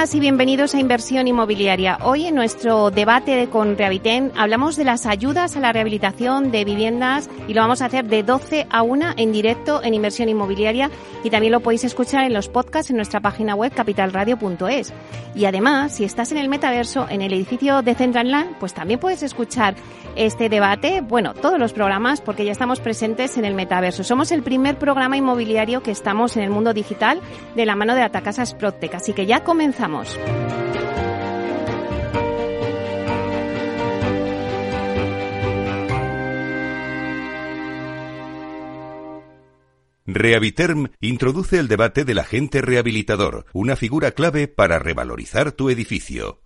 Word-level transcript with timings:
Y 0.00 0.18
bienvenidos 0.18 0.74
a 0.74 0.80
Inversión 0.80 1.28
Inmobiliaria. 1.28 1.98
Hoy 2.02 2.24
en 2.26 2.34
nuestro 2.34 2.90
debate 2.90 3.48
con 3.50 3.76
Rehabitén 3.76 4.32
hablamos 4.34 4.76
de 4.76 4.84
las 4.84 5.04
ayudas 5.04 5.56
a 5.56 5.60
la 5.60 5.74
rehabilitación 5.74 6.50
de 6.50 6.64
viviendas 6.64 7.28
y 7.46 7.52
lo 7.52 7.60
vamos 7.60 7.82
a 7.82 7.84
hacer 7.84 8.06
de 8.06 8.22
12 8.22 8.66
a 8.70 8.82
1 8.82 9.12
en 9.18 9.30
directo 9.30 9.82
en 9.84 9.92
Inversión 9.92 10.30
Inmobiliaria 10.30 10.90
y 11.22 11.28
también 11.28 11.52
lo 11.52 11.60
podéis 11.60 11.84
escuchar 11.84 12.24
en 12.24 12.32
los 12.32 12.48
podcasts 12.48 12.90
en 12.90 12.96
nuestra 12.96 13.20
página 13.20 13.54
web 13.54 13.74
capitalradio.es. 13.74 14.94
Y 15.34 15.44
además, 15.44 15.94
si 15.94 16.04
estás 16.04 16.32
en 16.32 16.38
el 16.38 16.48
metaverso, 16.48 17.06
en 17.08 17.20
el 17.20 17.34
edificio 17.34 17.82
de 17.82 17.94
Central 17.94 18.56
pues 18.58 18.72
también 18.72 18.98
puedes 18.98 19.22
escuchar 19.22 19.76
este 20.16 20.48
debate, 20.48 21.02
bueno, 21.02 21.34
todos 21.34 21.58
los 21.58 21.74
programas 21.74 22.22
porque 22.22 22.46
ya 22.46 22.52
estamos 22.52 22.80
presentes 22.80 23.36
en 23.36 23.44
el 23.44 23.54
metaverso. 23.54 24.02
Somos 24.02 24.32
el 24.32 24.42
primer 24.42 24.78
programa 24.78 25.18
inmobiliario 25.18 25.82
que 25.82 25.90
estamos 25.90 26.38
en 26.38 26.42
el 26.42 26.50
mundo 26.50 26.72
digital 26.72 27.20
de 27.54 27.66
la 27.66 27.76
mano 27.76 27.94
de 27.94 28.02
Atacasas 28.02 28.54
Pro 28.54 28.74
Así 28.94 29.12
que 29.12 29.26
ya 29.26 29.44
comenzamos. 29.44 29.89
Rehabiterm 40.06 40.88
introduce 41.00 41.58
el 41.58 41.68
debate 41.68 42.04
del 42.04 42.18
agente 42.18 42.62
rehabilitador, 42.62 43.46
una 43.52 43.76
figura 43.76 44.10
clave 44.10 44.48
para 44.48 44.78
revalorizar 44.78 45.52
tu 45.52 45.70
edificio. 45.70 46.40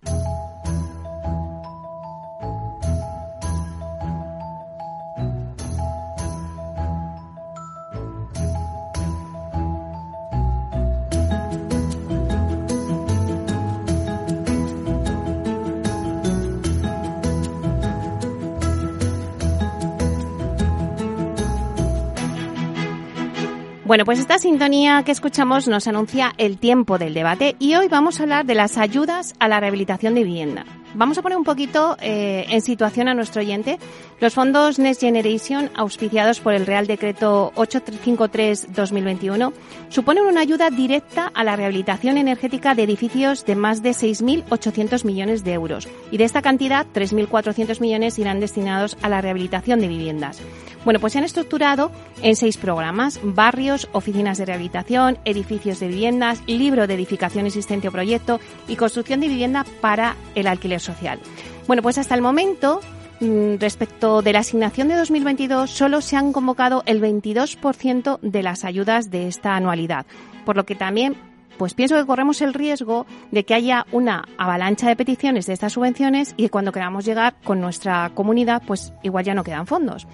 Bueno, 23.86 24.06
pues 24.06 24.18
esta 24.18 24.38
sintonía 24.38 25.02
que 25.04 25.12
escuchamos 25.12 25.68
nos 25.68 25.86
anuncia 25.86 26.32
el 26.38 26.56
tiempo 26.56 26.96
del 26.96 27.12
debate 27.12 27.54
y 27.58 27.74
hoy 27.74 27.88
vamos 27.88 28.18
a 28.18 28.22
hablar 28.22 28.46
de 28.46 28.54
las 28.54 28.78
ayudas 28.78 29.34
a 29.40 29.46
la 29.46 29.60
rehabilitación 29.60 30.14
de 30.14 30.24
vivienda. 30.24 30.64
Vamos 30.94 31.18
a 31.18 31.22
poner 31.22 31.36
un 31.36 31.44
poquito 31.44 31.96
eh, 32.00 32.46
en 32.48 32.62
situación 32.62 33.08
a 33.08 33.14
nuestro 33.14 33.42
oyente. 33.42 33.78
Los 34.20 34.34
fondos 34.34 34.78
Next 34.78 35.00
Generation, 35.00 35.70
auspiciados 35.74 36.38
por 36.38 36.54
el 36.54 36.66
Real 36.66 36.86
Decreto 36.86 37.52
853-2021, 37.56 39.52
suponen 39.88 40.24
una 40.24 40.40
ayuda 40.40 40.70
directa 40.70 41.32
a 41.34 41.42
la 41.42 41.56
rehabilitación 41.56 42.16
energética 42.16 42.76
de 42.76 42.84
edificios 42.84 43.44
de 43.44 43.56
más 43.56 43.82
de 43.82 43.90
6.800 43.90 45.04
millones 45.04 45.42
de 45.42 45.52
euros. 45.54 45.88
Y 46.12 46.18
de 46.18 46.24
esta 46.24 46.42
cantidad, 46.42 46.86
3.400 46.94 47.80
millones 47.80 48.18
irán 48.20 48.38
destinados 48.38 48.96
a 49.02 49.08
la 49.08 49.20
rehabilitación 49.20 49.80
de 49.80 49.88
viviendas. 49.88 50.40
Bueno, 50.84 51.00
pues 51.00 51.14
se 51.14 51.18
han 51.18 51.24
estructurado 51.24 51.90
en 52.22 52.36
seis 52.36 52.58
programas, 52.58 53.18
barrios, 53.22 53.88
oficinas 53.92 54.36
de 54.36 54.44
rehabilitación, 54.44 55.18
edificios 55.24 55.80
de 55.80 55.88
viviendas, 55.88 56.42
libro 56.46 56.86
de 56.86 56.94
edificación 56.94 57.46
existente 57.46 57.88
o 57.88 57.92
proyecto 57.92 58.38
y 58.68 58.76
construcción 58.76 59.20
de 59.20 59.28
vivienda 59.28 59.64
para 59.80 60.16
el 60.34 60.46
alquiler 60.46 60.80
social. 60.84 61.18
Bueno, 61.66 61.82
pues 61.82 61.98
hasta 61.98 62.14
el 62.14 62.22
momento 62.22 62.80
mm, 63.20 63.56
respecto 63.58 64.22
de 64.22 64.32
la 64.32 64.40
asignación 64.40 64.88
de 64.88 64.96
2022, 64.96 65.70
solo 65.70 66.00
se 66.00 66.16
han 66.16 66.32
convocado 66.32 66.82
el 66.86 67.00
22% 67.00 68.20
de 68.20 68.42
las 68.42 68.64
ayudas 68.64 69.10
de 69.10 69.28
esta 69.28 69.56
anualidad, 69.56 70.06
por 70.44 70.56
lo 70.56 70.64
que 70.64 70.74
también 70.74 71.16
pues 71.58 71.74
pienso 71.74 71.96
que 71.96 72.06
corremos 72.06 72.42
el 72.42 72.54
riesgo 72.54 73.06
de 73.30 73.44
que 73.44 73.54
haya 73.54 73.86
una 73.92 74.24
avalancha 74.38 74.88
de 74.88 74.96
peticiones 74.96 75.46
de 75.46 75.52
estas 75.52 75.72
subvenciones 75.72 76.34
y 76.36 76.48
cuando 76.48 76.72
queramos 76.72 77.04
llegar 77.04 77.34
con 77.44 77.60
nuestra 77.60 78.10
comunidad, 78.14 78.62
pues 78.66 78.92
igual 79.02 79.24
ya 79.24 79.34
no 79.34 79.44
quedan 79.44 79.66
fondos. 79.66 80.06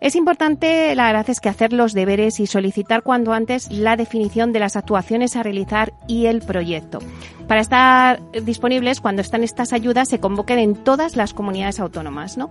Es 0.00 0.14
importante, 0.14 0.94
la 0.94 1.06
verdad 1.06 1.28
es 1.28 1.40
que 1.40 1.48
hacer 1.48 1.72
los 1.72 1.92
deberes 1.92 2.38
y 2.38 2.46
solicitar 2.46 3.02
cuando 3.02 3.32
antes 3.32 3.70
la 3.72 3.96
definición 3.96 4.52
de 4.52 4.60
las 4.60 4.76
actuaciones 4.76 5.34
a 5.34 5.42
realizar 5.42 5.92
y 6.06 6.26
el 6.26 6.40
proyecto. 6.40 7.00
Para 7.48 7.60
estar 7.60 8.20
disponibles 8.44 9.00
cuando 9.00 9.22
están 9.22 9.42
estas 9.42 9.72
ayudas 9.72 10.08
se 10.08 10.20
convoquen 10.20 10.60
en 10.60 10.76
todas 10.76 11.16
las 11.16 11.34
comunidades 11.34 11.80
autónomas, 11.80 12.36
¿no? 12.36 12.48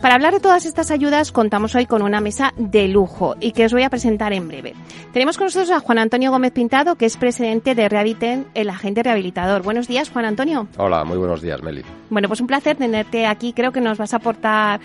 Para 0.00 0.14
hablar 0.14 0.34
de 0.34 0.40
todas 0.40 0.66
estas 0.66 0.90
ayudas 0.90 1.32
contamos 1.32 1.74
hoy 1.74 1.86
con 1.86 2.02
una 2.02 2.20
mesa 2.20 2.52
de 2.56 2.86
lujo 2.86 3.34
y 3.40 3.52
que 3.52 3.64
os 3.64 3.72
voy 3.72 3.82
a 3.82 3.90
presentar 3.90 4.32
en 4.32 4.46
breve. 4.46 4.74
Tenemos 5.12 5.38
con 5.38 5.46
nosotros 5.46 5.70
a 5.70 5.80
Juan 5.80 5.98
Antonio 5.98 6.30
Gómez 6.30 6.52
Pintado, 6.52 6.96
que 6.96 7.06
es 7.06 7.16
presidente 7.16 7.74
de 7.74 7.88
Rehabiten, 7.88 8.46
el 8.54 8.68
agente 8.68 9.02
rehabilitador. 9.02 9.62
Buenos 9.62 9.88
días, 9.88 10.10
Juan 10.10 10.26
Antonio. 10.26 10.68
Hola, 10.76 11.02
muy 11.04 11.16
buenos 11.16 11.40
días, 11.40 11.62
Meli. 11.62 11.82
Bueno, 12.10 12.28
pues 12.28 12.40
un 12.40 12.46
placer 12.46 12.76
tenerte 12.76 13.26
aquí. 13.26 13.54
Creo 13.54 13.72
que 13.72 13.80
nos 13.80 13.98
vas 13.98 14.12
a 14.12 14.18
aportar 14.18 14.80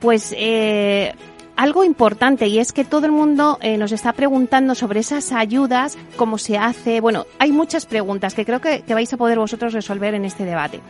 pues 0.00 0.34
eh, 0.36 1.14
algo 1.58 1.82
importante 1.82 2.46
y 2.46 2.60
es 2.60 2.72
que 2.72 2.84
todo 2.84 3.04
el 3.06 3.12
mundo 3.12 3.58
eh, 3.60 3.76
nos 3.78 3.90
está 3.90 4.12
preguntando 4.12 4.76
sobre 4.76 5.00
esas 5.00 5.32
ayudas, 5.32 5.98
cómo 6.16 6.38
se 6.38 6.56
hace. 6.56 7.00
Bueno, 7.00 7.26
hay 7.40 7.50
muchas 7.50 7.84
preguntas 7.84 8.34
que 8.34 8.44
creo 8.44 8.60
que, 8.60 8.84
vais 8.88 9.12
a 9.12 9.16
poder 9.16 9.40
vosotros 9.40 9.72
resolver 9.72 10.14
en 10.14 10.24
este 10.24 10.44
debate. 10.44 10.80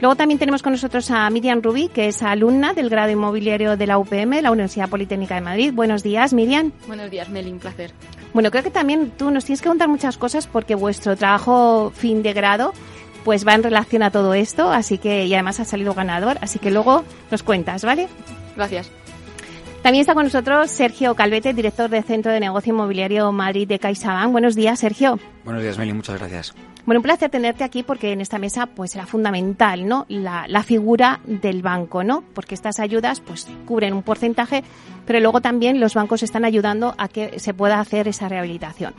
Luego 0.00 0.16
también 0.16 0.38
tenemos 0.38 0.62
con 0.62 0.72
nosotros 0.72 1.10
a 1.10 1.28
Miriam 1.28 1.60
Rubí, 1.60 1.88
que 1.88 2.08
es 2.08 2.22
alumna 2.22 2.72
del 2.72 2.88
grado 2.88 3.10
inmobiliario 3.10 3.76
de 3.76 3.86
la 3.86 3.98
UPM, 3.98 4.40
la 4.40 4.50
Universidad 4.50 4.88
Politécnica 4.88 5.34
de 5.34 5.42
Madrid. 5.42 5.72
Buenos 5.74 6.02
días, 6.02 6.32
Miriam. 6.32 6.72
Buenos 6.86 7.10
días, 7.10 7.28
Meli, 7.28 7.52
un 7.52 7.58
placer. 7.58 7.92
Bueno, 8.32 8.50
creo 8.50 8.64
que 8.64 8.70
también 8.70 9.10
tú 9.10 9.30
nos 9.30 9.44
tienes 9.44 9.60
que 9.60 9.68
contar 9.68 9.88
muchas 9.88 10.16
cosas 10.16 10.46
porque 10.46 10.74
vuestro 10.74 11.16
trabajo 11.16 11.92
fin 11.94 12.22
de 12.22 12.32
grado 12.32 12.72
pues 13.24 13.46
va 13.46 13.54
en 13.54 13.62
relación 13.62 14.02
a 14.02 14.10
todo 14.10 14.32
esto, 14.32 14.70
así 14.70 14.96
que 14.96 15.26
y 15.26 15.34
además 15.34 15.60
ha 15.60 15.64
salido 15.66 15.92
ganador, 15.92 16.38
así 16.40 16.58
que 16.58 16.70
luego 16.70 17.04
nos 17.30 17.42
cuentas, 17.42 17.84
¿vale? 17.84 18.08
Gracias. 18.56 18.90
También 19.84 20.00
está 20.00 20.14
con 20.14 20.24
nosotros 20.24 20.70
Sergio 20.70 21.14
Calvete, 21.14 21.52
director 21.52 21.90
del 21.90 22.02
Centro 22.04 22.32
de 22.32 22.40
Negocio 22.40 22.72
Inmobiliario 22.72 23.30
Madrid 23.32 23.68
de 23.68 23.78
CaixaBank. 23.78 24.32
Buenos 24.32 24.54
días, 24.54 24.80
Sergio. 24.80 25.18
Buenos 25.44 25.62
días, 25.62 25.76
Meli. 25.76 25.92
Muchas 25.92 26.18
gracias. 26.18 26.54
Bueno, 26.86 27.00
un 27.00 27.02
placer 27.02 27.28
tenerte 27.28 27.64
aquí 27.64 27.82
porque 27.82 28.10
en 28.10 28.22
esta 28.22 28.38
mesa 28.38 28.64
pues 28.64 28.92
será 28.92 29.04
fundamental, 29.04 29.86
¿no? 29.86 30.06
La, 30.08 30.46
la, 30.48 30.62
figura 30.62 31.20
del 31.26 31.60
banco, 31.60 32.02
¿no? 32.02 32.24
Porque 32.32 32.54
estas 32.54 32.80
ayudas 32.80 33.20
pues 33.20 33.46
cubren 33.66 33.92
un 33.92 34.02
porcentaje, 34.02 34.64
pero 35.04 35.20
luego 35.20 35.42
también 35.42 35.78
los 35.80 35.92
bancos 35.92 36.22
están 36.22 36.46
ayudando 36.46 36.94
a 36.96 37.08
que 37.08 37.38
se 37.38 37.52
pueda 37.52 37.78
hacer 37.78 38.08
esa 38.08 38.26
rehabilitación. 38.26 38.94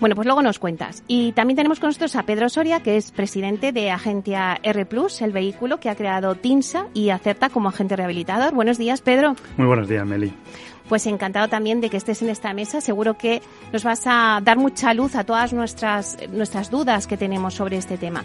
Bueno, 0.00 0.14
pues 0.16 0.26
luego 0.26 0.42
nos 0.42 0.58
cuentas. 0.58 1.02
Y 1.08 1.32
también 1.32 1.56
tenemos 1.56 1.80
con 1.80 1.88
nosotros 1.88 2.16
a 2.16 2.24
Pedro 2.24 2.48
Soria, 2.48 2.80
que 2.80 2.96
es 2.96 3.10
presidente 3.12 3.72
de 3.72 3.90
Agencia 3.90 4.58
R 4.62 4.86
Plus, 4.86 5.22
el 5.22 5.32
vehículo 5.32 5.78
que 5.80 5.88
ha 5.88 5.94
creado 5.94 6.34
TINSA 6.34 6.88
y 6.94 7.10
acepta 7.10 7.48
como 7.48 7.68
agente 7.68 7.96
rehabilitador. 7.96 8.54
Buenos 8.54 8.78
días, 8.78 9.00
Pedro. 9.00 9.36
Muy 9.56 9.66
buenos 9.66 9.88
días, 9.88 10.06
Meli. 10.06 10.32
Pues 10.88 11.06
encantado 11.06 11.48
también 11.48 11.80
de 11.80 11.88
que 11.88 11.96
estés 11.96 12.20
en 12.22 12.28
esta 12.28 12.52
mesa. 12.52 12.80
Seguro 12.80 13.16
que 13.16 13.40
nos 13.72 13.84
vas 13.84 14.02
a 14.06 14.40
dar 14.42 14.58
mucha 14.58 14.92
luz 14.92 15.14
a 15.14 15.24
todas 15.24 15.52
nuestras, 15.52 16.18
nuestras 16.30 16.70
dudas 16.70 17.06
que 17.06 17.16
tenemos 17.16 17.54
sobre 17.54 17.78
este 17.78 17.96
tema. 17.96 18.24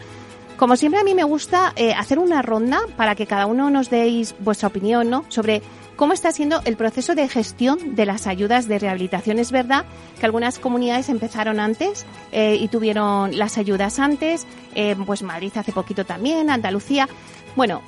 Como 0.57 0.75
siempre, 0.75 0.99
a 0.99 1.05
mí 1.05 1.15
me 1.15 1.23
gusta 1.23 1.71
eh, 1.77 1.93
hacer 1.93 2.19
una 2.19 2.41
ronda 2.41 2.81
para 2.97 3.15
que 3.15 3.25
cada 3.25 3.45
uno 3.45 3.69
nos 3.69 3.89
deis 3.89 4.35
vuestra 4.39 4.67
opinión 4.67 5.09
¿no? 5.09 5.23
sobre 5.29 5.61
cómo 5.99 6.13
está 6.13 6.31
siendo 6.31 6.61
el 6.63 6.77
proceso 6.77 7.13
de 7.13 7.27
gestión 7.27 7.97
de 7.97 8.05
las 8.05 8.25
ayudas 8.25 8.69
de 8.69 8.79
rehabilitación. 8.79 9.37
Es 9.37 9.51
verdad 9.51 9.83
que 10.17 10.25
algunas 10.25 10.57
comunidades 10.57 11.09
empezaron 11.09 11.59
antes 11.59 12.05
eh, 12.31 12.55
y 12.55 12.69
tuvieron 12.69 13.37
las 13.37 13.57
ayudas 13.57 13.99
antes, 13.99 14.47
eh, 14.75 14.95
pues 15.05 15.23
Madrid 15.23 15.51
hace 15.55 15.73
poquito 15.73 16.05
también, 16.05 16.49
Andalucía. 16.49 17.09
Bueno, 17.57 17.81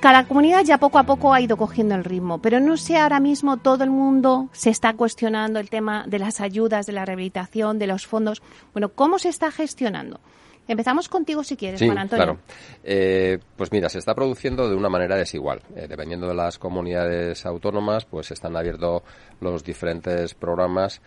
cada 0.00 0.24
comunidad 0.24 0.64
ya 0.64 0.78
poco 0.78 0.98
a 0.98 1.02
poco 1.02 1.34
ha 1.34 1.42
ido 1.42 1.58
cogiendo 1.58 1.94
el 1.94 2.04
ritmo, 2.04 2.38
pero 2.38 2.58
no 2.58 2.78
sé 2.78 2.96
ahora 2.96 3.20
mismo 3.20 3.58
todo 3.58 3.84
el 3.84 3.90
mundo 3.90 4.48
se 4.52 4.70
está 4.70 4.94
cuestionando 4.94 5.60
el 5.60 5.68
tema 5.68 6.04
de 6.06 6.20
las 6.20 6.40
ayudas, 6.40 6.86
de 6.86 6.94
la 6.94 7.04
rehabilitación, 7.04 7.78
de 7.78 7.86
los 7.86 8.06
fondos. 8.06 8.40
Bueno, 8.72 8.88
¿cómo 8.88 9.18
se 9.18 9.28
está 9.28 9.50
gestionando? 9.50 10.20
Empezamos 10.68 11.08
contigo 11.08 11.42
si 11.42 11.56
quieres, 11.56 11.80
Juan 11.80 11.98
Antonio. 11.98 12.24
Claro. 12.24 12.40
Eh, 12.84 13.38
pues 13.56 13.72
mira, 13.72 13.88
se 13.88 13.98
está 13.98 14.14
produciendo 14.14 14.68
de 14.68 14.76
una 14.76 14.90
manera 14.90 15.16
desigual. 15.16 15.62
Eh, 15.74 15.86
dependiendo 15.88 16.28
de 16.28 16.34
las 16.34 16.58
comunidades 16.58 17.46
autónomas, 17.46 18.04
pues 18.04 18.30
están 18.30 18.54
abiertos 18.54 19.02
los 19.40 19.64
diferentes 19.64 20.34
programas, 20.34 21.00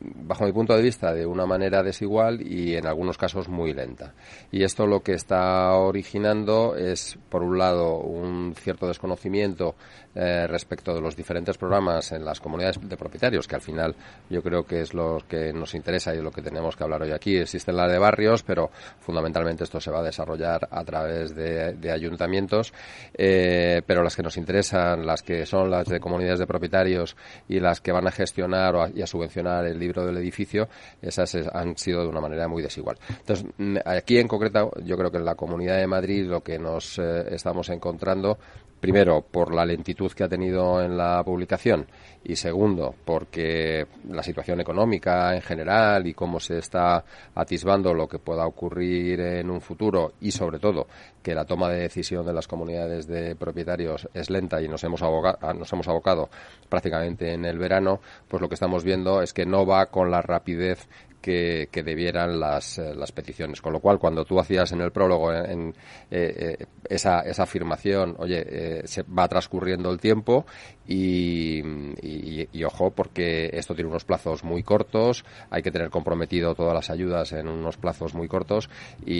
bajo 0.00 0.44
mi 0.44 0.52
punto 0.52 0.74
de 0.74 0.82
vista, 0.82 1.12
de 1.12 1.26
una 1.26 1.46
manera 1.46 1.82
desigual 1.82 2.40
y 2.40 2.76
en 2.76 2.86
algunos 2.86 3.18
casos 3.18 3.48
muy 3.48 3.72
lenta. 3.72 4.14
Y 4.50 4.62
esto 4.62 4.86
lo 4.86 5.00
que 5.00 5.12
está 5.12 5.72
originando 5.74 6.76
es, 6.76 7.18
por 7.28 7.42
un 7.42 7.58
lado, 7.58 7.98
un 7.98 8.54
cierto 8.54 8.86
desconocimiento 8.86 9.74
eh, 10.14 10.46
respecto 10.48 10.94
de 10.94 11.00
los 11.00 11.14
diferentes 11.14 11.56
programas 11.56 12.10
en 12.12 12.24
las 12.24 12.40
comunidades 12.40 12.78
de 12.82 12.96
propietarios, 12.96 13.46
que 13.46 13.54
al 13.54 13.60
final 13.60 13.94
yo 14.28 14.42
creo 14.42 14.64
que 14.64 14.80
es 14.80 14.92
lo 14.92 15.22
que 15.28 15.52
nos 15.52 15.74
interesa 15.74 16.14
y 16.14 16.20
lo 16.20 16.30
que 16.30 16.42
tenemos 16.42 16.74
que 16.74 16.82
hablar 16.82 17.02
hoy 17.02 17.12
aquí. 17.12 17.36
Existen 17.36 17.76
la 17.76 17.86
de 17.86 17.98
barrios, 17.98 18.42
pero 18.42 18.70
fundamentalmente 18.98 19.64
esto 19.64 19.80
se 19.80 19.90
va 19.90 20.00
a 20.00 20.02
desarrollar 20.02 20.66
a 20.70 20.84
través 20.84 21.34
de, 21.34 21.90
ayuntamientos, 21.92 22.72
eh, 23.14 23.82
pero 23.86 24.02
las 24.02 24.16
que 24.16 24.22
nos 24.22 24.36
interesan, 24.36 25.06
las 25.06 25.22
que 25.22 25.46
son 25.46 25.70
las 25.70 25.86
de 25.86 26.00
comunidades 26.00 26.40
de 26.40 26.46
propietarios 26.46 27.16
y 27.48 27.60
las 27.60 27.80
que 27.80 27.92
van 27.92 28.06
a 28.06 28.10
gestionar 28.10 28.90
y 28.94 29.02
a 29.02 29.06
subvencionar 29.06 29.66
el 29.66 29.77
libro 29.78 30.04
del 30.04 30.16
edificio, 30.16 30.68
esas 31.00 31.34
han 31.52 31.76
sido 31.76 32.02
de 32.02 32.08
una 32.08 32.20
manera 32.20 32.48
muy 32.48 32.62
desigual. 32.62 32.98
Entonces, 33.08 33.46
aquí 33.84 34.18
en 34.18 34.28
concreto, 34.28 34.72
yo 34.84 34.96
creo 34.96 35.10
que 35.10 35.18
en 35.18 35.24
la 35.24 35.34
Comunidad 35.34 35.78
de 35.78 35.86
Madrid 35.86 36.26
lo 36.26 36.42
que 36.42 36.58
nos 36.58 36.98
eh, 36.98 37.34
estamos 37.34 37.68
encontrando 37.70 38.38
primero 38.80 39.22
por 39.22 39.54
la 39.54 39.64
lentitud 39.64 40.12
que 40.12 40.24
ha 40.24 40.28
tenido 40.28 40.82
en 40.82 40.96
la 40.96 41.22
publicación 41.24 41.86
y 42.24 42.36
segundo 42.36 42.94
porque 43.04 43.86
la 44.08 44.22
situación 44.22 44.60
económica 44.60 45.34
en 45.34 45.42
general 45.42 46.06
y 46.06 46.14
cómo 46.14 46.40
se 46.40 46.58
está 46.58 47.04
atisbando 47.34 47.94
lo 47.94 48.08
que 48.08 48.18
pueda 48.18 48.46
ocurrir 48.46 49.20
en 49.20 49.50
un 49.50 49.60
futuro 49.60 50.12
y 50.20 50.30
sobre 50.30 50.58
todo 50.58 50.86
que 51.22 51.34
la 51.34 51.44
toma 51.44 51.68
de 51.70 51.80
decisión 51.80 52.24
de 52.24 52.32
las 52.32 52.48
comunidades 52.48 53.06
de 53.06 53.36
propietarios 53.36 54.08
es 54.14 54.30
lenta 54.30 54.62
y 54.62 54.68
nos 54.68 54.82
hemos, 54.84 55.00
nos 55.02 55.72
hemos 55.72 55.88
abocado 55.88 56.28
prácticamente 56.68 57.32
en 57.32 57.44
el 57.44 57.58
verano, 57.58 58.00
pues 58.28 58.40
lo 58.40 58.48
que 58.48 58.54
estamos 58.54 58.84
viendo 58.84 59.22
es 59.22 59.32
que 59.32 59.46
no 59.46 59.66
va 59.66 59.86
con 59.86 60.10
la 60.10 60.22
rapidez 60.22 60.88
que, 61.20 61.68
debieran 61.84 62.38
las, 62.38 62.78
eh, 62.78 62.94
las, 62.94 63.12
peticiones. 63.12 63.60
Con 63.60 63.72
lo 63.72 63.80
cual, 63.80 63.98
cuando 63.98 64.24
tú 64.24 64.38
hacías 64.38 64.72
en 64.72 64.80
el 64.80 64.90
prólogo 64.90 65.32
en, 65.32 65.74
eh, 66.10 66.56
eh, 66.60 66.66
esa, 66.88 67.20
esa, 67.20 67.42
afirmación, 67.42 68.16
oye, 68.18 68.86
se 68.86 69.02
va 69.02 69.28
transcurriendo 69.28 69.90
el 69.90 69.98
tiempo 69.98 70.46
y, 70.86 71.62
y, 72.02 72.64
ojo, 72.64 72.90
porque 72.90 73.50
esto 73.52 73.74
tiene 73.74 73.90
unos 73.90 74.04
plazos 74.04 74.44
muy 74.44 74.62
cortos, 74.62 75.24
hay 75.50 75.62
que 75.62 75.70
tener 75.70 75.90
comprometido 75.90 76.54
todas 76.54 76.74
las 76.74 76.90
ayudas 76.90 77.32
en 77.32 77.48
unos 77.48 77.76
plazos 77.76 78.14
muy 78.14 78.28
cortos 78.28 78.70
y, 79.04 79.16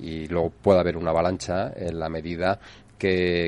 y 0.00 0.26
luego 0.28 0.50
puede 0.50 0.80
haber 0.80 0.96
una 0.96 1.10
avalancha 1.10 1.72
en 1.76 1.98
la 1.98 2.08
medida 2.08 2.58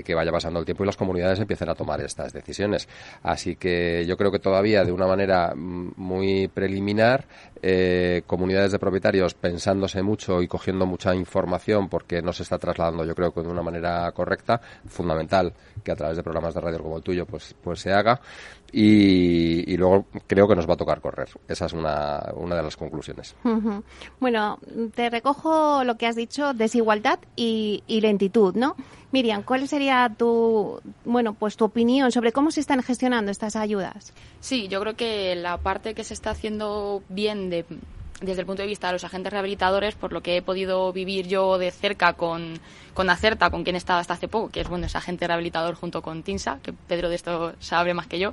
que, 0.05 0.15
vaya 0.15 0.33
pasando 0.33 0.61
el 0.61 0.65
tiempo 0.65 0.83
y 0.83 0.87
las 0.87 0.97
comunidades 0.97 1.39
empiecen 1.41 1.69
a 1.69 1.75
tomar 1.75 2.01
estas 2.01 2.33
decisiones. 2.33 2.89
Así 3.23 3.57
que 3.57 4.05
yo 4.07 4.17
creo 4.17 4.31
que 4.31 4.39
todavía 4.39 4.85
de 4.85 4.93
una 4.93 5.07
manera 5.07 5.55
mm, 5.55 5.93
muy 5.97 6.49
preliminar, 6.49 7.25
eh, 7.69 8.23
comunidades 8.29 8.71
de 8.71 8.79
propietarios 8.79 9.35
pensándose 9.35 10.01
mucho 10.01 10.41
y 10.41 10.47
cogiendo 10.47 10.87
mucha 10.87 11.13
información 11.17 11.89
porque 11.89 12.23
no 12.23 12.33
se 12.33 12.45
está 12.45 12.59
trasladando 12.59 13.05
yo 13.05 13.13
creo 13.13 13.33
que 13.33 13.43
de 13.43 13.49
una 13.49 13.61
manera 13.61 14.09
correcta, 14.13 14.61
fundamental 14.87 15.53
que 15.83 15.91
a 15.91 15.97
través 15.97 16.17
de 16.17 16.23
programas 16.23 16.55
de 16.55 16.61
radio 16.61 16.79
como 16.79 16.99
el 16.99 17.03
tuyo 17.03 17.27
pues, 17.27 17.57
pues 17.61 17.81
se 17.81 17.93
haga 17.93 18.21
y, 18.71 19.77
luego 19.77 20.07
creo 20.29 20.47
que 20.47 20.55
nos 20.55 20.69
va 20.69 20.75
a 20.75 20.77
tocar 20.77 21.01
correr. 21.01 21.29
Esa 21.49 21.67
es 21.67 21.73
una, 21.73 22.33
una 22.37 22.57
de 22.57 22.63
las 22.63 22.77
conclusiones. 22.77 23.35
Bueno, 24.21 24.59
te 24.95 25.09
recojo 25.09 25.83
lo 25.83 25.97
que 25.97 26.07
has 26.07 26.17
dicho, 26.17 26.53
desigualdad 26.53 27.19
y, 27.37 27.83
y 27.87 28.01
lentitud, 28.01 28.55
¿no? 28.55 28.77
Miriam, 29.13 29.43
¿cuál 29.45 29.67
sería 29.69 30.13
tu, 30.17 30.81
bueno, 31.05 31.35
pues 31.35 31.57
tu 31.57 31.65
opinión 31.65 32.11
sobre 32.11 32.33
cómo 32.33 32.51
se 32.51 32.61
están 32.61 32.83
gestionando 32.83 33.31
estas 33.31 33.57
ayudas? 33.57 34.13
Sí, 34.41 34.69
yo 34.69 34.81
creo 34.81 34.95
que 34.95 35.35
la 35.37 35.59
parte 35.59 35.95
que 35.95 36.05
se 36.05 36.13
está 36.13 36.31
haciendo 36.31 37.03
bien 37.09 37.49
de, 37.49 37.56
desde 38.21 38.41
el 38.41 38.47
punto 38.47 38.63
de 38.63 38.69
vista 38.69 38.89
de 38.89 38.95
los 38.95 39.05
agentes 39.05 39.33
rehabilitadores, 39.33 39.95
por 39.95 40.13
lo 40.13 40.23
que 40.23 40.37
he 40.37 40.43
podido 40.43 40.93
vivir 40.93 41.29
yo 41.29 41.59
de 41.59 41.71
cerca 41.71 42.15
con, 42.15 42.59
con 42.95 43.11
Acerta, 43.11 43.51
con 43.51 43.63
quien 43.63 43.77
estaba 43.77 44.01
hasta 44.01 44.15
hace 44.15 44.29
poco, 44.29 44.51
que 44.51 44.61
es 44.61 44.69
bueno, 44.69 44.87
es 44.87 44.97
agente 44.97 45.27
rehabilitador 45.27 45.75
junto 45.75 46.03
con 46.03 46.23
Tinsa, 46.23 46.59
que 46.63 46.73
Pedro 46.73 47.09
de 47.09 47.17
esto 47.17 47.55
sabe 47.61 47.95
más 47.95 48.07
que 48.07 48.19
yo. 48.19 48.33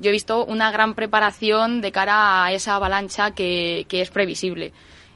Yo 0.00 0.08
he 0.08 0.12
visto 0.12 0.44
una 0.44 0.72
gran 0.72 0.94
preparación 0.94 1.80
de 1.80 1.92
cara 1.92 2.44
a 2.44 2.52
esa 2.52 2.74
avalancha 2.74 3.30
que, 3.30 3.86
que 3.88 4.00
es 4.00 4.10
previsible. 4.10 4.72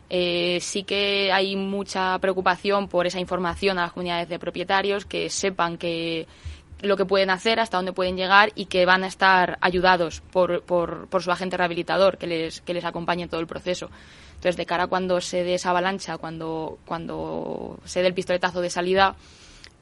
Eh, 0.08 0.58
sí 0.60 0.84
que 0.84 1.32
hay 1.32 1.56
mucha 1.56 2.16
preocupación 2.20 2.86
por 2.86 3.06
esa 3.06 3.18
información 3.18 3.78
a 3.78 3.82
las 3.82 3.92
comunidades 3.92 4.28
de 4.28 4.38
propietarios, 4.38 5.04
que 5.04 5.28
sepan 5.30 5.76
que 5.78 6.28
lo 6.80 6.96
que 6.96 7.06
pueden 7.06 7.30
hacer, 7.30 7.58
hasta 7.60 7.78
dónde 7.78 7.92
pueden 7.92 8.16
llegar 8.16 8.52
y 8.54 8.66
que 8.66 8.84
van 8.84 9.04
a 9.04 9.06
estar 9.06 9.58
ayudados 9.60 10.20
por, 10.20 10.62
por, 10.62 11.08
por 11.08 11.22
su 11.22 11.30
agente 11.30 11.56
rehabilitador 11.56 12.18
que 12.18 12.26
les, 12.26 12.60
que 12.60 12.74
les 12.74 12.84
acompañe 12.84 13.24
en 13.24 13.28
todo 13.28 13.40
el 13.40 13.46
proceso. 13.46 13.90
Entonces, 14.34 14.56
de 14.56 14.66
cara 14.66 14.84
a 14.84 14.86
cuando 14.86 15.20
se 15.20 15.44
dé 15.44 15.54
esa 15.54 15.70
avalancha, 15.70 16.18
cuando, 16.18 16.78
cuando 16.84 17.78
se 17.84 18.02
dé 18.02 18.08
el 18.08 18.14
pistoletazo 18.14 18.60
de 18.60 18.68
salida, 18.68 19.16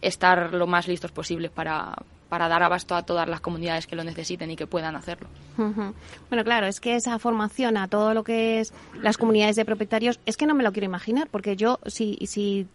estar 0.01 0.55
lo 0.55 0.67
más 0.67 0.87
listos 0.87 1.11
posibles 1.11 1.51
para, 1.51 1.95
para 2.35 2.49
dar 2.49 2.65
abasto 2.65 2.97
a 2.97 3.05
todas 3.05 3.29
las 3.29 3.41
comunidades 3.41 3.87
que 3.87 3.95
lo 3.95 4.03
necesiten 4.03 4.51
y 4.51 4.57
que 4.57 4.67
puedan 4.67 4.97
hacerlo. 4.97 5.29
Bueno, 5.57 6.43
claro, 6.43 6.67
es 6.67 6.81
que 6.81 6.97
esa 6.97 7.17
formación 7.21 7.77
a 7.77 7.87
todo 7.87 8.13
lo 8.13 8.25
que 8.25 8.59
es 8.59 8.75
las 9.01 9.17
comunidades 9.17 9.55
de 9.55 9.65
propietarios, 9.65 10.19
es 10.27 10.37
que 10.37 10.45
no 10.45 10.53
me 10.53 10.65
lo 10.65 10.73
quiero 10.73 10.87
imaginar, 10.87 11.29
porque 11.31 11.55
yo, 11.55 11.79
si, 11.87 12.19
si 12.27 12.67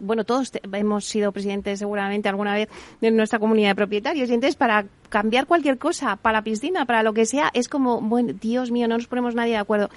bueno, 0.00 0.24
todos 0.24 0.52
hemos 0.70 1.06
sido 1.06 1.32
presidentes 1.32 1.78
seguramente 1.78 2.28
alguna 2.28 2.52
vez 2.52 2.68
de 3.00 3.10
nuestra 3.10 3.38
comunidad 3.38 3.70
de 3.70 3.76
propietarios, 3.76 4.28
y 4.28 4.34
entonces 4.34 4.54
para 4.54 4.84
cambiar 5.08 5.46
cualquier 5.46 5.78
cosa, 5.78 6.16
para 6.16 6.40
la 6.40 6.44
piscina, 6.44 6.84
para 6.84 7.02
lo 7.02 7.14
que 7.14 7.24
sea, 7.24 7.50
es 7.54 7.70
como, 7.70 8.02
bueno, 8.02 8.34
Dios 8.38 8.70
mío, 8.70 8.86
no 8.86 8.98
nos 8.98 9.06
ponemos 9.06 9.34
nadie 9.34 9.52
de 9.52 9.60
acuerdo. 9.60 9.88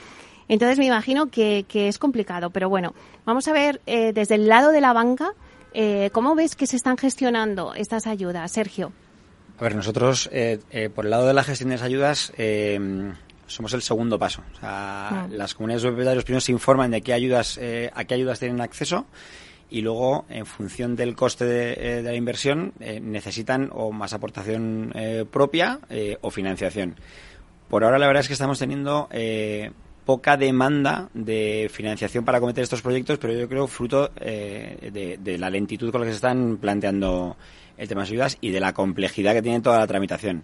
Entonces 0.47 0.79
me 0.79 0.85
imagino 0.85 1.25
que, 1.25 1.65
que 1.67 1.89
es 1.89 1.99
complicado, 1.99 2.51
pero 2.51 2.69
bueno, 2.69 2.93
vamos 3.25 3.49
a 3.49 3.51
ver 3.51 3.81
eh, 3.85 4.13
desde 4.13 4.35
el 4.35 4.47
lado 4.47 4.71
de 4.71 4.79
la 4.79 4.93
banca, 4.93 5.33
eh, 5.73 6.09
¿cómo 6.13 6.35
ves 6.35 6.55
que 6.55 6.67
se 6.67 6.77
están 6.77 6.97
gestionando 6.97 7.73
estas 7.73 8.07
ayudas, 8.07 8.49
Sergio? 8.49 8.93
A 9.59 9.63
ver, 9.63 9.75
nosotros, 9.75 10.29
eh, 10.31 10.59
eh, 10.71 10.89
por 10.89 11.03
el 11.03 11.11
lado 11.11 11.27
de 11.27 11.33
la 11.33 11.43
gestión 11.43 11.69
de 11.69 11.75
las 11.75 11.83
ayudas, 11.83 12.31
eh, 12.37 12.79
somos 13.45 13.73
el 13.73 13.81
segundo 13.81 14.17
paso. 14.17 14.41
O 14.55 14.59
sea. 14.59 15.27
Las 15.29 15.53
comunidades 15.53 15.83
de 15.83 15.89
propietarios 15.89 16.23
primero 16.23 16.39
se 16.39 16.53
informan 16.53 16.91
de 16.91 17.01
qué 17.01 17.11
ayudas, 17.11 17.59
a 17.93 18.05
qué 18.05 18.13
ayudas 18.13 18.39
tienen 18.39 18.61
acceso 18.61 19.05
y 19.69 19.81
luego, 19.81 20.25
en 20.29 20.45
función 20.45 20.95
del 20.95 21.13
coste 21.15 21.43
de, 21.43 22.01
la 22.01 22.15
inversión, 22.15 22.73
necesitan 22.79 23.69
o 23.73 23.91
más 23.91 24.13
aportación 24.13 24.93
propia 25.29 25.79
o 26.21 26.31
financiación. 26.31 26.95
Por 27.67 27.83
ahora, 27.83 27.99
la 27.99 28.07
verdad 28.07 28.21
es 28.21 28.27
que 28.27 28.33
estamos 28.33 28.59
teniendo 28.59 29.09
poca 30.05 30.37
demanda 30.37 31.09
de 31.13 31.69
financiación 31.71 32.23
para 32.23 32.39
cometer 32.39 32.63
estos 32.63 32.81
proyectos, 32.81 33.17
pero 33.17 33.33
yo 33.33 33.49
creo 33.49 33.67
fruto 33.67 34.09
de, 34.09 35.17
de, 35.21 35.37
la 35.37 35.49
lentitud 35.49 35.91
con 35.91 36.01
la 36.01 36.05
que 36.05 36.13
se 36.13 36.17
están 36.17 36.57
planteando 36.57 37.35
el 37.79 37.87
tema 37.87 38.01
de 38.01 38.05
las 38.05 38.11
ayudas 38.11 38.37
y 38.41 38.51
de 38.51 38.59
la 38.59 38.73
complejidad 38.73 39.33
que 39.33 39.41
tiene 39.41 39.61
toda 39.61 39.79
la 39.79 39.87
tramitación. 39.87 40.43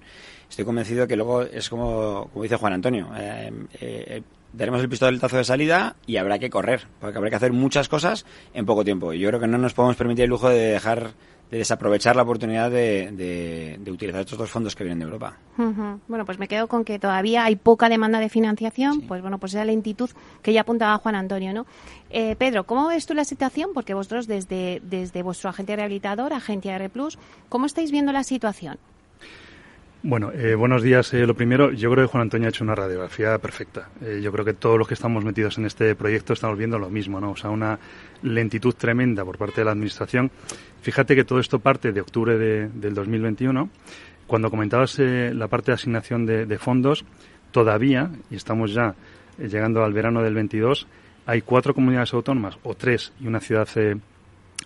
Estoy 0.49 0.65
convencido 0.65 1.07
que 1.07 1.15
luego 1.15 1.41
es 1.43 1.69
como, 1.69 2.29
como 2.31 2.43
dice 2.43 2.55
Juan 2.55 2.73
Antonio, 2.73 3.09
eh, 3.17 3.51
eh, 3.81 4.21
daremos 4.53 4.81
el 4.81 4.89
pistoletazo 4.89 5.37
de 5.37 5.43
salida 5.43 5.95
y 6.07 6.17
habrá 6.17 6.39
que 6.39 6.49
correr, 6.49 6.87
porque 6.99 7.17
habrá 7.17 7.29
que 7.29 7.35
hacer 7.35 7.51
muchas 7.51 7.89
cosas 7.89 8.25
en 8.53 8.65
poco 8.65 8.85
tiempo. 8.85 9.13
Y 9.13 9.19
yo 9.19 9.27
creo 9.29 9.39
que 9.39 9.47
no 9.47 9.57
nos 9.57 9.73
podemos 9.73 9.97
permitir 9.97 10.23
el 10.23 10.29
lujo 10.29 10.49
de 10.49 10.71
dejar 10.71 11.11
de 11.51 11.57
desaprovechar 11.57 12.15
la 12.15 12.23
oportunidad 12.23 12.71
de, 12.71 13.79
utilizar 13.87 14.21
estos 14.21 14.37
dos 14.37 14.49
fondos 14.49 14.75
que 14.75 14.83
vienen 14.83 14.99
de 14.99 15.05
Europa. 15.05 15.37
Bueno, 16.07 16.25
pues 16.25 16.39
me 16.39 16.47
quedo 16.47 16.67
con 16.67 16.83
que 16.83 16.99
todavía 16.99 17.45
hay 17.45 17.55
poca 17.55 17.89
demanda 17.89 18.19
de 18.19 18.29
financiación, 18.29 19.01
pues 19.01 19.21
bueno, 19.21 19.37
pues 19.37 19.53
esa 19.53 19.65
lentitud 19.65 20.09
que 20.41 20.53
ya 20.53 20.61
apuntaba 20.61 20.97
Juan 20.97 21.15
Antonio, 21.15 21.53
¿no? 21.53 21.65
Eh, 22.09 22.35
Pedro, 22.37 22.65
¿cómo 22.65 22.87
ves 22.87 23.05
tú 23.05 23.13
la 23.13 23.25
situación? 23.25 23.71
Porque 23.73 23.93
vosotros 23.93 24.27
desde, 24.27 24.81
desde 24.83 25.23
vuestro 25.23 25.49
agente 25.49 25.75
rehabilitador, 25.75 26.33
Agencia 26.33 26.75
R+, 26.75 26.89
¿cómo 27.49 27.65
estáis 27.65 27.91
viendo 27.91 28.11
la 28.11 28.23
situación? 28.23 28.77
Bueno, 30.07 30.31
eh, 30.33 30.53
buenos 30.53 30.83
días. 30.83 31.11
Eh, 31.15 31.25
lo 31.25 31.33
primero, 31.33 31.71
yo 31.71 31.89
creo 31.89 32.05
que 32.05 32.11
Juan 32.11 32.21
Antonio 32.21 32.45
ha 32.45 32.49
hecho 32.49 32.63
una 32.63 32.75
radiografía 32.75 33.39
perfecta. 33.39 33.89
Eh, 34.03 34.19
yo 34.21 34.31
creo 34.31 34.45
que 34.45 34.53
todos 34.53 34.77
los 34.77 34.87
que 34.87 34.93
estamos 34.93 35.25
metidos 35.25 35.57
en 35.57 35.65
este 35.65 35.95
proyecto 35.95 36.33
estamos 36.33 36.59
viendo 36.59 36.77
lo 36.77 36.91
mismo, 36.91 37.19
¿no? 37.19 37.31
O 37.31 37.35
sea, 37.35 37.49
una 37.49 37.79
lentitud 38.21 38.75
tremenda 38.75 39.25
por 39.25 39.39
parte 39.39 39.61
de 39.61 39.65
la 39.65 39.71
Administración. 39.71 40.29
Fíjate 40.83 41.15
que 41.15 41.23
todo 41.23 41.39
esto 41.39 41.57
parte 41.57 41.91
de 41.91 42.01
octubre 42.01 42.37
de, 42.37 42.69
del 42.69 42.93
2021. 42.93 43.67
Cuando 44.27 44.51
comentabas 44.51 44.99
la 44.99 45.47
parte 45.47 45.71
de 45.71 45.73
asignación 45.73 46.27
de, 46.27 46.45
de, 46.45 46.57
fondos, 46.59 47.03
todavía, 47.49 48.11
y 48.29 48.35
estamos 48.35 48.75
ya 48.75 48.93
llegando 49.39 49.83
al 49.83 49.93
verano 49.93 50.21
del 50.21 50.35
22, 50.35 50.85
hay 51.25 51.41
cuatro 51.41 51.73
comunidades 51.73 52.13
autónomas, 52.13 52.59
o 52.61 52.75
tres, 52.75 53.11
y 53.19 53.25
una 53.25 53.39
ciudad 53.39 53.67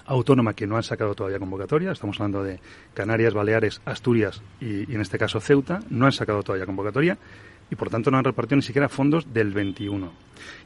autónoma 0.10 0.56
que 0.56 0.66
no 0.66 0.75
han 0.75 0.84
sacado 0.84 1.13
todavía 1.13 1.39
convocatoria, 1.39 1.92
estamos 1.92 2.20
hablando 2.20 2.44
de 2.44 2.60
Canarias, 2.96 3.34
Baleares, 3.34 3.80
Asturias 3.86 4.42
y, 4.60 4.92
en 4.92 5.01
este 5.01 5.20
caso 5.20 5.39
Ceuta, 5.39 5.82
no 5.89 6.08
han 6.08 6.12
sacado 6.12 6.42
todavía 6.42 6.66
convocatoria 6.66 7.18
y 7.70 7.75
por 7.75 7.92
tanto 7.92 8.10
no 8.10 8.18
han 8.18 8.24
repartido 8.24 8.56
ni 8.56 8.63
siquiera 8.63 8.89
fondos 8.89 9.32
del 9.32 9.54
21. 9.54 10.12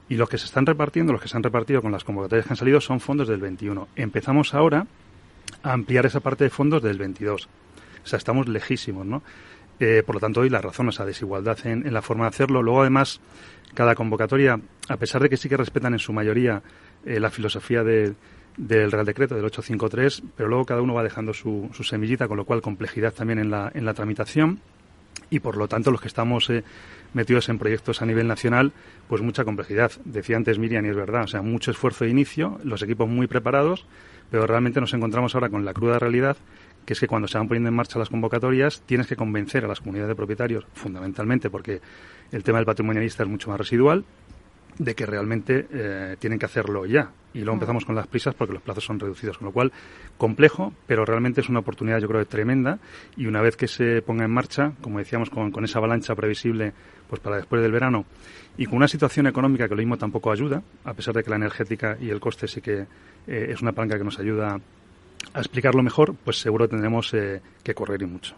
Y 0.08 0.16
los 0.16 0.30
que 0.30 0.38
se 0.38 0.46
están 0.46 0.66
repartiendo, 0.66 1.12
los 1.12 1.22
que 1.22 1.28
se 1.28 1.36
han 1.36 1.44
repartido 1.44 1.82
con 1.82 1.92
las 1.92 2.06
convocatorias 2.06 2.48
que 2.48 2.54
han 2.54 2.58
salido 2.58 2.80
son 2.80 3.02
fondos 3.02 3.28
del 3.28 3.42
21. 3.42 3.90
Empezamos 3.98 4.54
ahora 4.54 4.88
a 5.62 5.74
ampliar 5.74 6.06
esa 6.06 6.22
parte 6.22 6.46
de 6.46 6.50
fondos 6.50 6.82
del 6.82 6.98
22. 6.98 7.50
O 8.04 8.08
sea, 8.08 8.18
estamos 8.18 8.48
lejísimos, 8.48 9.06
¿no? 9.06 9.24
Eh, 9.80 10.04
por 10.06 10.16
lo 10.16 10.22
tanto, 10.22 10.40
hoy 10.42 10.50
la 10.50 10.62
razón, 10.62 10.88
esa 10.88 11.06
desigualdad 11.06 11.58
en, 11.66 11.86
en, 11.86 11.94
la 11.94 12.02
forma 12.02 12.26
de 12.26 12.30
hacerlo. 12.30 12.62
Luego, 12.62 12.82
además, 12.82 13.20
cada 13.74 13.96
convocatoria, 13.96 14.62
a 14.88 14.98
pesar 14.98 15.22
de 15.22 15.30
que 15.30 15.36
sí 15.36 15.50
que 15.50 15.58
respetan 15.58 15.94
en 15.94 16.00
su 16.00 16.14
mayoría 16.14 16.62
eh, 17.06 17.20
la 17.20 17.30
filosofía 17.30 17.84
de, 17.84 18.14
del 18.58 18.92
Real 18.92 19.06
Decreto 19.06 19.36
del 19.36 19.46
853, 19.46 20.24
pero 20.36 20.50
luego 20.50 20.66
cada 20.66 20.82
uno 20.82 20.94
va 20.94 21.04
dejando 21.04 21.34
su, 21.34 21.70
semillita, 21.84 22.28
con 22.28 22.38
lo 22.38 22.46
cual 22.46 22.62
complejidad 22.62 23.14
también 23.14 23.40
en 23.40 23.50
la, 23.50 23.72
la 23.74 23.94
tramitación. 23.94 24.60
y 25.30 25.40
por 25.40 25.58
lo 25.58 25.68
tanto 25.68 25.92
los 25.92 26.02
que 26.02 26.08
estamos 26.08 26.50
eh, 26.50 26.64
metidos 27.14 27.50
en 27.50 27.58
proyectos 27.58 28.02
a 28.02 28.06
nivel 28.06 28.28
nacional, 28.28 28.72
pues 29.08 29.22
mucha 29.22 29.44
complejidad. 29.44 29.92
Decía 30.06 30.38
antes 30.38 30.60
Miriam 30.60 30.86
y 30.86 30.90
es 30.90 30.96
verdad, 30.96 31.24
o 31.24 31.28
sea, 31.28 31.42
mucho 31.42 31.72
esfuerzo 31.72 32.06
de 32.06 32.12
inicio, 32.12 32.60
los 32.64 32.82
equipos 32.82 33.08
muy 33.10 33.28
preparados, 33.28 33.86
pero 34.30 34.48
realmente 34.48 34.80
nos 34.80 34.94
encontramos 34.94 35.36
ahora 35.36 35.50
con 35.50 35.66
la 35.66 35.74
cruda 35.74 36.00
realidad 36.00 36.38
que 36.86 36.94
es 36.94 37.00
que 37.00 37.08
cuando 37.08 37.28
se 37.28 37.38
van 37.38 37.48
poniendo 37.48 37.70
en 37.70 37.76
marcha 37.76 38.00
las 38.00 38.10
convocatorias 38.10 38.82
tienes 38.86 39.08
que 39.08 39.16
convencer 39.16 39.66
a 39.66 39.68
las 39.68 39.80
comunidades 39.80 40.10
de 40.10 40.16
propietarios, 40.16 40.66
fundamentalmente 40.74 41.50
porque 41.50 41.82
el 42.32 42.44
tema 42.44 42.58
del 42.58 42.66
patrimonialista 42.66 43.24
es 43.24 43.30
mucho 43.30 43.50
más 43.50 43.58
residual, 43.58 44.04
de 44.78 44.96
que 44.96 45.06
realmente 45.06 45.68
eh, 45.72 46.16
tienen 46.20 46.40
que 46.40 46.46
hacerlo 46.46 46.86
ya. 46.86 47.12
Y 47.34 47.40
luego 47.40 47.54
empezamos 47.54 47.86
con 47.86 47.96
las 47.96 48.08
prisas 48.08 48.36
porque 48.36 48.54
los 48.54 48.62
plazos 48.62 48.86
son 48.86 49.00
reducidos, 49.00 49.38
con 49.38 49.48
lo 49.48 49.52
cual 49.52 49.72
complejo, 50.18 50.74
pero 50.86 51.06
realmente 51.06 51.42
es 51.42 51.50
una 51.50 51.60
oportunidad 51.60 52.00
yo 52.00 52.08
creo 52.08 52.26
tremenda 52.28 52.80
y 53.18 53.26
una 53.26 53.42
vez 53.42 53.56
que 53.56 53.68
se 53.68 54.02
ponga 54.02 54.26
en 54.26 54.32
marcha, 54.32 54.74
como 54.82 55.00
decíamos, 55.00 55.30
con, 55.30 55.52
con 55.52 55.64
esa 55.64 55.80
avalancha 55.80 56.16
previsible 56.16 56.74
pues 57.10 57.22
para 57.22 57.38
después 57.38 57.62
del 57.62 57.72
verano 57.72 58.06
y 58.58 58.66
con 58.66 58.78
una 58.78 58.88
situación 58.88 59.28
económica 59.28 59.68
que 59.68 59.76
lo 59.76 59.82
mismo 59.82 59.98
tampoco 59.98 60.32
ayuda, 60.32 60.62
a 60.86 60.94
pesar 60.94 61.14
de 61.16 61.24
que 61.24 61.30
la 61.30 61.38
energética 61.38 61.98
y 62.00 62.10
el 62.10 62.20
coste 62.20 62.48
sí 62.48 62.62
que 62.62 62.86
eh, 63.28 63.48
es 63.50 63.62
una 63.62 63.72
palanca 63.72 63.98
que 63.98 64.04
nos 64.04 64.20
ayuda 64.20 64.60
a 65.34 65.40
explicarlo 65.40 65.82
mejor, 65.82 66.16
pues 66.16 66.40
seguro 66.40 66.68
tendremos 66.68 67.14
eh, 67.14 67.42
que 67.64 67.74
correr 67.74 68.02
y 68.02 68.06
mucho. 68.06 68.36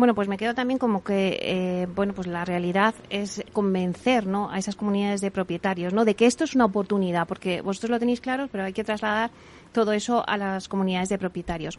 Bueno, 0.00 0.14
pues 0.14 0.28
me 0.28 0.38
quedo 0.38 0.54
también 0.54 0.78
como 0.78 1.04
que, 1.04 1.38
eh, 1.42 1.86
bueno, 1.94 2.14
pues 2.14 2.26
la 2.26 2.46
realidad 2.46 2.94
es 3.10 3.44
convencer, 3.52 4.26
¿no? 4.26 4.50
A 4.50 4.56
esas 4.56 4.74
comunidades 4.74 5.20
de 5.20 5.30
propietarios, 5.30 5.92
¿no? 5.92 6.06
De 6.06 6.14
que 6.14 6.24
esto 6.24 6.44
es 6.44 6.54
una 6.54 6.64
oportunidad, 6.64 7.28
porque 7.28 7.60
vosotros 7.60 7.90
lo 7.90 7.98
tenéis 7.98 8.22
claro, 8.22 8.48
pero 8.50 8.64
hay 8.64 8.72
que 8.72 8.82
trasladar 8.82 9.30
todo 9.72 9.92
eso 9.92 10.26
a 10.26 10.38
las 10.38 10.68
comunidades 10.68 11.10
de 11.10 11.18
propietarios. 11.18 11.78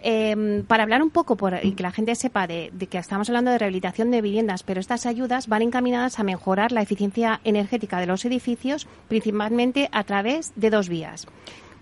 Eh, 0.00 0.64
para 0.66 0.82
hablar 0.82 1.04
un 1.04 1.10
poco 1.10 1.36
por, 1.36 1.56
y 1.62 1.74
que 1.74 1.84
la 1.84 1.92
gente 1.92 2.16
sepa 2.16 2.48
de, 2.48 2.72
que 2.90 2.98
estamos 2.98 3.28
hablando 3.28 3.52
de 3.52 3.58
rehabilitación 3.58 4.10
de 4.10 4.22
viviendas, 4.22 4.64
pero 4.64 4.80
estas 4.80 5.06
ayudas 5.06 5.46
van 5.46 5.62
encaminadas 5.62 6.18
a 6.18 6.24
mejorar 6.24 6.72
la 6.72 6.82
eficiencia 6.82 7.40
energética 7.44 8.00
de 8.00 8.06
los 8.06 8.24
edificios, 8.24 8.88
principalmente 9.06 9.88
a 9.92 10.02
través 10.02 10.52
de 10.56 10.70
dos 10.70 10.88
vías. 10.88 11.28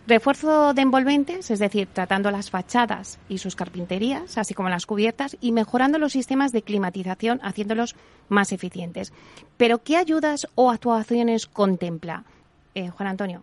Refuerzo 0.07 0.75
de 0.75 0.83
envolventes, 0.83 1.51
es 1.51 1.59
decir, 1.59 1.87
tratando 1.93 2.31
las 2.31 2.51
fachadas 2.51 3.19
y 3.29 3.39
sus 3.39 3.55
carpinterías, 3.55 4.39
así 4.39 4.55
como 4.55 4.69
las 4.69 4.87
cubiertas, 4.87 5.37
y 5.41 5.53
mejorando 5.53 5.99
los 5.99 6.13
sistemas 6.13 6.53
de 6.53 6.63
climatización, 6.63 7.39
haciéndolos 7.43 7.95
más 8.29 8.53
eficientes. 8.53 9.13
Pero, 9.57 9.83
¿qué 9.83 9.97
ayudas 9.97 10.49
o 10.55 10.71
actuaciones 10.71 11.47
contempla? 11.47 12.25
Eh, 12.75 12.89
Juan 12.89 13.09
Antonio. 13.09 13.43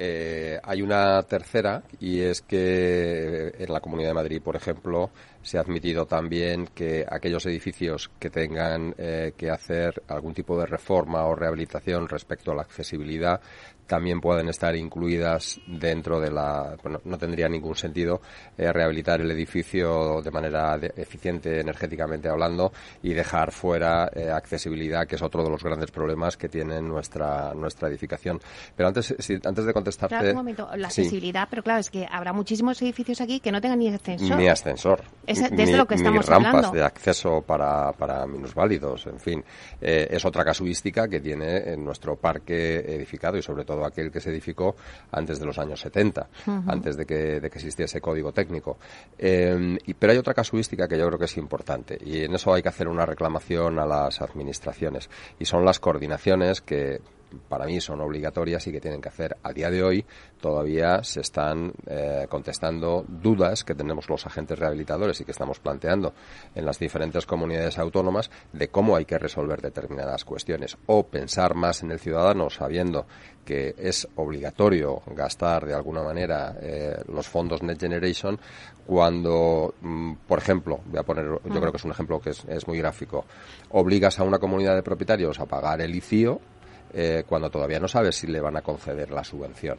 Eh, 0.00 0.60
hay 0.62 0.80
una 0.80 1.20
tercera 1.24 1.82
y 1.98 2.20
es 2.20 2.42
que 2.42 3.52
en 3.58 3.72
la 3.72 3.80
Comunidad 3.80 4.10
de 4.10 4.14
Madrid, 4.14 4.40
por 4.40 4.54
ejemplo, 4.54 5.10
se 5.42 5.58
ha 5.58 5.62
admitido 5.62 6.06
también 6.06 6.68
que 6.72 7.04
aquellos 7.10 7.44
edificios 7.46 8.08
que 8.20 8.30
tengan 8.30 8.94
eh, 8.96 9.32
que 9.36 9.50
hacer 9.50 10.00
algún 10.06 10.34
tipo 10.34 10.56
de 10.56 10.66
reforma 10.66 11.24
o 11.24 11.34
rehabilitación 11.34 12.08
respecto 12.08 12.52
a 12.52 12.54
la 12.54 12.62
accesibilidad 12.62 13.40
también 13.88 14.20
pueden 14.20 14.48
estar 14.48 14.76
incluidas 14.76 15.60
dentro 15.66 16.20
de 16.20 16.30
la. 16.30 16.76
Bueno, 16.82 17.00
no 17.04 17.18
tendría 17.18 17.48
ningún 17.48 17.74
sentido 17.74 18.20
eh, 18.56 18.70
rehabilitar 18.70 19.20
el 19.20 19.30
edificio 19.30 20.20
de 20.22 20.30
manera 20.30 20.78
eficiente 20.96 21.60
energéticamente 21.60 22.28
hablando 22.28 22.70
y 23.02 23.14
dejar 23.14 23.50
fuera 23.50 24.10
eh, 24.14 24.30
accesibilidad, 24.30 25.06
que 25.06 25.16
es 25.16 25.22
otro 25.22 25.42
de 25.42 25.50
los 25.50 25.64
grandes 25.64 25.90
problemas 25.90 26.36
que 26.36 26.48
tiene 26.48 26.80
nuestra 26.82 27.54
nuestra 27.54 27.88
edificación. 27.88 28.40
Pero 28.76 28.88
antes, 28.88 29.14
si, 29.18 29.38
antes 29.42 29.64
de 29.64 29.72
contestarte. 29.72 30.14
Claro, 30.14 30.30
un 30.30 30.36
momento, 30.36 30.68
la 30.76 30.88
accesibilidad, 30.88 31.48
pero 31.48 31.62
claro, 31.62 31.80
es 31.80 31.90
que 31.90 32.06
habrá 32.10 32.32
muchísimos 32.32 32.80
edificios 32.82 33.20
aquí 33.22 33.40
que 33.40 33.50
no 33.50 33.60
tengan 33.60 33.78
ni 33.78 33.88
ascensor. 33.88 34.36
Ni 34.36 34.48
ascensor. 34.48 35.02
Es 35.26 35.40
desde 35.40 35.64
ni, 35.64 35.72
lo 35.72 35.86
que 35.86 35.94
estamos 35.94 36.26
ni 36.26 36.30
rampas 36.30 36.54
hablando. 36.54 36.70
de 36.72 36.84
acceso 36.84 37.40
para, 37.40 37.92
para 37.92 38.26
minusválidos, 38.26 39.06
en 39.06 39.18
fin. 39.18 39.44
Eh, 39.80 40.08
es 40.10 40.24
otra 40.26 40.44
casuística 40.44 41.08
que 41.08 41.20
tiene 41.20 41.72
en 41.72 41.84
nuestro 41.84 42.16
parque 42.16 42.80
edificado 42.80 43.38
y 43.38 43.42
sobre 43.42 43.64
todo 43.64 43.77
aquel 43.84 44.10
que 44.10 44.20
se 44.20 44.30
edificó 44.30 44.76
antes 45.12 45.38
de 45.38 45.46
los 45.46 45.58
años 45.58 45.80
70, 45.80 46.20
uh 46.20 46.50
-huh. 46.50 46.64
antes 46.68 46.96
de 46.96 47.04
que, 47.04 47.40
de 47.40 47.50
que 47.50 47.58
existiese 47.58 48.00
código 48.00 48.32
técnico. 48.32 48.78
Eh, 49.18 49.78
y, 49.86 49.94
pero 49.94 50.12
hay 50.12 50.18
otra 50.18 50.34
casuística 50.34 50.88
que 50.88 50.98
yo 50.98 51.06
creo 51.06 51.18
que 51.18 51.26
es 51.26 51.36
importante 51.36 51.98
y 52.04 52.24
en 52.24 52.34
eso 52.34 52.52
hay 52.52 52.62
que 52.62 52.68
hacer 52.68 52.88
una 52.88 53.06
reclamación 53.06 53.78
a 53.78 53.86
las 53.86 54.20
administraciones 54.20 55.08
y 55.38 55.44
son 55.44 55.64
las 55.64 55.78
coordinaciones 55.80 56.60
que 56.60 57.00
para 57.48 57.66
mí 57.66 57.80
son 57.80 58.00
obligatorias 58.00 58.66
y 58.66 58.72
que 58.72 58.80
tienen 58.80 59.00
que 59.00 59.08
hacer 59.08 59.36
a 59.42 59.52
día 59.52 59.70
de 59.70 59.82
hoy 59.82 60.04
todavía 60.40 61.02
se 61.02 61.20
están 61.20 61.72
eh, 61.86 62.26
contestando 62.28 63.04
dudas 63.06 63.64
que 63.64 63.74
tenemos 63.74 64.08
los 64.08 64.24
agentes 64.26 64.58
rehabilitadores 64.58 65.20
y 65.20 65.24
que 65.24 65.32
estamos 65.32 65.58
planteando 65.58 66.14
en 66.54 66.64
las 66.64 66.78
diferentes 66.78 67.26
comunidades 67.26 67.78
autónomas 67.78 68.30
de 68.52 68.68
cómo 68.68 68.96
hay 68.96 69.04
que 69.04 69.18
resolver 69.18 69.60
determinadas 69.60 70.24
cuestiones 70.24 70.76
o 70.86 71.04
pensar 71.04 71.54
más 71.54 71.82
en 71.82 71.90
el 71.90 71.98
ciudadano 71.98 72.50
sabiendo 72.50 73.06
que 73.44 73.74
es 73.78 74.06
obligatorio 74.16 75.02
gastar 75.06 75.66
de 75.66 75.74
alguna 75.74 76.02
manera 76.02 76.56
eh, 76.60 76.96
los 77.08 77.26
fondos 77.26 77.62
Net 77.62 77.80
Generation 77.80 78.38
cuando, 78.86 79.74
mm, 79.80 80.12
por 80.26 80.38
ejemplo, 80.38 80.80
voy 80.86 80.98
a 80.98 81.02
poner, 81.02 81.24
yo 81.26 81.60
creo 81.60 81.70
que 81.70 81.76
es 81.76 81.84
un 81.84 81.90
ejemplo 81.90 82.20
que 82.20 82.30
es, 82.30 82.44
es 82.46 82.66
muy 82.66 82.78
gráfico, 82.78 83.24
obligas 83.70 84.18
a 84.18 84.24
una 84.24 84.38
comunidad 84.38 84.74
de 84.74 84.82
propietarios 84.82 85.38
a 85.40 85.46
pagar 85.46 85.80
el 85.80 85.94
ICIO 85.94 86.40
eh, 86.92 87.24
cuando 87.26 87.50
todavía 87.50 87.80
no 87.80 87.88
sabes 87.88 88.16
si 88.16 88.26
le 88.26 88.40
van 88.40 88.56
a 88.56 88.62
conceder 88.62 89.10
la 89.10 89.24
subvención. 89.24 89.78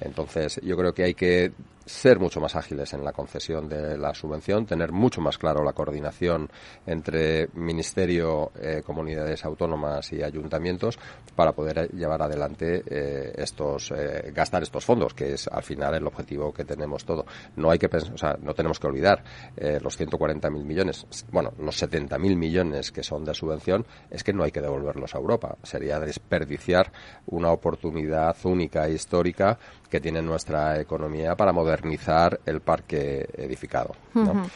Entonces, 0.00 0.60
yo 0.62 0.76
creo 0.76 0.92
que 0.92 1.04
hay 1.04 1.14
que 1.14 1.52
ser 1.84 2.18
mucho 2.18 2.40
más 2.40 2.56
ágiles 2.56 2.92
en 2.94 3.04
la 3.04 3.12
concesión 3.12 3.68
de 3.68 3.96
la 3.98 4.14
subvención, 4.14 4.66
tener 4.66 4.92
mucho 4.92 5.20
más 5.20 5.38
claro 5.38 5.62
la 5.62 5.72
coordinación 5.72 6.48
entre 6.86 7.48
Ministerio, 7.54 8.52
eh, 8.60 8.82
comunidades 8.84 9.44
autónomas 9.44 10.12
y 10.12 10.22
ayuntamientos 10.22 10.98
para 11.34 11.52
poder 11.52 11.90
llevar 11.92 12.22
adelante 12.22 12.82
eh, 12.86 13.32
estos, 13.36 13.90
eh, 13.90 14.32
gastar 14.34 14.62
estos 14.62 14.84
fondos, 14.84 15.14
que 15.14 15.34
es 15.34 15.48
al 15.48 15.62
final 15.62 15.94
el 15.94 16.06
objetivo 16.06 16.52
que 16.52 16.64
tenemos 16.64 17.04
todo. 17.04 17.24
No 17.56 17.70
hay 17.70 17.78
que 17.78 17.88
pensar, 17.88 18.14
o 18.14 18.18
sea, 18.18 18.36
no 18.40 18.54
tenemos 18.54 18.78
que 18.78 18.86
olvidar 18.86 19.22
eh, 19.56 19.78
los 19.82 19.98
140.000 19.98 20.50
millones, 20.64 21.06
bueno, 21.30 21.52
los 21.58 21.82
70.000 21.82 22.36
millones 22.36 22.92
que 22.92 23.02
son 23.02 23.24
de 23.24 23.34
subvención, 23.34 23.86
es 24.10 24.24
que 24.24 24.32
no 24.32 24.44
hay 24.44 24.50
que 24.50 24.60
devolverlos 24.60 25.14
a 25.14 25.18
Europa. 25.18 25.56
Sería 25.62 25.98
desperdiciar 26.00 26.92
una 27.26 27.50
oportunidad 27.50 28.36
única 28.44 28.86
e 28.86 28.92
histórica 28.92 29.58
que 29.90 30.00
tiene 30.00 30.22
nuestra 30.22 30.80
economía 30.80 31.36
para 31.36 31.52
modernizar 31.82 32.40
el 32.46 32.60
parque 32.60 33.26
edificado. 33.34 33.94
¿no? 34.14 34.22
Uh 34.22 34.26
-huh. 34.26 34.50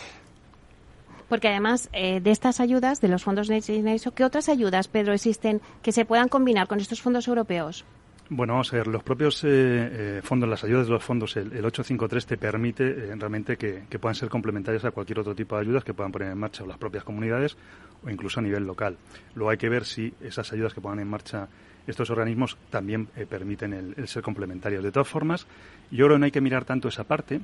Porque 1.29 1.49
además 1.49 1.91
eh, 1.93 2.21
de 2.21 2.31
estas 2.31 2.61
ayudas, 2.61 3.01
de 3.01 3.09
los 3.09 3.23
fondos 3.23 3.51
Next 3.51 3.69
Generation, 3.69 4.15
¿qué 4.15 4.25
otras 4.25 4.49
ayudas, 4.49 4.89
Pedro, 4.89 5.13
existen 5.13 5.61
que 5.83 5.93
se 5.93 6.05
puedan 6.05 6.29
combinar 6.29 6.69
con 6.69 6.81
estos 6.81 7.03
fondos 7.03 7.29
europeos? 7.29 7.85
Bueno, 8.31 8.53
vamos 8.55 8.71
a 8.75 8.77
ver, 8.77 8.87
los 8.89 9.03
propios 9.03 9.43
eh, 9.45 9.49
eh, 9.49 10.21
fondos, 10.23 10.49
las 10.49 10.63
ayudas 10.63 10.87
de 10.87 10.93
los 10.93 11.03
fondos, 11.03 11.35
el, 11.39 11.47
el 11.47 11.65
853 11.65 12.27
te 12.27 12.37
permite 12.37 12.85
eh, 12.85 13.17
realmente 13.17 13.57
que, 13.57 13.85
que, 13.89 13.99
puedan 13.99 14.15
ser 14.15 14.29
complementarias 14.29 14.85
a 14.85 14.91
cualquier 14.91 15.21
otro 15.21 15.35
tipo 15.35 15.57
de 15.57 15.63
ayudas 15.63 15.83
que 15.83 15.95
puedan 15.95 16.13
poner 16.13 16.33
en 16.33 16.39
marcha 16.39 16.67
las 16.67 16.77
propias 16.77 17.05
comunidades 17.05 17.57
o 18.05 18.11
incluso 18.11 18.41
a 18.41 18.43
nivel 18.43 18.65
local. 18.65 18.99
Luego 19.35 19.49
hay 19.49 19.57
que 19.57 19.71
ver 19.71 19.87
si 19.87 20.13
esas 20.21 20.53
ayudas 20.53 20.75
que 20.75 20.81
pongan 20.83 21.01
en 21.01 21.09
marcha 21.09 21.49
estos 21.89 22.11
organismos 22.11 22.57
también 22.71 23.09
eh, 23.17 23.27
permiten 23.27 23.73
el, 23.73 24.09
ser 24.09 24.23
complementarios. 24.23 24.85
De 24.85 24.93
todas 24.93 25.09
formas, 25.09 25.47
yo 25.91 26.07
creo 26.07 26.17
que 26.17 26.19
no 26.19 26.25
hay 26.27 26.31
que 26.31 26.41
mirar 26.41 26.65
tanto 26.65 26.89
esa 26.89 27.05
parte 27.05 27.41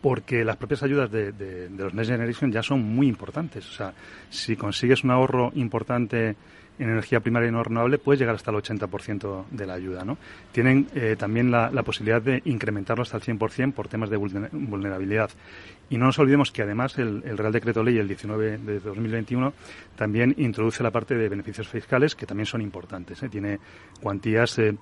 porque 0.00 0.44
las 0.44 0.56
propias 0.56 0.82
ayudas 0.82 1.10
de, 1.10 1.32
de, 1.32 1.68
de 1.68 1.84
los 1.84 1.94
Next 1.94 2.10
Generation 2.10 2.52
ya 2.52 2.62
son 2.62 2.82
muy 2.82 3.08
importantes. 3.08 3.68
O 3.68 3.72
sea, 3.72 3.92
si 4.30 4.56
consigues 4.56 5.04
un 5.04 5.10
ahorro 5.10 5.50
importante 5.54 6.36
en 6.78 6.90
energía 6.90 7.20
primaria 7.20 7.48
y 7.48 7.52
no 7.52 7.62
renovable 7.62 7.98
puedes 7.98 8.20
llegar 8.20 8.34
hasta 8.34 8.50
el 8.50 8.58
80% 8.58 9.46
de 9.50 9.66
la 9.66 9.74
ayuda. 9.74 10.04
¿no? 10.04 10.18
Tienen 10.52 10.88
eh, 10.94 11.16
también 11.18 11.50
la, 11.50 11.70
la, 11.70 11.82
posibilidad 11.82 12.22
de 12.22 12.42
incrementarlo 12.44 13.02
hasta 13.02 13.16
el 13.16 13.22
100% 13.22 13.72
por 13.72 13.88
temas 13.88 14.10
de 14.10 14.16
vulnerabilidad. 14.16 15.30
Y 15.90 15.96
no 15.96 16.06
nos 16.06 16.18
olvidemos 16.18 16.50
que 16.50 16.62
además 16.62 16.98
el, 16.98 17.22
Real 17.36 17.52
Decreto 17.52 17.82
Ley, 17.82 17.98
el 17.98 18.08
19 18.08 18.58
de 18.58 18.80
2021, 18.80 19.52
también 19.96 20.34
introduce 20.38 20.82
la 20.82 20.90
parte 20.90 21.14
de 21.14 21.28
beneficios 21.28 21.68
fiscales 21.68 22.14
que 22.14 22.26
también 22.26 22.46
son 22.46 22.60
importantes. 22.60 23.22
¿eh? 23.22 23.28
Tiene 23.28 23.58
cuantías. 24.00 24.58
Eh, 24.58 24.76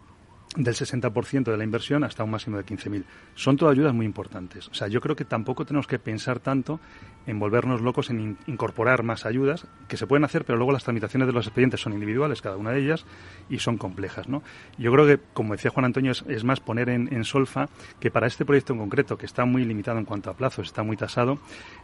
del 0.55 0.75
60% 0.75 1.45
de 1.45 1.57
la 1.57 1.65
inversión 1.65 2.05
hasta 2.05 2.25
un 2.25 2.31
máximo 2.31 2.57
de 2.57 2.65
15.000. 2.65 3.05
Son 3.35 3.57
todas 3.57 3.73
ayudas 3.73 3.93
muy 3.93 4.07
importantes. 4.07 4.69
O 4.69 4.75
sea, 4.75 4.89
yo 4.89 5.01
creo 5.01 5.17
que 5.17 5.25
tampoco 5.25 5.65
tenemos 5.65 5.87
que 5.87 5.99
pensar 5.99 6.39
tanto 6.39 6.81
en 7.27 7.39
volvernos 7.39 7.81
locos 7.81 8.11
en 8.11 8.21
in 8.21 8.39
incorporar 8.47 9.03
más 9.03 9.27
ayudas, 9.27 9.67
que 9.89 9.97
se 9.97 10.07
pueden 10.07 10.25
hacer, 10.25 10.45
pero 10.45 10.57
luego 10.57 10.73
las 10.73 10.85
tramitaciones 10.85 11.27
de 11.27 11.33
los 11.33 11.47
expedientes 11.47 11.81
son 11.81 11.93
individuales, 11.93 12.43
cada 12.43 12.57
una 12.57 12.71
de 12.71 12.81
ellas, 12.81 13.05
y 13.49 13.59
son 13.59 13.77
complejas. 13.79 14.29
¿no? 14.29 14.43
Yo 14.79 14.93
creo 14.93 15.07
que, 15.07 15.19
como 15.33 15.55
decía 15.55 15.71
Juan 15.71 15.87
Antonio, 15.87 16.13
es, 16.13 16.45
más 16.45 16.61
poner 16.61 16.89
en, 16.89 17.13
en, 17.13 17.25
solfa 17.25 17.69
que 17.99 18.11
para 18.11 18.27
este 18.27 18.45
proyecto 18.45 18.73
en 18.73 18.79
concreto, 18.79 19.17
que 19.19 19.27
está 19.27 19.45
muy 19.45 19.65
limitado 19.65 19.99
en 19.99 20.05
cuanto 20.05 20.31
a 20.31 20.35
plazos, 20.35 20.67
está 20.67 20.83
muy 20.83 20.97
tasado, 20.97 21.39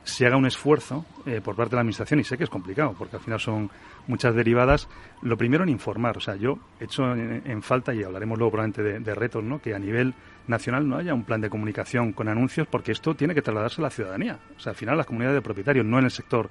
se 0.04 0.26
haga 0.26 0.36
un 0.36 0.46
esfuerzo 0.46 1.04
eh, 1.26 1.40
por 1.42 1.56
parte 1.56 1.70
de 1.70 1.76
la 1.76 1.80
Administración, 1.80 2.20
y 2.20 2.24
sé 2.24 2.38
que 2.38 2.44
es 2.44 2.50
complicado, 2.50 2.94
porque 2.96 3.16
al 3.16 3.22
final 3.22 3.40
son 3.40 3.70
muchas 4.06 4.34
derivadas. 4.34 4.88
Lo 5.22 5.36
primero 5.36 5.64
en 5.64 5.70
informar, 5.70 6.16
o 6.16 6.20
sea, 6.20 6.36
yo 6.36 6.58
he 6.80 6.84
hecho 6.84 7.12
en, 7.12 7.42
en 7.44 7.62
falta, 7.62 7.94
y 7.94 8.02
hablaremos 8.02 8.38
luego 8.38 8.52
probablemente 8.52 8.82
de, 8.82 9.00
de 9.00 9.14
retos, 9.14 9.42
¿no? 9.42 9.60
que 9.60 9.74
a 9.74 9.78
nivel 9.78 10.14
nacional 10.46 10.88
no 10.88 10.96
haya 10.96 11.14
un 11.14 11.24
plan 11.24 11.40
de 11.40 11.50
comunicación 11.50 12.12
con 12.12 12.28
anuncios, 12.28 12.66
porque 12.66 12.92
esto 12.92 13.14
tiene 13.14 13.34
que 13.34 13.42
trasladarse 13.42 13.80
a 13.80 13.84
la 13.84 13.90
ciudadanía. 13.90 14.38
O 14.56 14.60
sea, 14.60 14.70
al 14.70 14.76
final, 14.76 14.96
las 14.96 15.06
comunidades 15.06 15.36
de 15.36 15.42
propietarios, 15.42 15.86
no 15.86 15.98
en 15.98 16.04
el 16.04 16.10
sector 16.10 16.48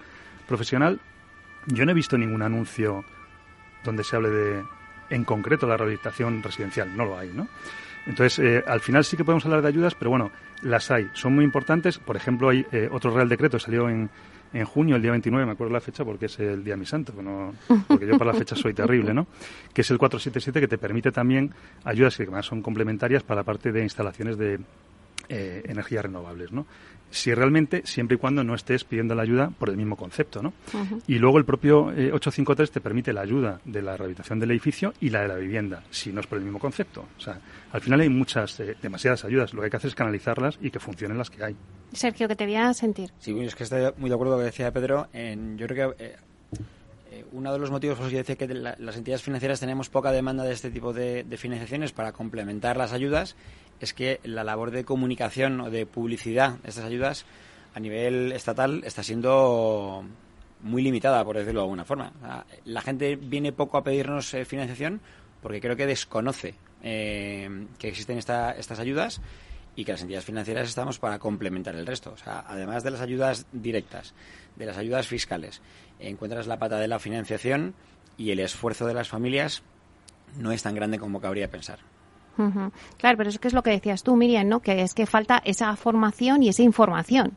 profesional. 0.47 0.99
Yo 1.67 1.85
no 1.85 1.91
he 1.91 1.95
visto 1.95 2.17
ningún 2.17 2.41
anuncio 2.41 3.03
donde 3.83 4.03
se 4.03 4.15
hable 4.15 4.29
de, 4.29 4.63
en 5.09 5.23
concreto, 5.23 5.67
la 5.67 5.77
rehabilitación 5.77 6.41
residencial. 6.41 6.95
No 6.95 7.05
lo 7.05 7.17
hay, 7.17 7.29
¿no? 7.33 7.47
Entonces, 8.07 8.39
eh, 8.39 8.63
al 8.65 8.79
final 8.79 9.03
sí 9.03 9.15
que 9.15 9.23
podemos 9.23 9.45
hablar 9.45 9.61
de 9.61 9.67
ayudas, 9.67 9.93
pero 9.95 10.09
bueno, 10.09 10.31
las 10.61 10.89
hay. 10.89 11.09
Son 11.13 11.33
muy 11.33 11.45
importantes. 11.45 11.99
Por 11.99 12.15
ejemplo, 12.15 12.49
hay 12.49 12.65
eh, 12.71 12.89
otro 12.91 13.13
Real 13.13 13.29
Decreto, 13.29 13.59
salió 13.59 13.89
en, 13.89 14.09
en 14.53 14.65
junio, 14.65 14.95
el 14.95 15.01
día 15.01 15.11
29, 15.11 15.45
me 15.45 15.51
acuerdo 15.53 15.73
la 15.73 15.81
fecha 15.81 16.03
porque 16.03 16.25
es 16.25 16.39
el 16.39 16.63
día 16.63 16.73
de 16.73 16.79
mi 16.79 16.85
santo, 16.85 17.13
porque 17.87 18.07
yo 18.07 18.17
para 18.17 18.33
la 18.33 18.37
fecha 18.37 18.55
soy 18.55 18.73
terrible, 18.73 19.13
¿no? 19.13 19.27
Que 19.73 19.81
es 19.81 19.91
el 19.91 19.97
477 19.97 20.59
que 20.59 20.67
te 20.67 20.77
permite 20.77 21.11
también 21.11 21.51
ayudas 21.83 22.17
que 22.17 22.23
además 22.23 22.45
son 22.45 22.61
complementarias 22.61 23.23
para 23.23 23.41
la 23.41 23.43
parte 23.43 23.71
de 23.71 23.83
instalaciones 23.83 24.37
de 24.37 24.59
eh, 25.31 25.63
energías 25.65 26.03
renovables, 26.03 26.51
¿no? 26.51 26.65
si 27.11 27.33
realmente, 27.33 27.83
siempre 27.85 28.15
y 28.15 28.17
cuando 28.17 28.43
no 28.43 28.55
estés 28.55 28.83
pidiendo 28.85 29.13
la 29.13 29.21
ayuda 29.21 29.51
por 29.51 29.69
el 29.69 29.77
mismo 29.77 29.95
concepto, 29.97 30.41
¿no? 30.41 30.53
Y 31.07 31.19
luego 31.19 31.37
el 31.37 31.45
propio 31.45 31.87
853 31.87 32.69
eh, 32.69 32.73
te 32.73 32.81
permite 32.81 33.13
la 33.13 33.21
ayuda 33.21 33.59
de 33.65 33.81
la 33.81 33.97
rehabilitación 33.97 34.39
del 34.39 34.51
edificio 34.51 34.93
y 35.01 35.09
la 35.09 35.21
de 35.21 35.27
la 35.27 35.35
vivienda, 35.35 35.83
si 35.91 36.11
no 36.11 36.21
es 36.21 36.27
por 36.27 36.37
el 36.37 36.45
mismo 36.45 36.57
concepto. 36.57 37.05
O 37.17 37.21
sea, 37.21 37.39
al 37.71 37.81
final 37.81 37.99
hay 37.99 38.09
muchas, 38.09 38.59
eh, 38.61 38.75
demasiadas 38.81 39.25
ayudas. 39.25 39.53
Lo 39.53 39.61
que 39.61 39.65
hay 39.65 39.71
que 39.71 39.77
hacer 39.77 39.89
es 39.89 39.95
canalizarlas 39.95 40.57
y 40.61 40.71
que 40.71 40.79
funcionen 40.79 41.17
las 41.17 41.29
que 41.29 41.43
hay. 41.43 41.55
Sergio, 41.91 42.27
que 42.27 42.35
te 42.35 42.45
voy 42.45 42.55
a 42.55 42.73
sentir. 42.73 43.11
Sí, 43.19 43.37
es 43.41 43.55
que 43.55 43.63
estoy 43.63 43.91
muy 43.97 44.09
de 44.09 44.15
acuerdo 44.15 44.33
con 44.33 44.39
lo 44.39 44.45
que 44.45 44.51
decía 44.51 44.71
Pedro. 44.71 45.07
En, 45.13 45.57
yo 45.57 45.67
creo 45.67 45.95
que... 45.95 46.05
Eh, 46.05 46.15
uno 47.33 47.51
de 47.51 47.59
los 47.59 47.69
motivos 47.69 47.97
por 47.97 48.05
los 48.05 48.11
que 48.11 48.19
decía 48.19 48.35
que 48.37 48.47
las 48.47 48.95
entidades 48.95 49.21
financieras 49.21 49.59
tenemos 49.59 49.89
poca 49.89 50.13
demanda 50.13 50.45
de 50.45 50.53
este 50.53 50.71
tipo 50.71 50.93
de, 50.93 51.25
de 51.25 51.37
financiaciones 51.37 51.91
para 51.91 52.13
complementar 52.13 52.77
las 52.77 52.93
ayudas 52.93 53.35
es 53.81 53.93
que 53.93 54.19
la 54.23 54.43
labor 54.43 54.71
de 54.71 54.85
comunicación 54.85 55.59
o 55.59 55.69
de 55.69 55.85
publicidad 55.85 56.59
de 56.59 56.69
estas 56.69 56.85
ayudas 56.85 57.25
a 57.73 57.79
nivel 57.79 58.31
estatal 58.31 58.83
está 58.85 59.01
siendo 59.03 60.05
muy 60.61 60.83
limitada, 60.83 61.25
por 61.25 61.35
decirlo 61.35 61.61
de 61.61 61.65
alguna 61.65 61.85
forma. 61.85 62.13
La 62.63 62.81
gente 62.81 63.15
viene 63.15 63.51
poco 63.51 63.77
a 63.77 63.83
pedirnos 63.83 64.33
eh, 64.33 64.45
financiación 64.45 65.01
porque 65.41 65.59
creo 65.59 65.75
que 65.75 65.87
desconoce 65.87 66.53
eh, 66.83 67.65
que 67.79 67.87
existen 67.87 68.19
estas 68.19 68.79
ayudas 68.79 69.19
y 69.75 69.85
que 69.85 69.93
las 69.93 70.01
entidades 70.01 70.25
financieras 70.25 70.69
estamos 70.69 70.99
para 70.99 71.17
complementar 71.17 71.75
el 71.75 71.87
resto. 71.87 72.11
O 72.11 72.17
sea, 72.17 72.43
además 72.47 72.83
de 72.83 72.91
las 72.91 73.01
ayudas 73.01 73.47
directas, 73.51 74.13
de 74.57 74.65
las 74.67 74.77
ayudas 74.77 75.07
fiscales, 75.07 75.61
encuentras 75.99 76.45
la 76.45 76.59
pata 76.59 76.77
de 76.77 76.87
la 76.87 76.99
financiación 76.99 77.73
y 78.17 78.29
el 78.29 78.39
esfuerzo 78.41 78.85
de 78.85 78.93
las 78.93 79.07
familias 79.07 79.63
no 80.37 80.51
es 80.51 80.61
tan 80.61 80.75
grande 80.75 80.99
como 80.99 81.19
cabría 81.19 81.49
pensar. 81.49 81.79
Claro, 82.97 83.17
pero 83.17 83.29
es 83.29 83.39
que 83.39 83.47
es 83.47 83.53
lo 83.53 83.63
que 83.63 83.71
decías 83.71 84.03
tú, 84.03 84.15
Miriam, 84.15 84.47
¿no? 84.47 84.61
Que 84.61 84.81
es 84.81 84.93
que 84.93 85.05
falta 85.05 85.41
esa 85.45 85.75
formación 85.75 86.43
y 86.43 86.49
esa 86.49 86.63
información. 86.63 87.33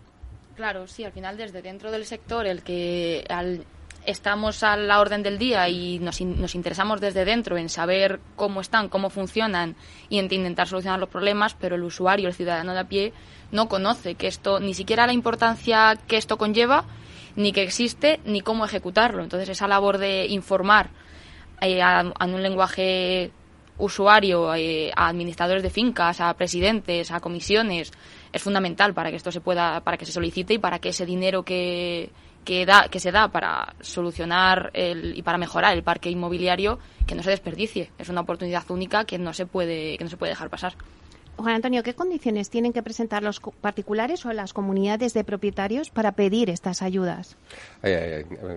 Claro, 0.56 0.86
sí, 0.86 1.04
al 1.04 1.12
final 1.12 1.36
desde 1.36 1.62
dentro 1.62 1.90
del 1.90 2.04
sector, 2.04 2.46
el 2.46 2.62
que 2.62 3.24
estamos 4.06 4.62
a 4.62 4.76
la 4.76 5.00
orden 5.00 5.22
del 5.22 5.38
día 5.38 5.68
y 5.68 5.98
nos, 5.98 6.20
nos, 6.20 6.54
interesamos 6.54 7.00
desde 7.00 7.24
dentro 7.24 7.56
en 7.56 7.68
saber 7.68 8.20
cómo 8.36 8.60
están, 8.60 8.88
cómo 8.88 9.10
funcionan 9.10 9.76
y 10.08 10.18
en 10.18 10.26
intentar 10.26 10.68
solucionar 10.68 11.00
los 11.00 11.08
problemas, 11.08 11.54
pero 11.54 11.76
el 11.76 11.82
usuario, 11.82 12.28
el 12.28 12.34
ciudadano 12.34 12.72
de 12.72 12.80
a 12.80 12.88
pie, 12.88 13.12
no 13.50 13.68
conoce 13.68 14.14
que 14.14 14.26
esto, 14.26 14.60
ni 14.60 14.74
siquiera 14.74 15.06
la 15.06 15.12
importancia 15.12 15.96
que 16.06 16.16
esto 16.16 16.38
conlleva, 16.38 16.84
ni 17.36 17.52
que 17.52 17.62
existe, 17.62 18.20
ni 18.24 18.40
cómo 18.40 18.64
ejecutarlo. 18.64 19.22
Entonces, 19.22 19.48
esa 19.48 19.68
labor 19.68 19.98
de 19.98 20.26
informar 20.26 20.90
eh, 21.60 21.82
a, 21.82 22.04
un 22.24 22.42
lenguaje 22.42 23.32
usuario, 23.78 24.54
eh, 24.54 24.92
a 24.94 25.08
administradores 25.08 25.62
de 25.62 25.70
fincas, 25.70 26.20
a 26.20 26.32
presidentes, 26.34 27.10
a 27.10 27.20
comisiones, 27.20 27.92
es 28.32 28.42
fundamental 28.42 28.94
para 28.94 29.10
que 29.10 29.16
esto 29.16 29.32
se 29.32 29.40
pueda, 29.40 29.80
para 29.80 29.96
que 29.96 30.06
se 30.06 30.12
solicite 30.12 30.54
y 30.54 30.58
para 30.58 30.78
que 30.78 30.90
ese 30.90 31.06
dinero 31.06 31.42
que, 31.42 32.10
que, 32.44 32.66
da, 32.66 32.88
que 32.88 33.00
se 33.00 33.12
da 33.12 33.28
para 33.28 33.74
solucionar 33.80 34.70
el, 34.74 35.16
y 35.16 35.22
para 35.22 35.38
mejorar 35.38 35.74
el 35.74 35.82
parque 35.82 36.10
inmobiliario 36.10 36.78
que 37.06 37.14
no 37.14 37.22
se 37.22 37.30
desperdicie. 37.30 37.90
Es 37.98 38.08
una 38.08 38.20
oportunidad 38.20 38.68
única 38.70 39.04
que 39.04 39.18
no 39.18 39.32
se 39.32 39.46
puede, 39.46 39.98
que 39.98 40.04
no 40.04 40.10
se 40.10 40.16
puede 40.16 40.30
dejar 40.30 40.50
pasar. 40.50 40.74
Juan 41.36 41.56
Antonio, 41.56 41.82
¿qué 41.82 41.94
condiciones 41.94 42.48
tienen 42.48 42.72
que 42.72 42.82
presentar 42.82 43.22
los 43.22 43.40
particulares 43.60 44.24
o 44.24 44.32
las 44.32 44.52
comunidades 44.52 45.14
de 45.14 45.24
propietarios 45.24 45.90
para 45.90 46.12
pedir 46.12 46.48
estas 46.48 46.80
ayudas? 46.80 47.36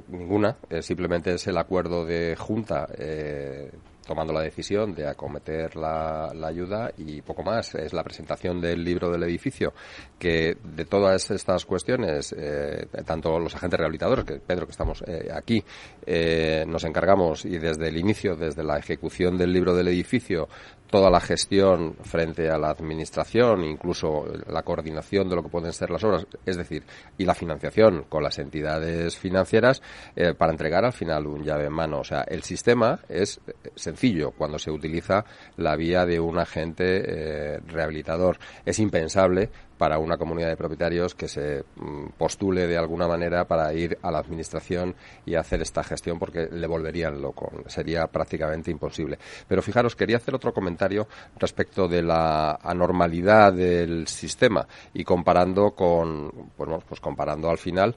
ninguna, 0.08 0.58
eh, 0.70 0.84
simplemente 0.84 1.34
es 1.34 1.48
el 1.48 1.58
acuerdo 1.58 2.06
de 2.06 2.36
junta 2.38 2.88
eh, 2.98 3.72
tomando 4.08 4.34
la 4.34 4.42
decisión 4.42 4.96
de 4.96 5.08
acometer 5.08 5.76
la, 5.76 6.32
ayuda 6.44 6.92
y 6.98 7.22
poco 7.22 7.44
más. 7.44 7.76
Es 7.76 7.94
la 7.94 8.04
presentación 8.04 8.62
del 8.62 8.84
libro 8.84 9.12
del 9.12 9.24
edificio, 9.24 9.74
que 10.18 10.58
de 10.64 10.86
todas 10.86 11.30
estas 11.30 11.66
cuestiones, 11.66 12.34
eh, 12.38 12.88
tanto 13.06 13.38
los 13.40 13.54
agentes 13.54 13.78
rehabilitadores, 13.78 14.26
que 14.26 14.40
Pedro, 14.40 14.66
que 14.66 14.72
estamos 14.72 15.04
eh, 15.06 15.30
aquí, 15.34 15.64
eh, 16.06 16.64
nos 16.68 16.84
encargamos 16.86 17.46
y 17.46 17.58
desde 17.58 17.90
el 17.90 17.98
inicio, 17.98 18.36
desde 18.36 18.64
la 18.64 18.78
ejecución 18.78 19.38
del 19.38 19.52
libro 19.52 19.76
del 19.76 19.90
edificio, 19.90 20.48
toda 20.90 21.10
la 21.10 21.20
gestión 21.20 21.96
frente 22.02 22.50
a 22.50 22.58
la 22.58 22.70
administración, 22.70 23.64
incluso 23.64 24.26
la 24.48 24.64
coordinación 24.64 25.30
de 25.30 25.36
lo 25.36 25.44
que 25.44 25.50
pueden 25.50 25.74
ser 25.74 25.90
las 25.90 26.04
obras, 26.04 26.26
es 26.46 26.58
decir, 26.58 26.84
y 27.18 27.26
la 27.26 27.34
financiación 27.34 28.06
con 28.10 28.24
las 28.24 28.40
entidades 28.40 29.18
financieras 29.18 29.82
eh, 30.16 30.34
para 30.34 30.52
entregar 30.52 30.86
al 30.86 30.94
final 30.94 31.28
un 31.28 31.44
llave 31.44 31.66
en 31.66 31.74
mano. 31.74 32.00
O 32.00 32.04
sea, 32.04 32.22
el 32.22 32.44
sistema 32.44 33.00
es 33.10 33.40
sencillo 33.76 34.32
cuando 34.32 34.60
se 34.60 34.72
utiliza 34.72 35.26
la 35.58 35.76
vía 35.76 36.06
de 36.06 36.20
un 36.20 36.40
agente 36.40 37.04
eh, 37.06 37.60
rehabilitador. 37.68 38.38
Es 38.66 38.80
impensable 38.80 39.50
para 39.78 40.00
una 40.00 40.18
comunidad 40.18 40.50
de 40.50 40.58
propietarios 40.58 41.16
que 41.16 41.28
se 41.28 41.64
mm, 41.76 42.08
postule 42.18 42.68
de 42.68 42.78
alguna 42.78 43.08
manera 43.08 43.46
para 43.46 43.74
ir 43.74 43.98
a 44.02 44.12
la 44.12 44.20
administración 44.20 44.96
y 45.26 45.36
hacer 45.36 45.62
esta 45.62 45.84
gestión 45.84 46.20
porque 46.20 46.48
le 46.52 46.68
volverían 46.68 47.22
loco. 47.22 47.52
Sería 47.68 48.08
prácticamente 48.08 48.72
imposible. 48.72 49.18
Pero 49.48 49.62
fijaros, 49.62 49.96
quería 49.96 50.18
hacer 50.18 50.36
otro 50.36 50.54
comentario 50.54 51.08
respecto 51.38 51.88
de 51.88 52.02
la 52.02 52.60
anormalidad 52.62 53.54
del 53.54 54.08
sistema 54.08 54.68
y 54.94 55.04
comparando 55.04 55.72
con, 55.72 56.52
bueno, 56.58 56.82
pues 56.88 57.00
comparando 57.00 57.50
al 57.50 57.58
final 57.58 57.96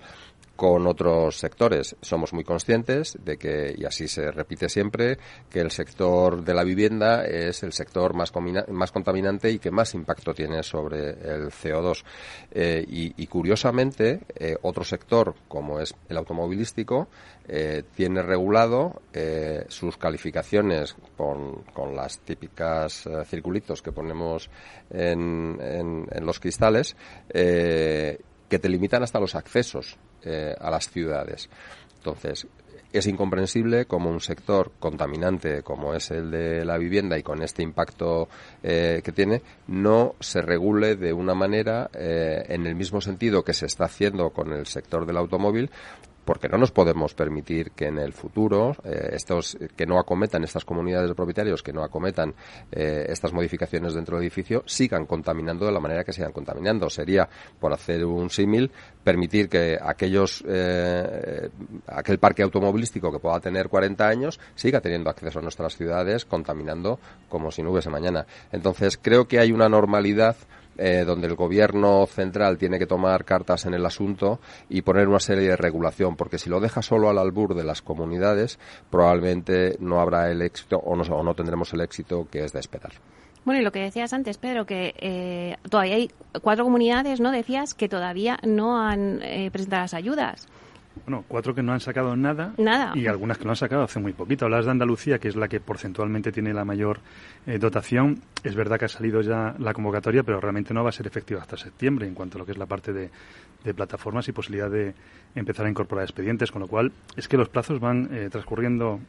con 0.61 0.87
otros 0.87 1.39
sectores. 1.39 1.97
Somos 2.03 2.35
muy 2.35 2.45
conscientes 2.45 3.17
de 3.25 3.39
que, 3.39 3.75
y 3.79 3.87
así 3.87 4.07
se 4.07 4.31
repite 4.31 4.69
siempre, 4.69 5.17
que 5.49 5.61
el 5.61 5.71
sector 5.71 6.45
de 6.45 6.53
la 6.53 6.65
vivienda 6.65 7.25
es 7.25 7.63
el 7.63 7.73
sector 7.73 8.13
más, 8.13 8.31
más 8.69 8.93
contaminante 8.93 9.51
y 9.51 9.59
que 9.59 9.71
más 9.71 9.95
impacto 9.95 10.35
tiene 10.35 10.63
sobre 10.63 11.13
el 11.13 11.47
CO2. 11.47 12.05
Eh, 12.51 12.85
y, 12.87 13.27
curiosamente, 13.27 14.21
eh, 14.35 14.55
otro 14.61 14.85
sector, 14.85 15.35
como 15.49 15.81
es 15.81 15.95
el 16.11 16.19
automovilístico, 16.19 17.09
eh, 17.49 17.83
tiene 17.97 18.21
regulado 18.21 19.01
sus 19.69 19.97
calificaciones 19.97 20.95
con, 21.17 21.63
con 21.73 21.97
las 21.97 22.21
típicas 22.21 23.09
circulitos 23.25 23.81
que 23.81 23.93
ponemos 23.93 24.51
en, 24.91 25.59
en, 25.61 26.07
en 26.11 26.27
los 26.27 26.39
cristales 26.39 26.97
que 28.51 28.59
te 28.59 28.69
limitan 28.69 29.03
hasta 29.03 29.21
los 29.21 29.35
accesos 29.35 29.97
eh, 30.23 30.55
a 30.61 30.71
las 30.71 30.91
ciudades. 30.91 31.49
Entonces, 31.97 32.47
es 32.93 33.07
incomprensible 33.07 33.87
como 33.87 34.11
un 34.11 34.21
sector 34.21 34.73
contaminante 34.81 35.63
como 35.63 35.95
es 35.95 36.11
el 36.11 36.31
de 36.31 36.65
la 36.65 36.77
vivienda 36.77 37.17
y 37.17 37.23
con 37.23 37.43
este 37.43 37.63
impacto 37.63 38.29
eh, 38.63 39.01
que 39.05 39.13
tiene 39.13 39.43
no 39.69 40.17
se 40.19 40.43
regule 40.43 40.97
de 40.97 41.13
una 41.13 41.35
manera 41.35 41.89
eh, 41.95 42.45
en 42.49 42.67
el 42.67 42.75
mismo 42.75 43.01
sentido 43.01 43.45
que 43.45 43.55
se 43.55 43.67
está 43.67 43.85
haciendo 43.85 44.31
con 44.31 44.53
el 44.53 44.67
sector 44.67 45.07
del 45.07 45.19
automóvil 45.19 45.71
porque 46.31 46.49
no 46.49 46.59
nos 46.59 46.71
podemos 46.71 47.13
permitir 47.13 47.73
que 47.73 47.87
en 47.87 47.99
el 47.99 48.13
futuro 48.13 48.77
eh, 48.85 49.15
estos 49.15 49.59
que 49.75 49.85
no 49.85 49.99
acometan 49.99 50.45
estas 50.45 50.65
comunidades 50.65 51.09
de 51.09 51.17
propietarios 51.17 51.61
que 51.61 51.73
no 51.73 51.83
acometan 51.83 52.33
eh, 52.71 53.05
estas 53.09 53.33
modificaciones 53.33 53.95
dentro 53.95 54.15
del 54.15 54.27
edificio 54.27 54.63
sigan 54.65 55.07
contaminando 55.07 55.67
de 55.67 55.73
la 55.73 55.81
manera 55.81 56.05
que 56.05 56.13
sigan 56.13 56.31
contaminando. 56.31 56.89
Sería 56.89 57.29
por 57.59 57.73
hacer 57.73 58.05
un 58.05 58.31
símil 58.31 58.71
permitir 59.03 59.49
que 59.49 59.77
aquellos 59.83 60.45
eh, 60.47 61.51
aquel 61.89 62.21
parque 62.21 62.45
automovilístico 62.45 63.11
que 63.11 63.19
pueda 63.19 63.41
tener 63.41 63.69
40 63.69 64.07
años 64.07 64.39
siga 64.55 64.81
teniendo 64.81 65.11
acceso 65.11 65.41
a 65.41 65.43
nuestras 65.43 65.77
ciudades 65.77 66.27
contaminando 66.27 67.01
como 67.29 67.51
si 67.51 67.61
no 67.61 67.73
hubiese 67.73 67.91
mañana. 67.91 68.25
Entonces 68.53 69.01
creo 69.03 69.27
que 69.27 69.41
hay 69.41 69.51
una 69.51 69.69
normalidad 69.69 70.37
eh, 70.79 71.05
donde 71.07 71.27
el 71.27 71.35
gobierno 71.35 72.07
central 72.07 72.59
tiene 72.59 72.79
que 72.79 72.87
tomar 72.87 73.25
cartas 73.25 73.67
en 73.67 73.75
el 73.75 73.85
asunto 73.85 74.41
y 74.69 74.83
poner 74.83 75.09
una 75.09 75.21
serie 75.21 75.49
de 75.49 75.57
regulación, 75.57 76.17
porque 76.17 76.39
si 76.39 76.49
lo 76.49 76.61
deja 76.61 76.83
solo 76.83 77.11
al 77.11 77.19
albur 77.19 77.55
de 77.55 77.65
las 77.65 77.83
comunidades, 77.83 78.59
probablemente 78.91 79.77
no 79.81 80.01
habrá 80.01 80.31
el 80.31 80.43
éxito 80.43 80.79
o 80.79 80.97
no, 80.97 81.35
tendremos 81.35 81.73
el 81.73 81.81
éxito 81.81 82.27
que 82.31 82.45
es 82.45 82.53
de 82.53 82.61
esperar. 82.61 82.93
Bueno, 83.45 83.61
y 83.61 83.65
lo 83.65 83.73
que 83.73 83.81
decías 83.81 84.13
antes, 84.13 84.37
Pedro, 84.37 84.67
que 84.67 84.95
eh, 84.99 85.57
todavía 85.69 85.97
hay 85.97 86.11
cuatro 86.43 86.65
comunidades, 86.65 87.21
¿no? 87.21 87.31
Decías 87.31 87.75
que 87.75 87.89
todavía 87.89 88.39
no 88.47 88.79
han 88.79 89.23
eh, 89.23 89.51
presentado 89.51 89.83
las 89.83 89.95
ayudas. 89.95 90.47
Bueno, 91.07 91.25
cuatro 91.27 91.55
que 91.55 91.63
no 91.63 91.73
han 91.73 91.81
sacado 91.81 92.17
nada, 92.17 92.53
nada. 92.59 92.93
y 92.97 93.07
algunas 93.07 93.39
que 93.39 93.45
lo 93.45 93.51
han 93.51 93.57
sacado 93.57 93.85
hace 93.85 94.01
muy 94.01 94.13
poquito. 94.13 94.45
Hablas 94.45 94.65
de 94.65 94.73
Andalucía, 94.73 95.19
que 95.19 95.29
es 95.29 95.37
la 95.37 95.49
que 95.49 95.61
porcentualmente 95.61 96.33
tiene 96.33 96.53
la 96.53 96.65
mayor 96.65 97.01
eh, 97.47 97.59
dotación. 97.59 98.21
Es 98.43 98.55
verdad 98.55 98.79
que 98.79 98.87
ha 98.87 98.89
salido 98.89 99.21
ya 99.21 99.55
la 99.59 99.73
convocatoria, 99.73 100.23
pero 100.23 100.41
realmente 100.41 100.75
no 100.75 100.83
va 100.83 100.91
a 100.91 100.93
ser 100.93 101.07
efectiva 101.07 101.41
hasta 101.41 101.57
septiembre 101.57 102.07
en 102.07 102.15
cuanto 102.15 102.39
a 102.39 102.41
lo 102.41 102.47
que 102.47 102.53
es 102.53 102.59
la 102.59 102.67
parte 102.67 102.93
de, 102.93 103.11
plataformas 103.75 104.27
y 104.27 104.33
posibilidad 104.33 104.71
de 104.71 104.95
empezar 105.35 105.67
a 105.67 105.69
incorporar 105.69 106.05
expedientes, 106.05 106.51
con 106.51 106.63
lo 106.63 106.67
cual 106.67 106.93
es 107.15 107.29
que 107.29 107.37
los 107.37 107.51
plazos 107.51 107.79
van 107.79 108.09
eh, 108.11 108.29
transcurriendo 108.31 109.01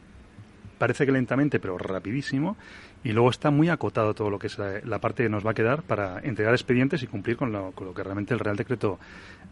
parece 0.82 1.06
que 1.06 1.12
lentamente, 1.12 1.60
pero 1.60 1.78
rapidísimo, 1.78 2.56
y 3.04 3.12
luego 3.12 3.30
está 3.30 3.50
muy 3.50 3.68
acotado 3.68 4.14
todo 4.14 4.30
lo 4.30 4.38
que 4.38 4.46
es 4.46 4.58
la, 4.58 4.98
parte 4.98 5.24
que 5.24 5.28
nos 5.28 5.44
va 5.44 5.50
a 5.50 5.54
quedar 5.54 5.82
para 5.82 6.20
entregar 6.20 6.54
expedientes 6.54 7.02
y 7.02 7.06
cumplir 7.06 7.36
con 7.36 7.52
lo, 7.52 7.72
con 7.72 7.86
lo 7.86 7.94
que 7.94 8.02
realmente 8.02 8.32
el 8.32 8.40
Real 8.40 8.56
Decreto 8.56 8.98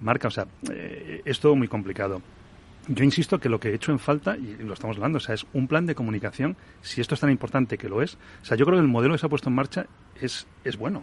marca. 0.00 0.28
O 0.28 0.30
sea, 0.30 0.46
eh, 0.70 1.22
es 1.24 1.40
todo 1.40 1.56
muy 1.56 1.68
complicado. 1.68 2.22
Yo 2.88 3.04
insisto 3.04 3.38
que 3.38 3.48
lo 3.48 3.60
que 3.60 3.70
he 3.70 3.74
hecho 3.74 3.92
en 3.92 3.98
falta, 3.98 4.36
y 4.36 4.56
lo 4.62 4.74
estamos 4.74 4.96
hablando, 4.96 5.18
o 5.18 5.20
sea, 5.20 5.34
es 5.34 5.46
un 5.52 5.68
plan 5.68 5.86
de 5.86 5.94
comunicación, 5.94 6.56
si 6.80 7.00
esto 7.00 7.14
es 7.14 7.20
tan 7.20 7.30
importante 7.30 7.76
que 7.76 7.88
lo 7.88 8.02
es. 8.02 8.14
O 8.42 8.44
sea, 8.44 8.56
yo 8.56 8.64
creo 8.64 8.78
que 8.78 8.82
el 8.82 8.88
modelo 8.88 9.14
que 9.14 9.18
se 9.18 9.26
ha 9.26 9.28
puesto 9.28 9.48
en 9.48 9.54
marcha 9.56 9.86
es, 10.20 10.46
es 10.64 10.76
bueno. 10.76 11.02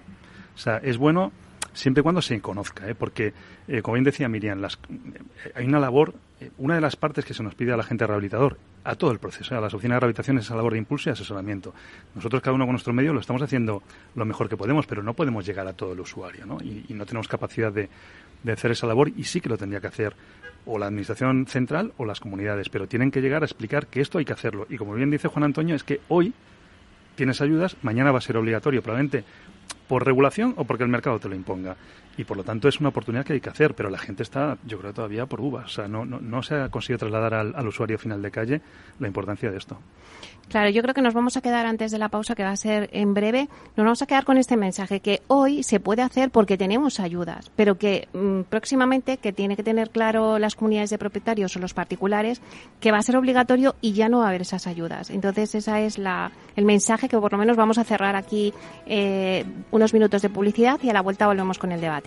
O 0.56 0.58
sea, 0.58 0.78
es 0.78 0.98
bueno 0.98 1.32
siempre 1.78 2.02
y 2.02 2.04
cuando 2.04 2.22
se 2.22 2.40
conozca, 2.42 2.90
¿eh? 2.90 2.96
porque, 2.96 3.34
eh, 3.68 3.82
como 3.82 3.94
bien 3.94 4.04
decía 4.04 4.28
Miriam, 4.28 4.60
las, 4.60 4.80
eh, 4.90 5.52
hay 5.56 5.66
una 5.66 5.80
labor, 5.80 6.16
eh, 6.40 6.50
una 6.58 6.76
de 6.76 6.82
las 6.82 6.96
partes 6.96 7.24
que 7.24 7.36
se 7.36 7.44
nos 7.44 7.54
pide 7.54 7.72
a 7.72 7.78
la 7.78 7.84
gente 7.84 8.06
rehabilitador, 8.08 8.58
a 8.84 8.96
todo 8.96 9.12
el 9.12 9.20
proceso, 9.20 9.56
a 9.56 9.62
las 9.62 9.74
oficinas 9.74 9.98
de 9.98 10.00
rehabilitación 10.00 10.40
es 10.40 10.46
esa 10.46 10.56
labor 10.56 10.74
de 10.74 10.80
impulso 10.80 11.10
y 11.10 11.13
asesoramiento. 11.13 11.74
Nosotros, 12.16 12.42
cada 12.42 12.56
uno 12.56 12.66
con 12.66 12.74
nuestro 12.74 12.94
medio, 12.94 13.13
lo 13.13 13.20
estamos 13.20 13.42
haciendo 13.44 13.84
lo 14.16 14.26
mejor 14.26 14.50
que 14.50 14.58
podemos, 14.58 14.88
pero 14.88 15.04
no 15.04 15.13
podemos 15.13 15.46
llegar 15.46 15.68
a 15.68 15.74
todo 15.74 15.94
el 15.94 16.00
usuario, 16.00 16.46
¿no? 16.46 16.58
Y, 16.63 16.86
y 16.90 16.94
no 16.96 17.06
tenemos 17.06 17.28
capacidad 17.28 17.72
de, 17.72 17.90
de 18.44 18.52
hacer 18.52 18.72
esa 18.72 18.88
labor 18.88 19.12
y 19.16 19.26
sí 19.26 19.40
que 19.40 19.50
lo 19.50 19.58
tendría 19.58 19.80
que 19.80 19.88
hacer 19.88 20.16
o 20.66 20.80
la 20.80 20.88
Administración 20.88 21.46
Central 21.46 21.94
o 21.98 22.06
las 22.06 22.20
comunidades, 22.20 22.70
pero 22.70 22.88
tienen 22.88 23.12
que 23.12 23.22
llegar 23.22 23.44
a 23.44 23.46
explicar 23.46 23.88
que 23.88 24.02
esto 24.02 24.18
hay 24.18 24.26
que 24.26 24.34
hacerlo. 24.34 24.66
Y 24.70 24.78
como 24.78 24.96
bien 24.96 25.12
dice 25.12 25.28
Juan 25.28 25.44
Antonio, 25.44 25.76
es 25.76 25.84
que 25.84 26.02
hoy 26.08 26.34
tienes 27.16 27.40
ayudas, 27.40 27.78
mañana 27.84 28.12
va 28.12 28.18
a 28.18 28.22
ser 28.22 28.38
obligatorio, 28.38 28.82
probablemente 28.82 29.24
por 29.88 30.06
regulación 30.06 30.54
o 30.58 30.65
porque 30.65 30.84
el 30.84 30.89
mercado 30.89 31.19
te 31.19 31.30
lo 31.30 31.36
imponga. 31.36 31.76
Y 32.17 32.23
por 32.23 32.36
lo 32.36 32.43
tanto 32.43 32.67
es 32.67 32.80
una 32.80 32.89
oportunidad 32.89 33.23
que 33.25 33.34
hay 33.34 33.41
que 33.41 33.49
hacer, 33.49 33.75
pero 33.75 33.89
la 33.89 33.99
gente 33.99 34.23
está, 34.23 34.58
yo 34.65 34.80
creo, 34.80 34.93
todavía 34.93 35.27
por 35.27 35.39
uvas. 35.39 35.65
O 35.65 35.69
sea, 35.69 35.88
no, 35.88 36.03
no, 36.03 36.19
no 36.19 36.41
se 36.41 36.56
ha 36.56 36.69
conseguido 36.69 36.99
trasladar 36.99 37.34
al, 37.36 37.53
al 37.56 37.67
usuario 37.67 37.97
final 37.97 38.21
de 38.21 38.32
calle 38.32 38.62
la 38.99 39.08
importancia 39.08 39.51
de 39.51 39.58
esto. 39.58 39.77
Claro, 40.49 40.69
yo 40.69 40.82
creo 40.82 40.93
que 40.93 41.01
nos 41.01 41.13
vamos 41.13 41.36
a 41.36 41.41
quedar 41.41 41.65
antes 41.65 41.91
de 41.91 41.97
la 41.97 42.08
pausa, 42.08 42.34
que 42.34 42.43
va 42.43 42.51
a 42.51 42.56
ser 42.56 42.89
en 42.93 43.13
breve, 43.13 43.49
nos 43.75 43.84
vamos 43.84 44.01
a 44.01 44.06
quedar 44.06 44.23
con 44.23 44.38
este 44.38 44.56
mensaje, 44.56 45.01
que 45.01 45.21
hoy 45.27 45.62
se 45.62 45.82
puede 45.82 46.01
hacer 46.01 46.30
porque 46.32 46.58
tenemos 46.58 47.01
ayudas, 47.01 47.51
pero 47.58 47.77
que 47.77 48.08
mm, 48.13 48.43
próximamente, 48.43 49.17
que 49.17 49.34
tiene 49.34 49.58
que 49.58 49.63
tener 49.63 49.89
claro 49.89 50.39
las 50.39 50.56
comunidades 50.56 50.89
de 50.89 50.97
propietarios 50.97 51.53
o 51.58 51.60
los 51.60 51.73
particulares, 51.73 52.41
que 52.80 52.93
va 52.93 52.99
a 52.99 53.01
ser 53.01 53.17
obligatorio 53.17 53.75
y 53.82 53.91
ya 53.91 54.08
no 54.08 54.19
va 54.19 54.25
a 54.25 54.30
haber 54.30 54.41
esas 54.41 54.67
ayudas. 54.67 55.10
Entonces, 55.10 55.53
ese 55.53 55.86
es 55.86 55.97
la, 55.97 56.32
el 56.56 56.63
mensaje 56.63 57.10
que 57.10 57.17
por 57.17 57.34
lo 57.34 57.38
menos 57.38 57.58
vamos 57.58 57.77
a 57.77 57.84
cerrar 57.84 58.15
aquí 58.15 58.53
eh, 58.86 59.43
unos 59.71 59.93
minutos 59.93 60.21
de 60.21 60.30
publicidad 60.30 60.80
y 60.82 60.89
a 60.89 60.93
la 60.93 61.01
vuelta 61.01 61.27
volvemos 61.27 61.58
con 61.58 61.73
el 61.73 61.82
debate. 61.82 62.07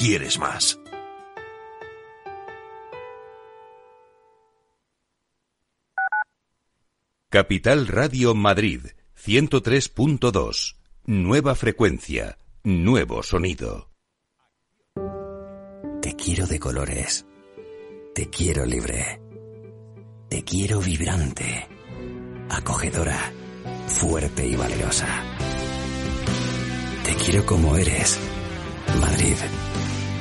quieres 0.00 0.38
más. 0.38 0.80
Capital 7.28 7.86
Radio 7.86 8.34
Madrid 8.34 8.80
103.2. 9.22 10.76
Nueva 11.04 11.54
frecuencia, 11.54 12.38
nuevo 12.64 13.22
sonido. 13.22 13.90
Te 16.00 16.16
quiero 16.16 16.46
de 16.46 16.58
colores. 16.58 17.26
Te 18.14 18.30
quiero 18.30 18.64
libre. 18.64 19.20
Te 20.30 20.42
quiero 20.44 20.80
vibrante, 20.80 21.68
acogedora, 22.48 23.32
fuerte 23.88 24.46
y 24.46 24.56
valerosa. 24.56 25.08
Te 27.04 27.14
quiero 27.16 27.44
como 27.44 27.76
eres, 27.76 28.18
Madrid. 29.00 29.36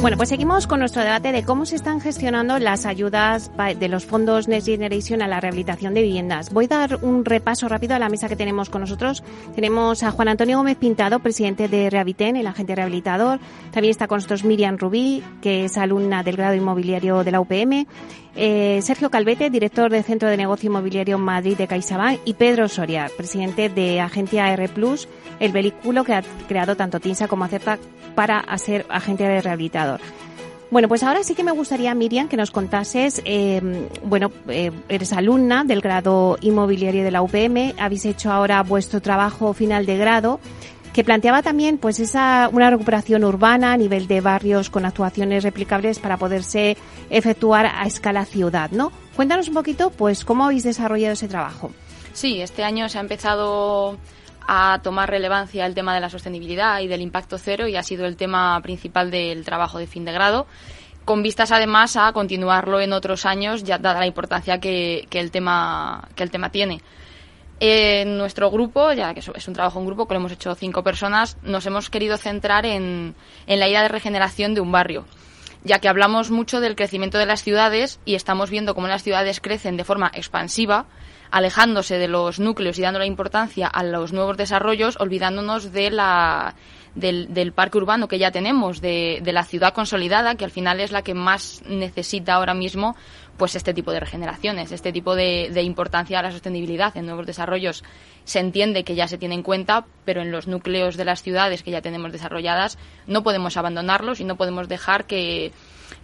Bueno, 0.00 0.16
pues 0.16 0.30
seguimos 0.30 0.66
con 0.66 0.80
nuestro 0.80 1.02
debate 1.02 1.30
de 1.30 1.42
cómo 1.42 1.66
se 1.66 1.76
están 1.76 2.00
gestionando 2.00 2.58
las 2.58 2.86
ayudas 2.86 3.50
de 3.78 3.88
los 3.88 4.06
fondos 4.06 4.48
Next 4.48 4.66
Generation 4.66 5.20
a 5.20 5.28
la 5.28 5.40
rehabilitación 5.40 5.92
de 5.92 6.00
viviendas. 6.00 6.54
Voy 6.54 6.64
a 6.64 6.68
dar 6.68 7.04
un 7.04 7.22
repaso 7.22 7.68
rápido 7.68 7.94
a 7.94 7.98
la 7.98 8.08
mesa 8.08 8.26
que 8.26 8.34
tenemos 8.34 8.70
con 8.70 8.80
nosotros. 8.80 9.22
Tenemos 9.54 10.02
a 10.02 10.10
Juan 10.10 10.28
Antonio 10.28 10.56
Gómez 10.56 10.78
Pintado, 10.78 11.18
presidente 11.18 11.68
de 11.68 11.90
Rehabiten, 11.90 12.36
el 12.36 12.46
agente 12.46 12.74
rehabilitador. 12.74 13.40
También 13.72 13.90
está 13.90 14.08
con 14.08 14.16
nosotros 14.16 14.42
Miriam 14.42 14.78
Rubí, 14.78 15.22
que 15.42 15.66
es 15.66 15.76
alumna 15.76 16.22
del 16.22 16.36
grado 16.38 16.54
inmobiliario 16.54 17.22
de 17.22 17.32
la 17.32 17.40
UPM. 17.42 17.86
Eh, 18.36 18.80
Sergio 18.82 19.10
Calvete, 19.10 19.50
director 19.50 19.90
del 19.90 20.04
Centro 20.04 20.28
de 20.28 20.36
Negocio 20.36 20.68
Inmobiliario 20.68 21.18
Madrid 21.18 21.56
de 21.56 21.66
CaixaBank. 21.66 22.20
Y 22.24 22.34
Pedro 22.34 22.68
Soria, 22.68 23.10
presidente 23.16 23.68
de 23.68 24.00
Agencia 24.00 24.52
R 24.52 24.68
Plus, 24.68 25.08
el 25.40 25.52
vehículo 25.52 26.04
que 26.04 26.14
ha 26.14 26.22
creado 26.48 26.76
tanto 26.76 27.00
TINSA 27.00 27.28
como 27.28 27.44
Acerta 27.44 27.78
para 28.14 28.44
ser 28.58 28.86
agente 28.88 29.24
de 29.24 29.40
rehabilitador. 29.40 30.00
Bueno, 30.70 30.86
pues 30.86 31.02
ahora 31.02 31.24
sí 31.24 31.34
que 31.34 31.42
me 31.42 31.50
gustaría, 31.50 31.92
Miriam, 31.96 32.28
que 32.28 32.36
nos 32.36 32.52
contases, 32.52 33.20
eh, 33.24 33.88
bueno, 34.04 34.30
eh, 34.48 34.70
eres 34.88 35.12
alumna 35.12 35.64
del 35.64 35.80
grado 35.80 36.38
inmobiliario 36.42 37.02
de 37.02 37.10
la 37.10 37.22
UPM, 37.22 37.74
habéis 37.76 38.04
hecho 38.04 38.30
ahora 38.30 38.62
vuestro 38.62 39.02
trabajo 39.02 39.52
final 39.52 39.84
de 39.84 39.96
grado, 39.96 40.38
que 40.92 41.04
planteaba 41.04 41.42
también 41.42 41.78
pues 41.78 42.00
esa 42.00 42.48
una 42.52 42.70
recuperación 42.70 43.24
urbana 43.24 43.72
a 43.72 43.76
nivel 43.76 44.06
de 44.06 44.20
barrios 44.20 44.70
con 44.70 44.84
actuaciones 44.84 45.44
replicables 45.44 45.98
para 45.98 46.16
poderse 46.16 46.76
efectuar 47.10 47.66
a 47.66 47.86
escala 47.86 48.24
ciudad, 48.24 48.70
¿no? 48.70 48.92
Cuéntanos 49.14 49.48
un 49.48 49.54
poquito, 49.54 49.90
pues, 49.90 50.24
cómo 50.24 50.44
habéis 50.44 50.64
desarrollado 50.64 51.12
ese 51.12 51.28
trabajo. 51.28 51.70
Sí, 52.12 52.40
este 52.40 52.64
año 52.64 52.88
se 52.88 52.98
ha 52.98 53.00
empezado 53.02 53.98
a 54.46 54.80
tomar 54.82 55.10
relevancia 55.10 55.66
el 55.66 55.74
tema 55.74 55.94
de 55.94 56.00
la 56.00 56.10
sostenibilidad 56.10 56.80
y 56.80 56.88
del 56.88 57.02
impacto 57.02 57.38
cero 57.38 57.68
y 57.68 57.76
ha 57.76 57.82
sido 57.82 58.06
el 58.06 58.16
tema 58.16 58.60
principal 58.62 59.10
del 59.10 59.44
trabajo 59.44 59.78
de 59.78 59.86
fin 59.86 60.04
de 60.04 60.12
grado 60.12 60.46
con 61.04 61.22
vistas 61.22 61.52
además 61.52 61.96
a 61.96 62.12
continuarlo 62.12 62.80
en 62.80 62.92
otros 62.92 63.26
años 63.26 63.62
ya 63.64 63.78
dada 63.78 64.00
la 64.00 64.06
importancia 64.06 64.58
que, 64.58 65.06
el 65.10 65.30
tema 65.30 66.08
que 66.14 66.22
el 66.22 66.30
tema 66.30 66.50
tiene 66.50 66.80
en 67.60 68.16
nuestro 68.16 68.50
grupo, 68.50 68.92
ya 68.92 69.14
que 69.14 69.20
es 69.20 69.48
un 69.48 69.54
trabajo 69.54 69.78
en 69.78 69.86
grupo 69.86 70.08
que 70.08 70.14
lo 70.14 70.20
hemos 70.20 70.32
hecho 70.32 70.54
cinco 70.54 70.82
personas, 70.82 71.36
nos 71.42 71.66
hemos 71.66 71.90
querido 71.90 72.16
centrar 72.16 72.66
en, 72.66 73.14
en 73.46 73.60
la 73.60 73.68
idea 73.68 73.82
de 73.82 73.88
regeneración 73.88 74.54
de 74.54 74.62
un 74.62 74.72
barrio. 74.72 75.04
Ya 75.62 75.78
que 75.78 75.88
hablamos 75.88 76.30
mucho 76.30 76.60
del 76.60 76.74
crecimiento 76.74 77.18
de 77.18 77.26
las 77.26 77.42
ciudades 77.42 78.00
y 78.06 78.14
estamos 78.14 78.48
viendo 78.48 78.74
cómo 78.74 78.88
las 78.88 79.02
ciudades 79.02 79.40
crecen 79.40 79.76
de 79.76 79.84
forma 79.84 80.10
expansiva 80.14 80.86
alejándose 81.30 81.98
de 81.98 82.08
los 82.08 82.40
núcleos 82.40 82.78
y 82.78 82.82
dando 82.82 82.98
la 82.98 83.06
importancia 83.06 83.66
a 83.66 83.82
los 83.82 84.12
nuevos 84.12 84.36
desarrollos, 84.36 84.96
olvidándonos 84.98 85.72
de 85.72 85.90
la, 85.90 86.56
del, 86.94 87.52
parque 87.52 87.78
urbano 87.78 88.08
que 88.08 88.18
ya 88.18 88.30
tenemos, 88.30 88.80
de, 88.80 89.22
la 89.24 89.44
ciudad 89.44 89.72
consolidada, 89.72 90.34
que 90.34 90.44
al 90.44 90.50
final 90.50 90.80
es 90.80 90.92
la 90.92 91.02
que 91.02 91.14
más 91.14 91.62
necesita 91.66 92.34
ahora 92.34 92.54
mismo 92.54 92.96
pues 93.40 93.56
este 93.56 93.72
tipo 93.72 93.90
de 93.90 94.00
regeneraciones, 94.00 94.70
este 94.70 94.92
tipo 94.92 95.14
de, 95.14 95.62
importancia 95.62 96.18
a 96.18 96.22
la 96.22 96.30
sostenibilidad 96.30 96.94
en 96.94 97.06
nuevos 97.06 97.24
desarrollos 97.24 97.82
se 98.24 98.38
entiende 98.38 98.84
que 98.84 98.94
ya 98.94 99.08
se 99.08 99.16
tiene 99.16 99.34
en 99.34 99.42
cuenta, 99.42 99.86
pero 100.04 100.20
en 100.20 100.30
los 100.30 100.46
núcleos 100.46 100.98
de 100.98 101.06
las 101.06 101.22
ciudades 101.22 101.62
que 101.62 101.70
ya 101.70 101.80
tenemos 101.80 102.12
desarrolladas 102.12 102.76
no 103.06 103.22
podemos 103.22 103.56
abandonarlos 103.56 104.20
y 104.20 104.24
no 104.24 104.36
podemos 104.36 104.68
dejar 104.68 105.06
que, 105.06 105.52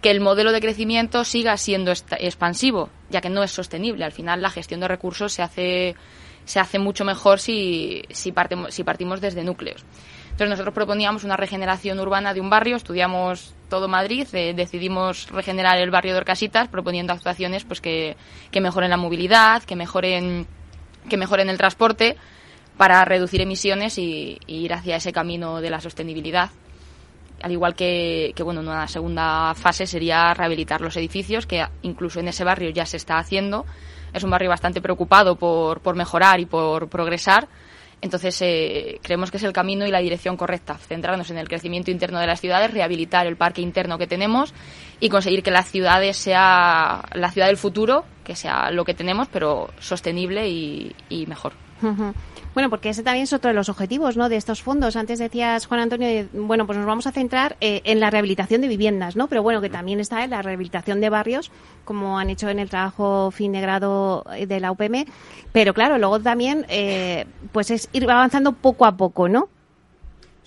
que 0.01 0.09
el 0.09 0.19
modelo 0.19 0.51
de 0.51 0.61
crecimiento 0.61 1.23
siga 1.23 1.55
siendo 1.57 1.91
expansivo, 1.91 2.89
ya 3.11 3.21
que 3.21 3.29
no 3.29 3.43
es 3.43 3.51
sostenible. 3.51 4.03
Al 4.03 4.13
final 4.13 4.41
la 4.41 4.49
gestión 4.49 4.79
de 4.79 4.87
recursos 4.87 5.31
se 5.31 5.43
hace, 5.43 5.95
se 6.43 6.59
hace 6.59 6.79
mucho 6.79 7.05
mejor 7.05 7.39
si, 7.39 8.01
si, 8.09 8.33
si 8.69 8.83
partimos 8.83 9.21
desde 9.21 9.43
núcleos. 9.43 9.85
Entonces 10.37 10.51
nosotros 10.51 10.75
proponíamos 10.75 11.23
una 11.23 11.35
regeneración 11.35 11.99
urbana 11.99 12.31
de 12.31 12.41
un 12.41 12.51
barrio, 12.51 12.75
estudiamos 12.75 13.55
todo 13.71 13.87
Madrid, 13.87 14.27
eh, 14.33 14.53
decidimos 14.55 15.31
regenerar 15.31 15.79
el 15.79 15.89
barrio 15.89 16.13
de 16.13 16.19
Orcasitas 16.19 16.67
proponiendo 16.67 17.11
actuaciones 17.11 17.63
pues 17.63 17.81
que, 17.81 18.15
que 18.51 18.61
mejoren 18.61 18.91
la 18.91 18.97
movilidad, 18.97 19.63
que 19.63 19.75
mejoren, 19.75 20.45
que 21.09 21.17
mejoren 21.17 21.49
el 21.49 21.57
transporte 21.57 22.17
para 22.77 23.03
reducir 23.03 23.41
emisiones 23.41 23.97
y 23.97 24.37
ir 24.45 24.73
hacia 24.73 24.97
ese 24.97 25.11
camino 25.11 25.59
de 25.59 25.71
la 25.71 25.81
sostenibilidad 25.81 26.51
al 27.41 27.51
igual 27.51 27.73
que, 27.75 28.33
que, 28.35 28.43
bueno, 28.43 28.61
una 28.61 28.87
segunda 28.87 29.53
fase 29.55 29.85
sería 29.85 30.33
rehabilitar 30.35 30.81
los 30.81 30.97
edificios, 30.97 31.45
que 31.45 31.65
incluso 31.83 32.19
en 32.19 32.27
ese 32.27 32.43
barrio 32.43 32.69
ya 32.69 32.85
se 32.85 32.97
está 32.97 33.17
haciendo. 33.17 33.65
Es 34.13 34.23
un 34.23 34.29
barrio 34.29 34.49
bastante 34.49 34.81
preocupado 34.81 35.35
por, 35.35 35.81
por 35.81 35.95
mejorar 35.95 36.39
y 36.39 36.45
por 36.45 36.89
progresar. 36.89 37.47
Entonces, 38.01 38.39
eh, 38.41 38.99
creemos 39.01 39.31
que 39.31 39.37
es 39.37 39.43
el 39.43 39.53
camino 39.53 39.85
y 39.87 39.91
la 39.91 39.99
dirección 39.99 40.37
correcta, 40.37 40.77
centrarnos 40.77 41.31
en 41.31 41.37
el 41.39 41.47
crecimiento 41.47 41.89
interno 41.89 42.19
de 42.19 42.27
las 42.27 42.39
ciudades, 42.39 42.71
rehabilitar 42.71 43.25
el 43.25 43.37
parque 43.37 43.61
interno 43.61 43.97
que 43.97 44.05
tenemos 44.05 44.53
y 44.99 45.09
conseguir 45.09 45.41
que 45.41 45.51
las 45.51 45.69
ciudades 45.71 46.15
sea 46.15 47.03
la 47.13 47.31
ciudad 47.31 47.47
del 47.47 47.57
futuro, 47.57 48.05
que 48.23 48.35
sea 48.35 48.69
lo 48.69 48.85
que 48.85 48.93
tenemos, 48.93 49.27
pero 49.29 49.71
sostenible 49.79 50.47
y, 50.47 50.95
y 51.09 51.25
mejor. 51.25 51.53
Bueno, 52.57 52.71
porque 52.71 52.89
ese 52.89 53.03
también 53.03 53.25
es 53.25 53.33
otro 53.33 53.49
de 53.49 53.53
los 53.53 53.69
objetivos 53.69 54.17
¿no? 54.17 54.29
de 54.29 54.35
estos 54.35 54.63
fondos. 54.63 54.95
Antes 54.95 55.19
decías, 55.19 55.67
Juan 55.67 55.81
Antonio, 55.81 56.27
bueno, 56.33 56.65
pues 56.65 56.77
nos 56.77 56.87
vamos 56.87 57.05
a 57.05 57.11
centrar 57.11 57.55
eh, 57.61 57.81
en 57.83 57.99
la 57.99 58.09
rehabilitación 58.09 58.61
de 58.61 58.67
viviendas, 58.67 59.15
¿no? 59.15 59.27
Pero 59.27 59.43
bueno, 59.43 59.61
que 59.61 59.69
también 59.69 59.99
está 59.99 60.23
en 60.23 60.31
la 60.31 60.41
rehabilitación 60.41 60.99
de 60.99 61.09
barrios, 61.09 61.51
como 61.85 62.17
han 62.17 62.31
hecho 62.31 62.49
en 62.49 62.57
el 62.57 62.69
trabajo 62.69 63.29
fin 63.29 63.51
de 63.51 63.61
grado 63.61 64.25
eh, 64.35 64.47
de 64.47 64.59
la 64.59 64.71
UPM. 64.71 65.05
Pero 65.51 65.75
claro, 65.75 65.99
luego 65.99 66.19
también, 66.19 66.65
eh, 66.69 67.25
pues 67.51 67.69
es 67.69 67.89
ir 67.93 68.09
avanzando 68.09 68.53
poco 68.53 68.85
a 68.85 68.97
poco, 68.97 69.29
¿no? 69.29 69.49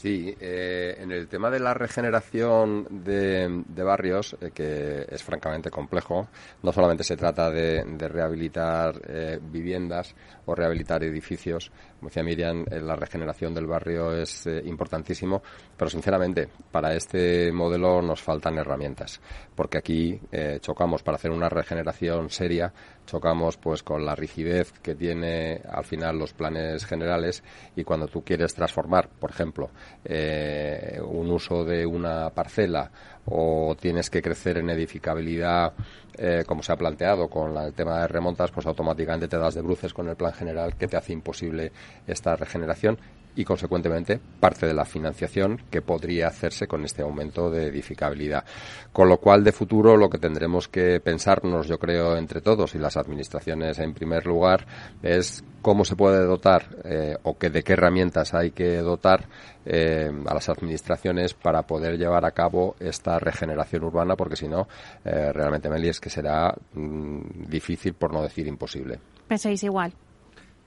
Sí, 0.01 0.35
eh, 0.41 0.97
en 0.99 1.13
el 1.13 1.29
tema 1.29 1.51
de 1.51 1.61
la 1.61 1.75
regeneración 1.75 2.87
de, 2.89 3.83
barrios, 3.85 4.35
eh, 4.41 4.51
que 4.51 5.05
es 5.07 5.23
francamente 5.23 5.71
complejo, 5.71 6.27
no 6.63 6.73
solamente 6.73 7.05
se 7.05 7.19
trata 7.19 7.51
de, 7.51 7.85
rehabilitar 8.09 8.99
eh, 9.07 9.39
viviendas 9.43 10.15
o 10.47 10.55
rehabilitar 10.55 11.05
edificios, 11.05 11.71
como 12.01 12.09
decía 12.09 12.23
Miriam, 12.23 12.65
la 12.69 12.97
regeneración 12.97 13.55
del 13.55 13.67
barrio 13.67 14.13
es 14.13 14.49
importantísimo, 14.65 15.43
pero 15.77 15.89
sinceramente, 15.89 16.49
para 16.73 16.95
este 16.95 17.53
modelo 17.53 18.03
nos 18.03 18.21
faltan 18.23 18.59
herramientas, 18.59 19.21
porque 19.55 19.79
aquí 19.79 20.21
chocamos 20.61 21.03
para 21.03 21.17
hacer 21.17 21.31
una 21.31 21.49
regeneración 21.49 22.31
seria 22.31 22.73
chocamos 23.11 23.57
pues 23.57 23.83
con 23.83 24.05
la 24.07 24.15
rigidez 24.15 24.73
que 24.83 24.95
tiene 24.95 25.61
al 25.69 25.85
final 25.85 26.17
los 26.17 26.33
planes 26.33 26.85
generales 26.85 27.43
y 27.75 27.83
cuando 27.83 28.07
tú 28.07 28.23
quieres 28.23 28.55
transformar, 28.55 29.09
por 29.09 29.31
ejemplo, 29.31 29.71
eh, 30.05 31.01
un 31.05 31.31
uso 31.31 31.65
de 31.65 31.85
una 31.85 32.31
parcela 32.31 32.91
o 33.27 33.77
tienes 33.79 34.11
que 34.11 34.23
crecer 34.23 34.59
en 34.59 34.71
edificabilidad 34.71 35.73
eh, 36.17 36.45
como 36.47 36.63
se 36.63 36.73
ha 36.73 36.77
planteado 36.77 37.29
con 37.29 37.57
el 37.57 37.73
tema 37.73 38.01
de 38.01 38.09
remontas, 38.09 38.51
pues 38.51 38.67
automáticamente 38.67 39.29
te 39.29 39.39
das 39.39 39.55
de 39.55 39.63
bruces 39.63 39.95
con 39.95 40.09
el 40.09 40.17
plan 40.17 40.33
general 40.33 40.77
que 40.77 40.89
te 40.89 40.97
hace 40.97 41.13
imposible 41.13 41.73
esta 42.07 42.37
regeneración 42.37 42.99
y, 43.37 43.45
consecuentemente, 43.45 44.21
parte 44.41 44.67
de 44.67 44.75
la 44.75 44.85
financiación 44.85 45.63
que 45.71 45.83
podría 45.83 46.29
hacerse 46.29 46.67
con 46.67 46.85
este 46.85 47.03
aumento 47.03 47.51
de 47.51 47.67
edificabilidad. 47.67 48.45
Con 48.93 49.09
lo 49.09 49.19
cual, 49.19 49.45
de 49.45 49.53
futuro, 49.53 49.97
lo 49.97 50.11
que 50.11 50.19
tendremos 50.19 50.69
que 50.69 51.01
pensarnos, 51.01 51.67
yo 51.67 51.79
creo, 51.79 52.17
entre 52.17 52.41
todos 52.41 52.75
y 52.75 52.79
las 52.79 52.97
administraciones 52.97 53.79
en 53.79 53.95
primer 53.95 54.27
lugar, 54.27 54.67
es 55.03 55.45
cómo 55.63 55.85
se 55.85 55.97
puede 55.97 56.25
dotar 56.25 56.65
eh, 56.85 57.17
o 57.23 57.37
que, 57.37 57.51
de 57.51 57.63
qué 57.63 57.75
herramientas 57.75 58.35
hay 58.35 58.51
que 58.51 58.79
dotar 58.79 59.27
eh, 59.65 60.11
a 60.27 60.35
las 60.35 60.49
administraciones 60.49 61.35
para 61.35 61.63
poder 61.63 61.99
llevar 61.99 62.25
a 62.25 62.31
cabo 62.33 62.77
esta 62.81 63.19
regeneración 63.19 63.85
urbana, 63.85 64.17
porque 64.17 64.37
si 64.37 64.49
no, 64.49 64.69
eh, 65.05 65.33
realmente, 65.33 65.69
Meli, 65.69 65.89
es 65.89 66.01
que 66.01 66.11
será 66.11 66.55
mm, 66.73 67.45
difícil, 67.49 67.95
por 67.95 68.13
no 68.13 68.23
decir 68.23 68.47
imposible. 68.47 68.99
Pensáis 69.29 69.63
igual. 69.63 69.93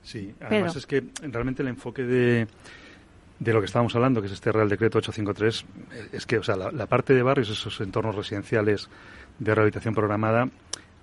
Sí, 0.03 0.33
además 0.41 0.75
es 0.75 0.85
que 0.85 1.03
realmente 1.21 1.61
el 1.61 1.69
enfoque 1.69 2.03
de, 2.03 2.47
de 3.39 3.53
lo 3.53 3.59
que 3.59 3.65
estábamos 3.65 3.95
hablando, 3.95 4.21
que 4.21 4.27
es 4.27 4.33
este 4.33 4.51
Real 4.51 4.69
Decreto 4.69 4.99
853, 4.99 5.65
es 6.13 6.25
que 6.25 6.37
o 6.37 6.43
sea, 6.43 6.55
la, 6.55 6.85
parte 6.87 7.13
de 7.13 7.23
barrios, 7.23 7.49
esos 7.49 7.79
entornos 7.81 8.15
residenciales 8.15 8.89
de 9.39 9.55
rehabilitación 9.55 9.93
programada, 9.93 10.49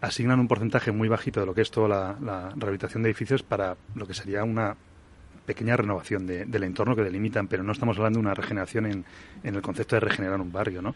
asignan 0.01 0.41
un 0.41 0.49
porcentaje 0.49 0.93
muy 0.93 1.09
bajito 1.09 1.41
de 1.41 1.47
lo 1.47 1.55
que 1.55 1.63
es 1.63 1.71
toda 1.71 2.17
la, 2.21 2.53
rehabilitación 2.57 3.03
de 3.03 3.11
edificios 3.11 3.43
para 3.43 3.77
lo 3.95 4.07
que 4.07 4.15
sería 4.15 4.45
una 4.45 4.77
pequeña 5.47 5.77
renovación 5.77 6.27
del 6.27 6.63
entorno 6.63 6.95
que 6.95 7.03
delimitan, 7.03 7.49
pero 7.49 7.63
no 7.63 7.73
estamos 7.73 7.97
hablando 7.97 8.19
de 8.19 8.27
una 8.27 8.35
regeneración 8.35 8.87
en, 8.87 9.05
en 9.43 9.55
el 9.55 9.63
concepto 9.63 9.97
de 9.97 10.01
regenerar 10.01 10.41
un 10.41 10.53
barrio, 10.53 10.81
¿no? 10.81 10.95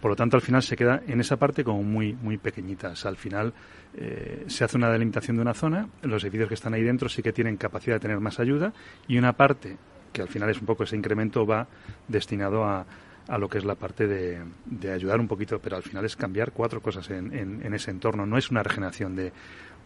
Por 0.00 0.10
lo 0.10 0.16
tanto, 0.16 0.36
al 0.36 0.42
final 0.42 0.62
se 0.62 0.76
queda 0.76 1.02
en 1.06 1.20
esa 1.20 1.36
parte 1.36 1.62
como 1.62 1.82
muy, 1.82 2.14
muy 2.14 2.38
pequeñitas. 2.38 3.04
Al 3.04 3.16
final 3.16 3.52
eh, 3.94 4.44
se 4.46 4.64
hace 4.64 4.76
una 4.76 4.90
delimitación 4.90 5.36
de 5.36 5.42
una 5.42 5.54
zona, 5.54 5.88
los 6.02 6.24
edificios 6.24 6.48
que 6.48 6.54
están 6.54 6.74
ahí 6.74 6.82
dentro 6.82 7.08
sí 7.08 7.22
que 7.22 7.32
tienen 7.32 7.56
capacidad 7.56 7.96
de 7.96 8.00
tener 8.00 8.20
más 8.20 8.40
ayuda 8.40 8.72
y 9.06 9.18
una 9.18 9.34
parte, 9.34 9.76
que 10.12 10.22
al 10.22 10.28
final 10.28 10.48
es 10.50 10.60
un 10.60 10.66
poco 10.66 10.84
ese 10.84 10.96
incremento, 10.96 11.46
va 11.46 11.66
destinado 12.08 12.64
a, 12.64 12.86
a 13.30 13.38
lo 13.38 13.48
que 13.48 13.58
es 13.58 13.64
la 13.64 13.76
parte 13.76 14.06
de, 14.06 14.40
de 14.66 14.92
ayudar 14.92 15.20
un 15.20 15.28
poquito, 15.28 15.60
pero 15.60 15.76
al 15.76 15.82
final 15.82 16.04
es 16.04 16.16
cambiar 16.16 16.50
cuatro 16.50 16.80
cosas 16.80 17.08
en, 17.10 17.32
en, 17.32 17.74
ese 17.74 17.92
entorno. 17.92 18.26
No 18.26 18.36
es 18.36 18.50
una 18.50 18.62
regeneración 18.62 19.14
de, 19.14 19.32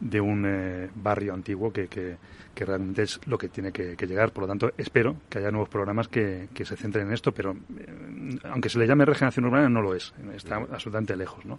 de 0.00 0.20
un 0.20 0.44
eh, 0.46 0.90
barrio 0.94 1.34
antiguo 1.34 1.72
que, 1.72 1.88
que, 1.88 2.16
realmente 2.64 3.02
es 3.02 3.20
lo 3.26 3.36
que 3.36 3.48
tiene 3.48 3.72
que, 3.72 3.96
llegar. 4.06 4.32
Por 4.32 4.42
lo 4.42 4.48
tanto, 4.48 4.72
espero 4.78 5.16
que 5.28 5.38
haya 5.38 5.50
nuevos 5.50 5.68
programas 5.68 6.08
que, 6.08 6.48
que 6.54 6.64
se 6.64 6.76
centren 6.76 7.08
en 7.08 7.12
esto, 7.12 7.32
pero 7.32 7.52
eh, 7.52 8.38
aunque 8.44 8.68
se 8.68 8.78
le 8.78 8.86
llame 8.86 9.04
regeneración 9.04 9.46
urbana, 9.46 9.68
no 9.68 9.82
lo 9.82 9.94
es. 9.94 10.14
Está 10.34 10.56
absolutamente 10.56 11.16
lejos, 11.16 11.44
¿no? 11.44 11.58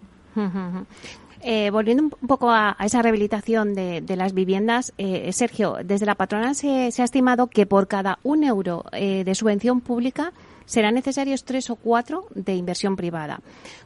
Eh, 1.42 1.70
volviendo 1.70 2.02
un 2.02 2.28
poco 2.28 2.50
a, 2.50 2.76
esa 2.80 3.02
rehabilitación 3.02 3.74
de, 3.74 4.00
de 4.00 4.16
las 4.16 4.32
viviendas, 4.32 4.92
eh, 4.98 5.32
Sergio, 5.32 5.76
desde 5.84 6.06
la 6.06 6.14
patrona 6.14 6.54
se, 6.54 6.90
se, 6.90 7.02
ha 7.02 7.04
estimado 7.04 7.48
que 7.48 7.66
por 7.66 7.88
cada 7.88 8.18
un 8.22 8.42
euro 8.42 8.84
eh, 8.92 9.22
de 9.24 9.34
subvención 9.34 9.80
pública 9.80 10.32
serán 10.66 10.94
necesarios 10.94 11.44
tres 11.44 11.70
o 11.70 11.76
cuatro 11.76 12.26
de 12.34 12.54
inversión 12.54 12.96
privada. 12.96 13.40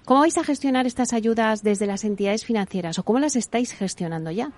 ¿Cómo 0.04 0.20
vais 0.20 0.36
a 0.38 0.44
gestionar 0.44 0.86
estas 0.86 1.12
ayudas 1.12 1.62
desde 1.62 1.86
las 1.86 2.04
entidades 2.04 2.44
financieras 2.44 2.98
o 2.98 3.04
cómo 3.04 3.20
las 3.20 3.36
estáis 3.36 3.72
gestionando 3.72 4.30
ya? 4.30 4.50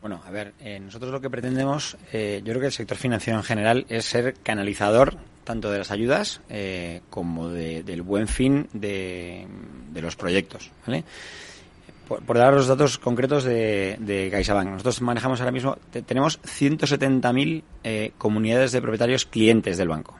Bueno, 0.00 0.20
a 0.26 0.30
ver, 0.32 0.52
nosotros 0.80 1.12
lo 1.12 1.20
que 1.20 1.30
pretendemos, 1.30 1.96
yo 2.12 2.42
creo 2.42 2.58
que 2.58 2.66
el 2.66 2.72
sector 2.72 2.98
financiero 2.98 3.38
en 3.38 3.44
general 3.44 3.86
es 3.88 4.06
ser 4.06 4.34
canalizador 4.42 5.16
tanto 5.44 5.70
de 5.70 5.78
las 5.78 5.92
ayudas 5.92 6.40
como 7.08 7.50
del 7.50 8.02
buen 8.02 8.26
fin 8.26 8.68
de, 8.72 9.46
los 9.94 10.16
proyectos, 10.16 10.72
¿vale? 10.86 11.04
por, 12.20 12.36
dar 12.36 12.52
los 12.52 12.66
datos 12.66 12.98
concretos 12.98 13.44
de, 13.44 13.96
de 14.00 14.28
CaixaBank, 14.30 14.68
nosotros 14.68 15.00
manejamos 15.02 15.40
ahora 15.40 15.52
mismo, 15.52 15.76
tenemos 16.06 16.40
170.000 16.42 17.62
eh, 17.84 18.12
comunidades 18.18 18.72
de 18.72 18.80
propietarios 18.80 19.24
clientes 19.24 19.78
del 19.78 19.88
banco. 19.88 20.16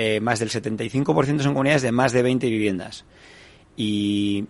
Eh, 0.00 0.20
más 0.20 0.38
del 0.38 0.48
75% 0.48 1.40
son 1.40 1.54
comunidades 1.54 1.82
de 1.82 1.90
más 1.90 2.12
de 2.12 2.22
20 2.22 2.48
viviendas. 2.48 3.04
Y, 3.76 4.46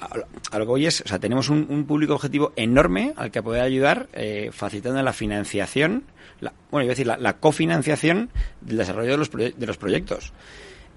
a, 0.00 0.58
lo 0.58 0.66
que 0.66 0.72
hoy 0.72 0.86
es, 0.86 1.02
o 1.02 1.06
sea, 1.06 1.20
tenemos 1.20 1.50
un, 1.50 1.84
público 1.86 2.14
objetivo 2.14 2.52
enorme 2.56 3.12
al 3.14 3.30
que 3.30 3.40
poder 3.40 3.62
ayudar 3.62 4.08
eh, 4.12 4.50
facilitando 4.52 5.00
la 5.00 5.12
financiación, 5.12 6.02
la, 6.40 6.52
bueno, 6.72 6.84
a 6.84 6.88
decir, 6.88 7.06
la, 7.06 7.36
cofinanciación 7.38 8.30
del 8.60 8.78
desarrollo 8.78 9.12
de 9.12 9.16
los, 9.18 9.30
de 9.30 9.66
los 9.68 9.76
proyectos. 9.76 10.32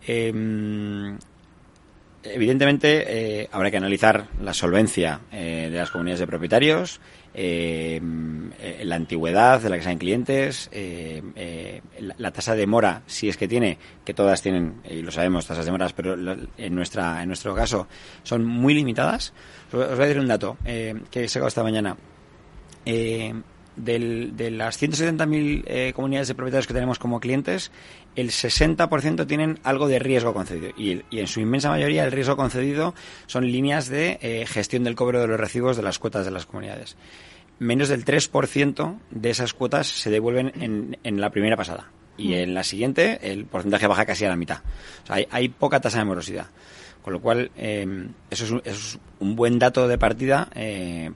Em, 0.07 1.19
Evidentemente, 2.23 3.41
eh, 3.41 3.49
habrá 3.51 3.71
que 3.71 3.77
analizar 3.77 4.27
la 4.41 4.53
solvencia 4.53 5.21
eh, 5.31 5.69
de 5.71 5.77
las 5.77 5.89
comunidades 5.89 6.19
de 6.19 6.27
propietarios, 6.27 7.01
eh, 7.33 7.99
la 8.83 8.95
antigüedad 8.95 9.59
de 9.59 9.69
la 9.69 9.77
que 9.77 9.83
sean 9.83 9.97
clientes, 9.97 10.69
la, 12.17 12.31
tasa 12.31 12.53
de 12.55 12.67
mora, 12.67 13.01
si 13.07 13.27
es 13.27 13.37
que 13.37 13.47
tiene, 13.47 13.79
que 14.05 14.13
todas 14.13 14.41
tienen, 14.41 14.81
y 14.87 15.01
lo 15.01 15.11
sabemos, 15.11 15.47
tasas 15.47 15.65
de 15.65 15.71
moras, 15.71 15.93
pero 15.93 16.13
en, 16.13 16.75
nuestra, 16.75 17.23
en 17.23 17.27
nuestro 17.27 17.55
caso 17.55 17.87
son 18.21 18.45
muy 18.45 18.75
limitadas. 18.75 19.33
Os 19.71 19.79
voy 19.79 19.83
a 19.83 20.07
decir 20.07 20.19
un 20.19 20.27
dato 20.27 20.57
que 20.63 21.23
he 21.23 21.27
sacado 21.27 21.47
esta 21.47 21.63
mañana 21.63 21.97
de 23.75 24.51
las 24.51 24.81
170.000 24.81 25.63
eh, 25.65 25.93
comunidades 25.93 26.27
de 26.27 26.35
propietarios 26.35 26.67
que 26.67 26.73
tenemos 26.73 26.99
como 26.99 27.19
clientes, 27.19 27.71
el 28.15 28.29
60% 28.29 29.25
tienen 29.27 29.59
algo 29.63 29.87
de 29.87 29.99
riesgo 29.99 30.33
concedido. 30.33 30.71
Y, 30.77 31.01
en 31.11 31.27
su 31.27 31.39
inmensa 31.39 31.69
mayoría 31.69 32.03
el 32.03 32.11
riesgo 32.11 32.35
concedido 32.35 32.93
son 33.27 33.49
líneas 33.49 33.87
de 33.87 34.19
eh, 34.21 34.45
gestión 34.45 34.83
del 34.83 34.95
cobro 34.95 35.21
de 35.21 35.27
los 35.27 35.39
recibos 35.39 35.77
de 35.77 35.83
las 35.83 35.99
cuotas 35.99 36.25
de 36.25 36.31
las 36.31 36.45
comunidades. 36.45 36.97
Menos 37.59 37.89
del 37.89 38.03
3% 38.03 38.99
de 39.11 39.29
esas 39.29 39.53
cuotas 39.53 39.87
se 39.87 40.09
devuelven 40.09 40.97
en, 41.03 41.21
la 41.21 41.29
primera 41.29 41.55
pasada. 41.55 41.91
Y 42.17 42.29
mm. 42.29 42.33
en 42.33 42.53
la 42.53 42.63
siguiente 42.63 43.19
el 43.31 43.45
porcentaje 43.45 43.87
baja 43.87 44.05
casi 44.05 44.25
a 44.25 44.29
la 44.29 44.35
mitad. 44.35 44.61
O 45.03 45.07
sea, 45.07 45.25
hay, 45.29 45.49
poca 45.49 45.79
tasa 45.79 45.99
de 45.99 46.05
morosidad. 46.05 46.47
Con 47.03 47.13
lo 47.13 47.21
cual, 47.21 47.49
eh, 47.57 48.09
eso, 48.29 48.45
es 48.45 48.51
un, 48.51 48.61
es, 48.63 48.99
un, 49.19 49.35
buen 49.35 49.57
dato 49.57 49.87
de 49.87 49.97
partida 49.97 50.49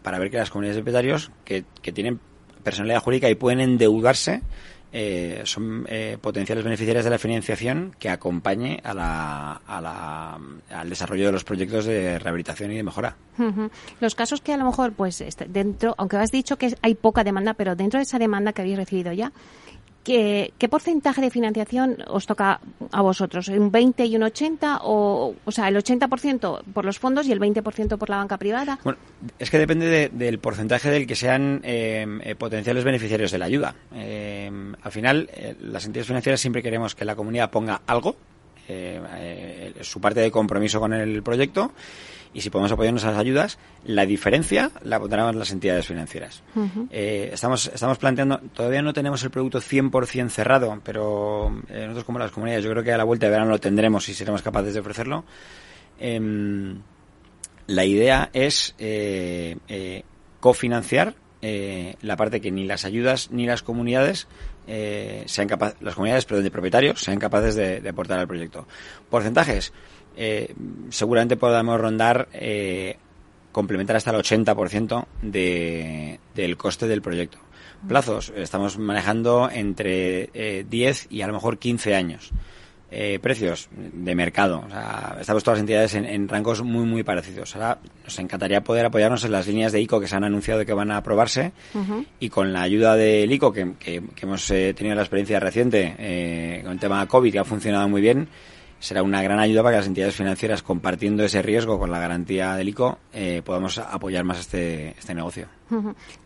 para 0.01 0.17
ver 0.17 0.31
que 0.31 0.37
las 0.37 0.49
comunidades 0.49 0.77
de 0.77 0.81
propietarios 0.81 1.31
que, 1.43 1.63
que 1.83 1.91
tienen 1.91 2.19
personalidad 2.65 3.01
jurídica 3.01 3.29
y 3.29 3.35
pueden 3.35 3.61
endeudarse 3.61 4.41
eh, 4.97 5.41
son 5.43 5.85
eh, 5.89 6.17
potenciales 6.21 6.63
beneficiarios 6.63 7.03
de 7.03 7.11
la 7.11 7.17
financiación 7.17 7.93
que 7.99 8.07
acompañe 8.07 8.79
a 8.81 8.93
la, 8.93 10.39
al 10.69 10.89
desarrollo 10.89 11.25
de 11.25 11.31
los 11.33 11.43
proyectos 11.43 11.83
de 11.83 12.17
rehabilitación 12.17 12.71
y 12.71 12.77
de 12.77 12.83
mejora. 12.83 13.17
Los 13.99 14.15
casos 14.15 14.39
que 14.39 14.53
a 14.53 14.57
lo 14.57 14.63
mejor, 14.63 14.93
pues, 14.93 15.19
este, 15.19 15.47
dentro, 15.49 15.95
aunque 15.97 16.15
has 16.15 16.31
dicho 16.31 16.57
que 16.57 16.73
hay 16.81 16.95
poca 16.95 17.25
demanda, 17.25 17.55
pero 17.55 17.75
dentro 17.75 17.97
de 17.99 18.03
esa 18.03 18.19
demanda 18.19 18.53
que 18.53 18.61
habéis 18.61 18.77
recibido 18.77 19.11
ya, 19.11 19.33
¿Qué, 20.05 20.67
porcentaje 20.69 21.19
de 21.19 21.31
financiación 21.31 21.97
os 22.05 22.27
toca 22.27 22.59
a 22.91 23.01
vosotros? 23.01 23.47
¿Un 23.47 23.71
20 23.71 24.05
y 24.05 24.15
un 24.15 24.21
80? 24.21 24.81
O, 24.83 25.33
o 25.43 25.51
sea, 25.51 25.67
el 25.67 25.75
80% 25.75 26.63
por 26.73 26.85
los 26.85 26.99
fondos 26.99 27.25
y 27.25 27.31
el 27.31 27.39
20% 27.39 27.97
por 27.97 28.11
la 28.11 28.17
banca 28.17 28.37
privada. 28.37 28.77
Bueno, 28.83 28.99
es 29.39 29.49
que 29.49 29.57
depende 29.57 30.11
del 30.13 30.37
porcentaje 30.37 30.91
del 30.91 31.07
que 31.07 31.15
sean 31.15 31.59
eh, 31.63 32.05
eh, 32.21 32.35
potenciales 32.35 32.83
beneficiarios 32.83 33.31
de 33.31 33.39
la 33.39 33.45
ayuda. 33.45 33.73
Eh, 33.95 34.51
al 34.79 34.91
final, 34.91 35.27
las 35.61 35.85
entidades 35.87 36.07
financieras 36.07 36.39
siempre 36.39 36.61
queremos 36.61 36.93
que 36.93 37.03
la 37.03 37.15
comunidad 37.15 37.49
ponga 37.49 37.81
algo, 37.87 38.15
su 39.81 40.01
parte 40.01 40.19
de 40.19 40.29
compromiso 40.29 40.79
con 40.79 40.93
el 40.93 41.23
proyecto 41.23 41.71
y 42.35 42.41
si 42.41 42.49
podemos 42.49 42.69
apoyarnos 42.73 43.05
a 43.05 43.11
las 43.11 43.19
ayudas, 43.19 43.57
la 43.85 44.05
diferencia 44.05 44.69
la 44.83 44.99
pondrán 44.99 45.39
las 45.39 45.51
entidades 45.51 45.87
financieras. 45.87 46.43
Eh, 46.91 47.29
estamos, 47.31 47.67
estamos 47.73 47.97
planteando, 47.97 48.39
todavía 48.53 48.81
no 48.81 48.91
tenemos 48.91 49.23
el 49.23 49.31
producto 49.31 49.61
100% 49.61 50.27
cerrado, 50.27 50.77
pero 50.83 51.47
eh, 51.69 51.83
nosotros 51.83 52.03
como 52.03 52.19
las 52.19 52.31
comunidades, 52.31 52.65
yo 52.65 52.71
creo 52.71 52.83
que 52.83 52.91
a 52.91 52.97
la 52.97 53.05
vuelta 53.05 53.27
de 53.27 53.31
verano 53.31 53.51
lo 53.51 53.59
tendremos 53.59 54.09
y 54.09 54.13
seremos 54.13 54.41
capaces 54.41 54.73
de 54.73 54.81
ofrecerlo. 54.81 55.23
Em, 55.97 56.81
la 57.67 57.85
idea 57.85 58.29
es 58.33 58.75
eh, 58.79 60.03
cofinanciar 60.41 61.15
la 62.01 62.17
parte 62.17 62.41
que 62.41 62.51
ni 62.51 62.65
las 62.65 62.83
ayudas 62.85 63.29
ni 63.31 63.45
las 63.45 63.61
comunidades 63.61 64.27
sean 65.27 65.47
capaces, 65.47 65.79
las 65.79 65.93
comunidades, 65.93 66.27
de 66.27 66.51
propietarios, 66.51 66.99
sean 66.99 67.19
capaces 67.19 67.55
de 67.55 67.87
aportar 67.87 68.19
al 68.19 68.27
proyecto. 68.27 68.67
Porcentajes, 69.09 69.71
eh, 70.17 70.53
seguramente 70.89 71.37
podamos 71.37 71.79
rondar, 71.79 72.27
eh, 72.33 72.97
complementar 73.51 73.95
hasta 73.95 74.11
el 74.11 74.17
80% 74.17 75.05
de, 75.21 76.19
del 76.33 76.57
coste 76.57 76.87
del 76.87 77.01
proyecto. 77.01 77.37
Plazos, 77.87 78.33
estamos 78.35 78.77
manejando 78.77 79.49
entre 79.51 80.63
10 80.67 81.03
eh, 81.03 81.07
y 81.09 81.21
a 81.21 81.27
lo 81.27 81.33
mejor 81.33 81.59
15 81.59 81.95
años. 81.95 82.31
Eh, 82.91 83.19
precios 83.19 83.67
de 83.71 84.15
mercado. 84.15 84.63
O 84.65 84.69
sea, 84.69 85.17
estamos 85.19 85.43
todas 85.43 85.57
las 85.57 85.63
entidades 85.63 85.95
en, 85.95 86.27
rangos 86.29 86.61
muy, 86.61 86.85
muy 86.85 87.03
parecidos. 87.03 87.53
Ahora 87.55 87.79
nos 88.03 88.17
encantaría 88.19 88.63
poder 88.63 88.85
apoyarnos 88.85 89.25
en 89.25 89.31
las 89.31 89.47
líneas 89.47 89.71
de 89.71 89.81
ICO 89.81 89.99
que 89.99 90.07
se 90.07 90.15
han 90.15 90.23
anunciado 90.23 90.65
que 90.65 90.73
van 90.73 90.91
a 90.91 90.97
aprobarse 90.97 91.51
y 92.19 92.29
con 92.29 92.53
la 92.53 92.61
ayuda 92.61 92.95
del 92.95 93.29
ICO, 93.31 93.51
que, 93.51 93.73
que, 93.79 94.01
hemos 94.21 94.47
tenido 94.47 94.95
la 94.95 95.01
experiencia 95.01 95.39
reciente 95.39 96.61
con 96.63 96.73
el 96.73 96.79
tema 96.79 97.05
COVID, 97.05 97.33
que 97.33 97.39
ha 97.39 97.43
funcionado 97.43 97.89
muy 97.89 98.01
bien, 98.01 98.29
será 98.79 99.03
una 99.03 99.21
gran 99.21 99.39
ayuda 99.39 99.63
para 99.63 99.73
que 99.73 99.79
las 99.79 99.87
entidades 99.87 100.15
financieras, 100.15 100.63
compartiendo 100.63 101.23
ese 101.23 101.41
riesgo 101.41 101.79
con 101.79 101.91
la 101.91 101.99
garantía 101.99 102.55
del 102.55 102.69
ICO, 102.69 102.99
eh, 103.13 103.41
podamos 103.43 103.77
apoyar 103.77 104.23
más 104.23 104.39
este, 104.39 104.89
este 104.89 105.13
negocio. 105.13 105.47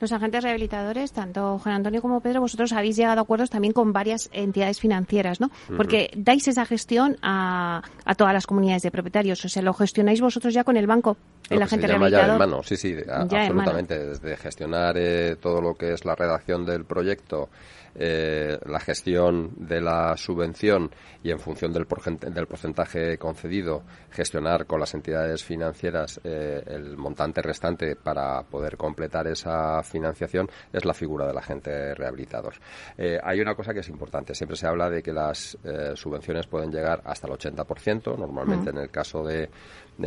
Los 0.01 0.11
agentes 0.11 0.43
rehabilitadores, 0.43 1.13
tanto 1.13 1.59
Juan 1.59 1.75
Antonio 1.75 2.01
como 2.01 2.19
Pedro, 2.19 2.41
vosotros 2.41 2.73
habéis 2.73 2.97
llegado 2.97 3.19
a 3.19 3.23
acuerdos 3.23 3.49
también 3.49 3.71
con 3.73 3.93
varias 3.93 4.29
entidades 4.33 4.79
financieras, 4.79 5.39
¿no? 5.39 5.49
Porque 5.77 6.11
dais 6.13 6.45
esa 6.49 6.65
gestión 6.65 7.15
a, 7.21 7.81
a, 8.03 8.15
todas 8.15 8.33
las 8.33 8.45
comunidades 8.45 8.81
de 8.81 8.91
propietarios. 8.91 9.43
O 9.45 9.49
sea, 9.49 9.61
lo 9.61 9.73
gestionáis 9.73 10.19
vosotros 10.19 10.53
ya 10.53 10.65
con 10.65 10.75
el 10.75 10.87
banco, 10.87 11.15
el 11.49 11.61
agente 11.61 11.87
rehabilitador. 11.87 12.65
Sí, 12.65 12.75
sí, 12.75 12.95
absolutamente. 13.09 14.07
Desde 14.07 14.35
gestionar 14.35 14.97
eh, 14.97 15.37
todo 15.39 15.61
lo 15.61 15.75
que 15.75 15.93
es 15.93 16.03
la 16.03 16.15
redacción 16.15 16.65
del 16.65 16.83
proyecto 16.83 17.49
eh, 17.95 18.57
la 18.65 18.79
gestión 18.79 19.51
de 19.57 19.81
la 19.81 20.15
subvención 20.15 20.91
y 21.23 21.31
en 21.31 21.39
función 21.39 21.73
del, 21.73 21.85
del 21.85 22.47
porcentaje 22.47 23.17
concedido 23.17 23.83
gestionar 24.11 24.65
con 24.65 24.79
las 24.79 24.93
entidades 24.93 25.43
financieras 25.43 26.19
eh, 26.23 26.63
el 26.65 26.97
montante 26.97 27.41
restante 27.41 27.95
para 27.95 28.43
poder 28.43 28.77
completar 28.77 29.27
esa 29.27 29.83
financiación 29.83 30.49
es 30.71 30.85
la 30.85 30.93
figura 30.93 31.27
del 31.27 31.37
agente 31.37 31.93
rehabilitador. 31.95 32.53
Eh, 32.97 33.19
hay 33.21 33.39
una 33.41 33.55
cosa 33.55 33.73
que 33.73 33.79
es 33.79 33.89
importante. 33.89 34.33
Siempre 34.33 34.57
se 34.57 34.67
habla 34.67 34.89
de 34.89 35.01
que 35.03 35.13
las 35.13 35.57
subvenciones 35.95 36.47
pueden 36.47 36.71
llegar 36.71 37.01
hasta 37.05 37.27
el 37.27 37.33
80%, 37.33 38.17
normalmente 38.17 38.69
en 38.69 38.77
el 38.77 38.89
caso 38.89 39.23
de 39.23 39.49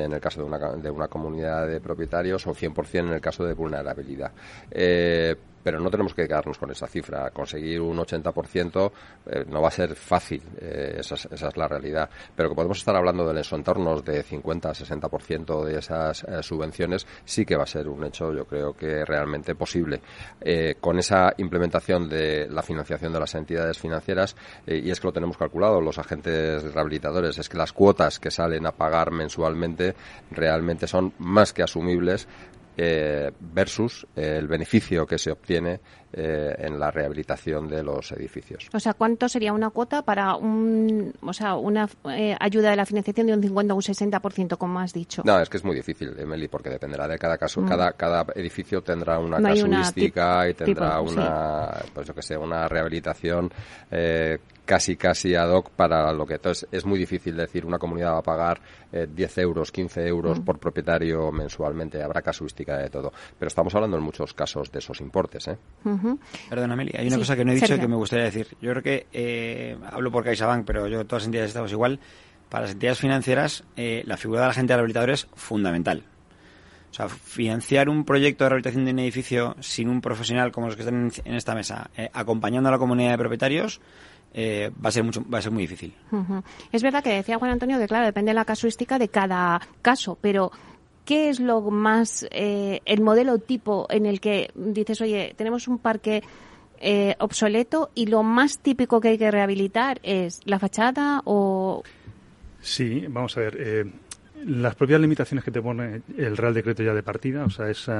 en 0.01 0.13
el 0.13 0.21
caso 0.21 0.41
de 0.41 0.47
una, 0.47 0.59
de 0.77 0.91
una 0.91 1.09
comunidad 1.09 1.67
de 1.67 1.81
propietarios 1.81 2.47
o 2.47 2.55
100% 2.55 3.01
en 3.01 3.13
el 3.13 3.21
caso 3.21 3.45
de 3.45 3.55
vulnerabilidad. 3.55 4.33
Eh, 4.71 5.37
pero 5.63 5.79
no 5.79 5.91
tenemos 5.91 6.13
que 6.13 6.27
quedarnos 6.27 6.59
con 6.59 6.71
esa 6.71 6.87
cifra. 6.87 7.31
Conseguir 7.31 7.81
un 7.81 7.97
80% 7.97 8.93
eh, 9.27 9.45
no 9.49 9.63
va 9.63 9.69
a 9.69 9.71
ser 9.71 9.95
fácil, 9.95 10.43
eh, 10.61 11.02
esa, 11.11 11.29
es, 11.49 11.57
la 11.57 11.69
realidad. 11.69 12.09
Pero 12.35 12.49
que 12.49 12.55
podemos 12.55 12.79
estar 12.79 12.97
hablando 12.97 13.27
de 13.27 13.35
los 13.35 13.53
entornos 13.53 14.05
de 14.05 14.25
50-60% 14.25 15.65
de 15.65 15.79
esas 15.79 16.25
eh, 16.25 16.43
subvenciones, 16.43 17.07
sí 17.25 17.45
que 17.45 17.57
va 17.57 17.65
a 17.65 17.67
ser 17.67 17.89
un 17.89 18.05
hecho, 18.05 18.33
yo 18.33 18.45
creo 18.45 18.75
que 18.75 19.05
realmente 19.05 19.55
posible. 19.55 20.01
Eh, 20.41 20.77
con 20.81 20.99
esa 20.99 21.33
implementación 21.39 22.09
de 22.09 22.49
la 22.49 22.63
financiación 22.63 23.13
de 23.13 23.21
las 23.21 23.35
entidades 23.35 23.79
financieras, 23.79 24.37
eh, 24.67 24.81
y 24.83 24.91
es 24.91 25.01
que 25.01 25.09
lo 25.09 25.13
tenemos 25.13 25.37
calculado, 25.37 25.81
los 25.81 25.99
agentes 25.99 26.63
rehabilitadores, 26.73 27.39
es 27.39 27.49
que 27.49 27.59
las 27.59 27.73
cuotas 27.73 28.19
que 28.19 28.31
salen 28.31 28.67
a 28.67 28.73
pagar 28.73 29.11
mensualmente 29.11 29.95
realmente 30.31 30.87
son 30.87 31.13
más 31.19 31.53
que 31.53 31.63
asumibles 31.63 32.27
versus 32.75 34.07
el 34.17 34.49
beneficio 34.49 35.07
que 35.07 35.19
se 35.19 35.31
obtiene 35.31 35.79
eh, 36.13 36.55
en 36.59 36.79
la 36.79 36.91
rehabilitación 36.91 37.69
de 37.69 37.83
los 37.83 38.13
edificios. 38.13 38.69
O 38.73 38.81
sea, 38.81 38.95
¿cuánto 38.95 39.29
sería 39.29 39.53
una 39.53 39.71
cuota 39.71 40.03
para 40.03 40.37
un, 40.37 41.13
o 41.23 41.33
sea, 41.33 41.57
una 41.57 41.89
eh, 42.11 42.37
ayuda 42.39 42.71
de 42.71 42.77
la 42.77 42.85
financiación 42.85 43.27
de 43.27 43.35
un 43.35 43.43
50 43.43 43.75
o 43.75 43.77
un 43.77 43.83
60%, 43.83 44.57
como 44.59 44.81
has 44.81 44.93
dicho? 44.93 45.23
No, 45.25 45.41
es 45.41 45.49
que 45.49 45.57
es 45.57 45.65
muy 45.65 45.75
difícil, 45.75 46.15
Emily, 46.19 46.49
porque 46.49 46.71
dependerá 46.71 47.09
de 47.09 47.19
cada 47.19 47.39
caso. 47.39 47.61
Mm. 47.61 47.69
Cada, 47.69 47.93
cada 47.93 48.27
edificio 48.35 48.83
tendrá 48.83 49.19
una 49.19 49.39
no 49.39 49.49
casuística 49.49 50.37
una 50.37 50.49
y 50.49 50.55
tendrá 50.55 50.99
tipo, 50.99 51.13
una, 51.13 51.73
sí. 51.83 51.91
pues 51.95 52.07
yo 52.07 52.15
que 52.15 52.23
sé, 52.23 52.37
una 52.37 52.69
rehabilitación 52.69 53.51
eh, 53.91 54.39
casi 54.65 54.97
casi 54.97 55.35
ad 55.35 55.51
hoc 55.51 55.71
para 55.71 56.13
lo 56.13 56.25
que 56.25 56.35
entonces 56.35 56.69
es 56.71 56.85
muy 56.87 56.99
difícil 56.99 57.37
decir 57.37 57.67
una 57.67 57.79
comunidad 57.79 58.13
va 58.15 58.19
a 58.19 58.23
pagar 58.23 58.61
eh, 58.93 59.09
10 59.13 59.39
euros 59.39 59.73
15 59.73 60.07
euros 60.07 60.41
mm. 60.41 60.45
por 60.45 60.59
propietario 60.59 61.33
mensualmente 61.33 62.03
habrá 62.03 62.23
casuística 62.23 62.79
de 62.79 62.89
todo 62.89 63.13
pero 63.39 63.49
estamos 63.49 63.75
hablando 63.75 63.97
en 63.97 64.03
muchos 64.03 64.33
casos 64.35 64.71
de 64.71 64.79
esos 64.79 65.01
importes 65.01 65.49
¿eh? 65.49 65.59
Uh 65.85 65.91
-huh. 65.91 66.02
Perdona, 66.49 66.77
Meli, 66.77 66.93
hay 66.97 67.07
una 67.07 67.17
sí, 67.17 67.23
cosa 67.23 67.37
que 67.37 67.45
no 67.45 67.53
he 67.53 67.55
dicho 67.55 67.67
Sergio. 67.67 67.83
que 67.85 67.89
me 67.89 67.97
gustaría 67.97 68.25
decir. 68.27 68.47
Yo 68.61 68.71
creo 68.71 68.83
que, 68.83 69.07
eh, 69.13 69.77
hablo 69.91 70.11
por 70.11 70.25
CaixaBank, 70.25 70.65
pero 70.67 70.89
yo 70.89 71.05
todas 71.07 71.23
las 71.23 71.27
entidades 71.27 71.49
estamos 71.51 71.73
igual. 71.73 71.99
Para 72.49 72.63
las 72.63 72.73
entidades 72.73 72.99
financieras, 72.99 73.65
eh, 73.77 74.03
la 74.07 74.17
figura 74.17 74.43
de 74.43 74.47
la 74.49 74.53
gente 74.55 74.75
rehabilitador 74.75 75.11
es 75.11 75.27
fundamental. 75.35 76.03
O 76.91 76.95
sea, 76.95 77.09
financiar 77.09 77.89
un 77.89 78.05
proyecto 78.05 78.45
de 78.45 78.51
rehabilitación 78.51 78.85
de 78.85 78.91
un 78.91 78.99
edificio 78.99 79.57
sin 79.61 79.89
un 79.89 80.03
profesional 80.03 80.53
como 80.53 80.67
los 80.67 80.77
que 80.77 80.83
están 80.83 81.07
en, 81.07 81.13
en 81.25 81.35
esta 81.35 81.55
mesa, 81.55 81.91
eh, 81.97 82.11
acompañando 82.13 82.69
a 82.69 82.73
la 82.73 82.79
comunidad 82.79 83.13
de 83.13 83.19
propietarios, 83.19 83.81
eh, 84.35 84.71
va 84.85 84.89
a 84.89 84.93
ser 84.93 85.03
mucho 85.05 85.25
va 85.33 85.39
a 85.39 85.43
ser 85.43 85.53
muy 85.53 85.63
difícil. 85.63 85.95
Uh 86.11 86.17
-huh. 86.19 86.43
Es 86.71 86.83
verdad 86.83 87.03
que 87.03 87.11
decía 87.15 87.39
Juan 87.39 87.51
Antonio 87.53 87.79
que 87.79 87.87
claro 87.87 88.05
depende 88.05 88.31
de 88.31 88.35
la 88.35 88.45
casuística 88.45 88.99
de 88.99 89.09
cada 89.09 89.61
caso, 89.81 90.19
pero 90.21 90.53
¿qué 91.05 91.29
es 91.29 91.41
lo 91.41 91.61
más, 91.63 92.27
eh, 92.31 92.81
el 92.85 93.01
modelo 93.01 93.39
tipo 93.39 93.87
en 93.91 94.07
el 94.07 94.21
que 94.21 94.51
dices, 94.55 95.01
oye, 95.01 95.35
tenemos 95.37 95.69
un 95.69 95.79
parque 95.79 96.23
eh, 96.85 97.15
obsoleto 97.21 97.91
y 97.95 98.07
lo 98.07 98.25
más 98.25 98.59
típico 98.59 99.01
que 99.01 99.09
hay 99.09 99.19
que 99.19 99.31
rehabilitar 99.31 100.01
es 100.03 100.41
la 100.45 100.59
fachada 100.59 101.23
o... 101.25 101.85
Sí, 102.61 103.07
vamos 103.09 103.37
a 103.37 103.41
ver. 103.41 103.57
Eh, 103.59 103.85
las 104.47 104.75
propias 104.75 105.01
limitaciones 105.01 105.45
que 105.45 105.53
te 105.53 105.63
pone 105.63 106.03
el 106.17 106.37
Real 106.37 106.55
Decreto 106.55 106.83
ya 106.83 106.93
de 106.93 107.05
partida, 107.05 107.45
o 107.45 107.51
sea, 107.51 107.69
ese 107.71 107.93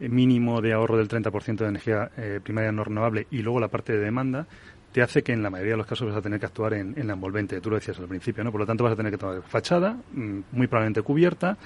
mínimo 0.00 0.60
de 0.60 0.74
ahorro 0.74 0.98
del 0.98 1.08
30% 1.08 1.56
de 1.56 1.68
energía 1.68 2.10
eh, 2.18 2.40
primaria 2.42 2.70
no 2.70 2.84
renovable 2.84 3.26
y 3.30 3.38
luego 3.38 3.60
la 3.60 3.68
parte 3.68 3.94
de 3.94 4.00
demanda, 4.00 4.46
te 4.92 5.00
hace 5.00 5.22
que 5.22 5.32
en 5.32 5.42
la 5.42 5.48
mayoría 5.48 5.72
de 5.72 5.78
los 5.78 5.86
casos 5.86 6.08
vas 6.08 6.16
a 6.16 6.22
tener 6.22 6.38
que 6.38 6.46
actuar 6.46 6.74
en, 6.74 6.94
en 6.98 7.06
la 7.06 7.14
envolvente. 7.14 7.60
Tú 7.60 7.70
lo 7.70 7.76
decías 7.76 7.98
al 7.98 8.08
principio, 8.08 8.44
¿no? 8.44 8.52
Por 8.52 8.60
lo 8.60 8.66
tanto, 8.66 8.84
vas 8.84 8.92
a 8.92 8.96
tener 8.96 9.12
que 9.12 9.18
tomar 9.18 9.42
fachada, 9.42 9.96
mm, 10.12 10.40
muy 10.52 10.66
probablemente 10.66 11.02
cubierta, 11.02 11.56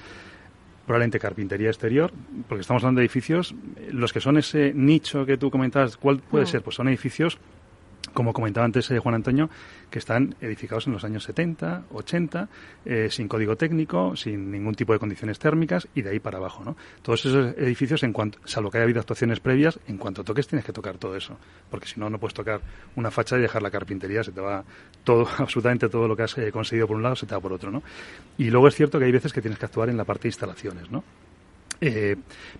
probablemente 0.85 1.19
carpintería 1.19 1.69
exterior, 1.69 2.11
porque 2.47 2.61
estamos 2.61 2.83
hablando 2.83 2.99
de 2.99 3.05
edificios, 3.05 3.55
los 3.91 4.11
que 4.11 4.19
son 4.19 4.37
ese 4.37 4.73
nicho 4.73 5.25
que 5.25 5.37
tú 5.37 5.49
comentabas, 5.49 5.97
¿cuál 5.97 6.19
puede 6.19 6.43
mm. 6.45 6.47
ser? 6.47 6.61
Pues 6.61 6.75
son 6.75 6.87
edificios, 6.89 7.37
como 8.13 8.33
comentaba 8.33 8.65
antes 8.65 8.89
eh, 8.91 8.99
Juan 8.99 9.15
Antonio, 9.15 9.49
que 9.89 9.99
están 9.99 10.35
edificados 10.41 10.87
en 10.87 10.93
los 10.93 11.03
años 11.03 11.23
70, 11.23 11.85
80, 11.91 12.49
eh, 12.85 13.07
sin 13.09 13.27
código 13.27 13.55
técnico, 13.55 14.15
sin 14.15 14.51
ningún 14.51 14.75
tipo 14.75 14.93
de 14.93 14.99
condiciones 14.99 15.39
térmicas 15.39 15.87
y 15.95 16.01
de 16.01 16.11
ahí 16.11 16.19
para 16.19 16.37
abajo, 16.37 16.63
¿no? 16.63 16.75
Todos 17.01 17.25
esos 17.25 17.57
edificios, 17.57 18.03
en 18.03 18.13
cuanto, 18.13 18.39
salvo 18.45 18.71
que 18.71 18.77
haya 18.77 18.83
habido 18.83 18.99
actuaciones 18.99 19.39
previas, 19.39 19.79
en 19.87 19.97
cuanto 19.97 20.23
toques 20.23 20.47
tienes 20.47 20.65
que 20.65 20.73
tocar 20.73 20.97
todo 20.97 21.15
eso, 21.15 21.37
porque 21.69 21.87
si 21.87 21.99
no, 21.99 22.09
no 22.09 22.19
puedes 22.19 22.33
tocar 22.33 22.61
una 22.95 23.11
fachada 23.11 23.39
y 23.39 23.43
dejar 23.43 23.61
la 23.61 23.71
carpintería, 23.71 24.23
se 24.23 24.31
te 24.31 24.41
va 24.41 24.63
todo, 25.03 25.27
absolutamente 25.37 25.89
todo 25.89 26.07
lo 26.07 26.15
que 26.15 26.23
has 26.23 26.37
eh, 26.37 26.51
conseguido 26.51 26.87
por 26.87 26.97
un 26.97 27.03
lado, 27.03 27.15
se 27.15 27.25
te 27.25 27.35
va 27.35 27.41
por 27.41 27.53
otro, 27.53 27.71
¿no? 27.71 27.83
Y 28.37 28.49
luego 28.49 28.67
es 28.67 28.75
cierto 28.75 28.99
que 28.99 29.05
hay 29.05 29.11
veces 29.11 29.33
que 29.33 29.41
tienes 29.41 29.59
que 29.59 29.65
actuar 29.65 29.89
en 29.89 29.97
la 29.97 30.05
parte 30.05 30.23
de 30.23 30.29
instalaciones, 30.29 30.89
¿no? 30.91 31.03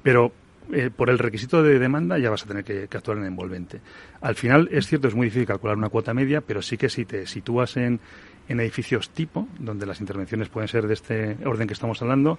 Pero 0.04 0.34
eh, 0.72 0.90
por 0.96 1.10
el 1.10 1.20
requisito 1.20 1.62
de 1.64 1.80
demanda 1.80 2.18
ya 2.18 2.30
vas 2.30 2.44
a 2.44 2.48
tener 2.48 2.64
que, 2.64 2.88
que, 2.88 2.98
actuar 2.98 3.18
en 3.18 3.26
envolvente. 3.26 3.82
Al 4.22 4.36
final, 4.36 4.70
es 4.72 4.88
cierto, 4.88 5.08
es 5.08 5.16
muy 5.16 5.26
difícil 5.26 5.48
calcular 5.48 5.78
una 5.78 5.90
cuota 5.90 6.14
media, 6.14 6.42
pero 6.42 6.62
sí 6.62 6.78
que 6.78 6.90
si 6.90 7.06
te 7.06 7.26
sitúas 7.28 7.78
en, 7.78 8.00
en 8.48 8.60
edificios 8.60 9.10
tipo, 9.10 9.48
donde 9.60 9.86
las 9.86 10.00
intervenciones 10.02 10.50
pueden 10.50 10.68
ser 10.68 10.88
de 10.88 10.94
este 10.94 11.38
orden 11.46 11.68
que 11.68 11.74
estamos 11.74 12.02
hablando, 12.02 12.38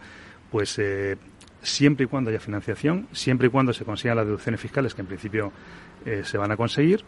pues 0.50 0.78
eh, 0.78 1.16
siempre 1.62 2.04
y 2.04 2.06
cuando 2.06 2.30
haya 2.30 2.40
financiación, 2.40 3.08
siempre 3.12 3.48
y 3.48 3.50
cuando 3.50 3.72
se 3.72 3.84
consigan 3.84 4.16
las 4.16 4.26
deducciones 4.26 4.60
fiscales, 4.60 4.94
que 4.94 5.02
en 5.02 5.06
principio 5.06 5.52
eh, 6.04 6.22
se 6.24 6.38
van 6.38 6.52
a 6.52 6.56
conseguir, 6.56 7.04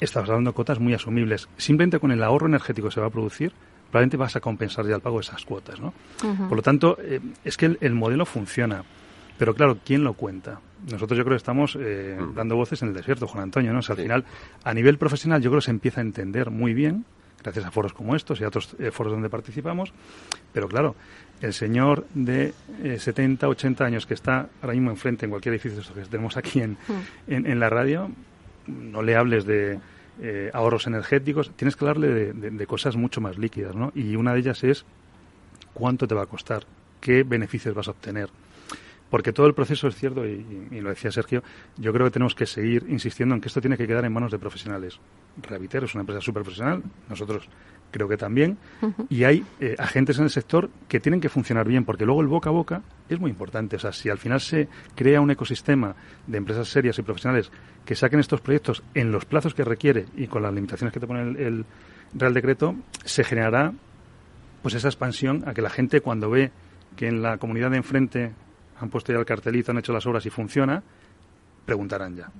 estamos 0.00 0.28
hablando 0.28 0.50
de 0.50 0.54
cuotas 0.54 0.80
muy 0.80 0.94
asumibles. 0.94 1.48
Simplemente 1.56 1.98
con 1.98 2.10
el 2.10 2.22
ahorro 2.22 2.46
energético 2.46 2.88
que 2.88 2.94
se 2.94 3.00
va 3.00 3.06
a 3.06 3.10
producir, 3.10 3.52
probablemente 3.90 4.16
vas 4.16 4.36
a 4.36 4.40
compensar 4.40 4.86
ya 4.86 4.96
el 4.96 5.00
pago 5.00 5.16
de 5.16 5.22
esas 5.22 5.44
cuotas. 5.44 5.80
¿no? 5.80 5.92
Uh 6.22 6.26
-huh. 6.26 6.48
Por 6.48 6.56
lo 6.56 6.62
tanto, 6.62 6.98
eh, 7.00 7.20
es 7.44 7.56
que 7.56 7.66
el, 7.66 7.78
el 7.80 7.94
modelo 7.94 8.26
funciona. 8.26 8.84
Pero 9.38 9.54
claro, 9.54 9.78
¿quién 9.84 10.04
lo 10.04 10.14
cuenta? 10.14 10.60
Nosotros 10.90 11.16
yo 11.16 11.24
creo 11.24 11.34
que 11.34 11.38
estamos 11.40 11.76
eh, 11.80 12.18
mm. 12.18 12.34
dando 12.34 12.56
voces 12.56 12.82
en 12.82 12.88
el 12.88 12.94
desierto, 12.94 13.26
Juan 13.26 13.44
Antonio, 13.44 13.72
¿no? 13.72 13.80
O 13.80 13.82
sea, 13.82 13.94
al 13.94 13.98
sí. 13.98 14.02
final, 14.02 14.24
a 14.64 14.74
nivel 14.74 14.98
profesional, 14.98 15.42
yo 15.42 15.50
creo 15.50 15.60
que 15.60 15.66
se 15.66 15.70
empieza 15.70 16.00
a 16.00 16.04
entender 16.04 16.50
muy 16.50 16.74
bien, 16.74 17.04
gracias 17.42 17.64
a 17.64 17.70
foros 17.70 17.92
como 17.92 18.16
estos 18.16 18.40
y 18.40 18.44
a 18.44 18.48
otros 18.48 18.74
eh, 18.78 18.90
foros 18.90 19.12
donde 19.12 19.28
participamos, 19.28 19.92
pero 20.52 20.68
claro, 20.68 20.96
el 21.40 21.52
señor 21.52 22.06
de 22.14 22.54
eh, 22.82 22.98
70, 22.98 23.48
80 23.48 23.84
años 23.84 24.06
que 24.06 24.14
está 24.14 24.48
ahora 24.62 24.74
mismo 24.74 24.90
enfrente 24.90 25.26
en 25.26 25.30
cualquier 25.30 25.54
edificio 25.54 25.82
que 25.94 26.00
tenemos 26.02 26.36
aquí 26.36 26.60
en, 26.60 26.72
mm. 26.72 27.32
en, 27.32 27.46
en, 27.46 27.60
la 27.60 27.70
radio, 27.70 28.10
no 28.66 29.02
le 29.02 29.16
hables 29.16 29.44
de 29.44 29.78
eh, 30.20 30.50
ahorros 30.52 30.86
energéticos, 30.86 31.50
tienes 31.56 31.76
que 31.76 31.84
hablarle 31.84 32.08
de, 32.08 32.32
de, 32.32 32.50
de 32.50 32.66
cosas 32.66 32.96
mucho 32.96 33.20
más 33.20 33.38
líquidas, 33.38 33.74
¿no? 33.74 33.92
Y 33.94 34.16
una 34.16 34.32
de 34.32 34.40
ellas 34.40 34.64
es 34.64 34.84
cuánto 35.74 36.08
te 36.08 36.14
va 36.14 36.22
a 36.22 36.26
costar, 36.26 36.64
qué 37.00 37.22
beneficios 37.22 37.74
vas 37.74 37.88
a 37.88 37.92
obtener 37.92 38.28
porque 39.10 39.32
todo 39.32 39.46
el 39.46 39.54
proceso 39.54 39.88
es 39.88 39.94
cierto, 39.94 40.26
y, 40.26 40.68
y, 40.70 40.80
lo 40.80 40.90
decía 40.90 41.10
Sergio, 41.10 41.42
yo 41.76 41.92
creo 41.92 42.06
que 42.06 42.10
tenemos 42.10 42.34
que 42.34 42.46
seguir 42.46 42.84
insistiendo 42.88 43.34
en 43.34 43.40
que 43.40 43.48
esto 43.48 43.60
tiene 43.60 43.76
que 43.76 43.86
quedar 43.86 44.04
en 44.04 44.12
manos 44.12 44.32
de 44.32 44.38
profesionales. 44.38 44.98
Reviter 45.42 45.84
es 45.84 45.94
una 45.94 46.02
empresa 46.02 46.20
súper 46.20 46.42
profesional, 46.42 46.82
nosotros 47.08 47.48
creo 47.90 48.08
que 48.08 48.16
también, 48.16 48.58
uh 48.82 48.86
-huh. 48.86 49.06
y 49.08 49.24
hay 49.24 49.44
eh, 49.60 49.76
agentes 49.78 50.18
en 50.18 50.24
el 50.24 50.30
sector 50.30 50.70
que 50.88 51.00
tienen 51.00 51.20
que 51.20 51.28
funcionar 51.28 51.66
bien, 51.66 51.84
porque 51.84 52.04
luego 52.04 52.20
el 52.20 52.26
boca 52.26 52.50
a 52.50 52.52
boca 52.52 52.82
es 53.08 53.18
muy 53.20 53.30
importante. 53.30 53.76
O 53.76 53.78
sea, 53.78 53.92
si 53.92 54.10
al 54.10 54.18
final 54.18 54.40
se 54.40 54.68
crea 54.94 55.20
un 55.20 55.30
ecosistema 55.30 55.94
de 56.26 56.38
empresas 56.38 56.68
serias 56.68 56.98
y 56.98 57.02
profesionales 57.02 57.50
que 57.84 57.94
saquen 57.94 58.20
estos 58.20 58.40
proyectos 58.40 58.82
en 58.94 59.12
los 59.12 59.24
plazos 59.24 59.54
que 59.54 59.64
requiere 59.64 60.06
y 60.16 60.26
con 60.26 60.42
las 60.42 60.52
limitaciones 60.52 60.92
que 60.92 61.00
te 61.00 61.06
pone 61.06 61.22
el, 61.22 61.36
el 61.36 61.64
Real 62.14 62.34
Decreto, 62.34 62.74
se 63.04 63.24
generará 63.24 63.72
pues 64.62 64.74
esa 64.74 64.88
expansión 64.88 65.44
a 65.46 65.54
que 65.54 65.62
la 65.62 65.70
gente 65.70 66.00
cuando 66.00 66.28
ve 66.28 66.50
que 66.96 67.06
en 67.06 67.22
la 67.22 67.38
comunidad 67.38 67.70
de 67.70 67.76
enfrente 67.76 68.32
han 68.80 68.90
puesto 68.90 69.12
ya 69.12 69.18
el 69.18 69.24
cartelito, 69.24 69.72
han 69.72 69.78
hecho 69.78 69.92
las 69.92 70.06
obras 70.06 70.24
y 70.26 70.30
funciona, 70.30 70.82
preguntarán 71.64 72.16
ya. 72.16 72.30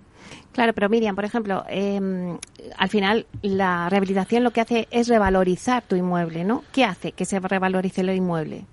Claro, 0.52 0.72
pero 0.72 0.88
Miriam, 0.88 1.14
por 1.14 1.24
ejemplo, 1.24 1.64
eh, 1.68 2.00
al 2.76 2.88
final 2.88 3.26
la 3.42 3.88
rehabilitación 3.88 4.42
lo 4.42 4.52
que 4.52 4.62
hace 4.62 4.88
es 4.90 5.08
revalorizar 5.08 5.82
tu 5.82 5.96
inmueble, 5.96 6.44
¿no? 6.44 6.64
¿Qué 6.72 6.84
hace 6.84 7.12
que 7.12 7.24
se 7.24 7.38
revalorice 7.40 8.00
el 8.00 8.10
inmueble? 8.10 8.64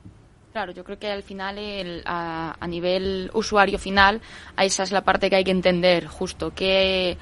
Claro, 0.54 0.72
yo 0.72 0.84
creo 0.84 1.00
que 1.00 1.12
al 1.12 1.24
final, 1.24 1.58
el, 1.58 2.04
a, 2.06 2.56
a, 2.60 2.68
nivel 2.68 3.32
usuario 3.34 3.80
final, 3.80 4.22
esa 4.58 4.84
es 4.84 4.92
la 4.92 5.02
parte 5.02 5.30
que 5.30 5.36
hay 5.36 5.44
que 5.44 5.52
entender, 5.52 6.06
justo, 6.06 6.54
que 6.54 7.18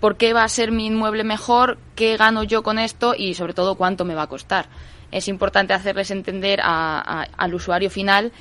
por 0.00 0.16
qué 0.16 0.32
va 0.32 0.42
a 0.42 0.48
ser 0.48 0.72
mi 0.72 0.86
inmueble 0.86 1.22
mejor, 1.22 1.78
qué 1.94 2.16
gano 2.16 2.42
yo 2.42 2.62
con 2.62 2.78
esto 2.78 3.14
y 3.16 3.34
sobre 3.34 3.54
todo 3.54 3.76
cuánto 3.76 4.04
me 4.04 4.14
va 4.14 4.22
a 4.22 4.26
costar. 4.26 4.66
Es 5.12 5.28
importante 5.28 5.74
hacerles 5.74 6.10
entender 6.10 6.60
a, 6.60 7.22
a, 7.22 7.22
al 7.36 7.54
usuario 7.54 7.88
final 7.88 8.32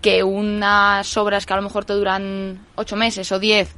que 0.00 0.22
unas 0.22 1.16
obras 1.16 1.46
que 1.46 1.52
a 1.52 1.56
lo 1.56 1.62
mejor 1.62 1.84
te 1.84 1.92
duran 1.92 2.66
ocho 2.76 2.96
meses 2.96 3.30
o 3.32 3.38
diez 3.38 3.74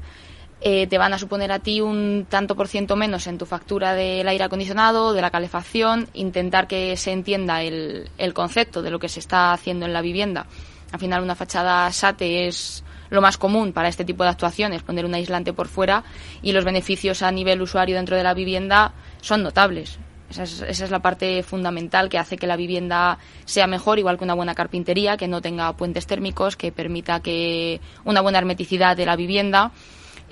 eh, 0.62 0.86
te 0.86 0.98
van 0.98 1.14
a 1.14 1.18
suponer 1.18 1.52
a 1.52 1.60
ti 1.60 1.80
un 1.80 2.26
tanto 2.28 2.54
por 2.54 2.68
ciento 2.68 2.94
menos 2.94 3.26
en 3.26 3.38
tu 3.38 3.46
factura 3.46 3.94
del 3.94 4.28
aire 4.28 4.44
acondicionado, 4.44 5.14
de 5.14 5.22
la 5.22 5.30
calefacción, 5.30 6.08
intentar 6.12 6.66
que 6.66 6.98
se 6.98 7.12
entienda 7.12 7.62
el, 7.62 8.10
el 8.18 8.34
concepto 8.34 8.82
de 8.82 8.90
lo 8.90 8.98
que 8.98 9.08
se 9.08 9.20
está 9.20 9.52
haciendo 9.52 9.86
en 9.86 9.94
la 9.94 10.02
vivienda. 10.02 10.46
Al 10.92 11.00
final 11.00 11.22
una 11.22 11.34
fachada 11.34 11.90
SATE 11.90 12.46
es 12.46 12.84
lo 13.08 13.22
más 13.22 13.38
común 13.38 13.72
para 13.72 13.88
este 13.88 14.04
tipo 14.04 14.22
de 14.22 14.30
actuaciones, 14.30 14.82
poner 14.82 15.06
un 15.06 15.14
aislante 15.14 15.54
por 15.54 15.68
fuera 15.68 16.04
y 16.42 16.52
los 16.52 16.64
beneficios 16.64 17.22
a 17.22 17.30
nivel 17.30 17.62
usuario 17.62 17.96
dentro 17.96 18.16
de 18.16 18.22
la 18.22 18.34
vivienda 18.34 18.92
son 19.22 19.42
notables. 19.42 19.98
Esa 20.30 20.44
es, 20.44 20.62
esa 20.62 20.84
es, 20.84 20.90
la 20.90 21.00
parte 21.00 21.42
fundamental 21.42 22.08
que 22.08 22.18
hace 22.18 22.36
que 22.36 22.46
la 22.46 22.56
vivienda 22.56 23.18
sea 23.44 23.66
mejor, 23.66 23.98
igual 23.98 24.16
que 24.16 24.24
una 24.24 24.34
buena 24.34 24.54
carpintería, 24.54 25.16
que 25.16 25.28
no 25.28 25.42
tenga 25.42 25.72
puentes 25.76 26.06
térmicos, 26.06 26.56
que 26.56 26.72
permita 26.72 27.20
que 27.20 27.80
una 28.04 28.20
buena 28.20 28.38
hermeticidad 28.38 28.96
de 28.96 29.06
la 29.06 29.16
vivienda 29.16 29.72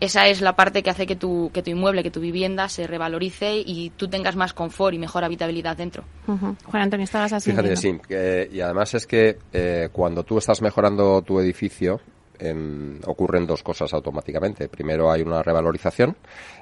esa 0.00 0.28
es 0.28 0.40
la 0.40 0.54
parte 0.54 0.82
que 0.82 0.90
hace 0.90 1.06
que 1.06 1.16
tu, 1.16 1.50
que 1.52 1.62
tu 1.62 1.70
inmueble, 1.70 2.02
que 2.02 2.10
tu 2.10 2.20
vivienda 2.20 2.68
se 2.68 2.86
revalorice 2.86 3.62
y 3.64 3.90
tú 3.90 4.08
tengas 4.08 4.36
más 4.36 4.52
confort 4.52 4.94
y 4.94 4.98
mejor 4.98 5.24
habitabilidad 5.24 5.76
dentro. 5.76 6.04
Juan 6.26 6.82
Antonio, 6.82 7.04
estabas 7.04 7.32
así. 7.32 7.50
Fíjate, 7.50 7.76
sí. 7.76 7.98
y 8.52 8.60
además 8.60 8.94
es 8.94 9.06
que 9.06 9.38
eh, 9.52 9.88
cuando 9.92 10.22
tú 10.22 10.38
estás 10.38 10.62
mejorando 10.62 11.22
tu 11.22 11.40
edificio, 11.40 12.00
ocurren 13.06 13.46
dos 13.46 13.62
cosas 13.62 13.92
automáticamente. 13.94 14.68
Primero 14.68 15.10
hay 15.10 15.22
una 15.22 15.42
revalorización, 15.42 16.16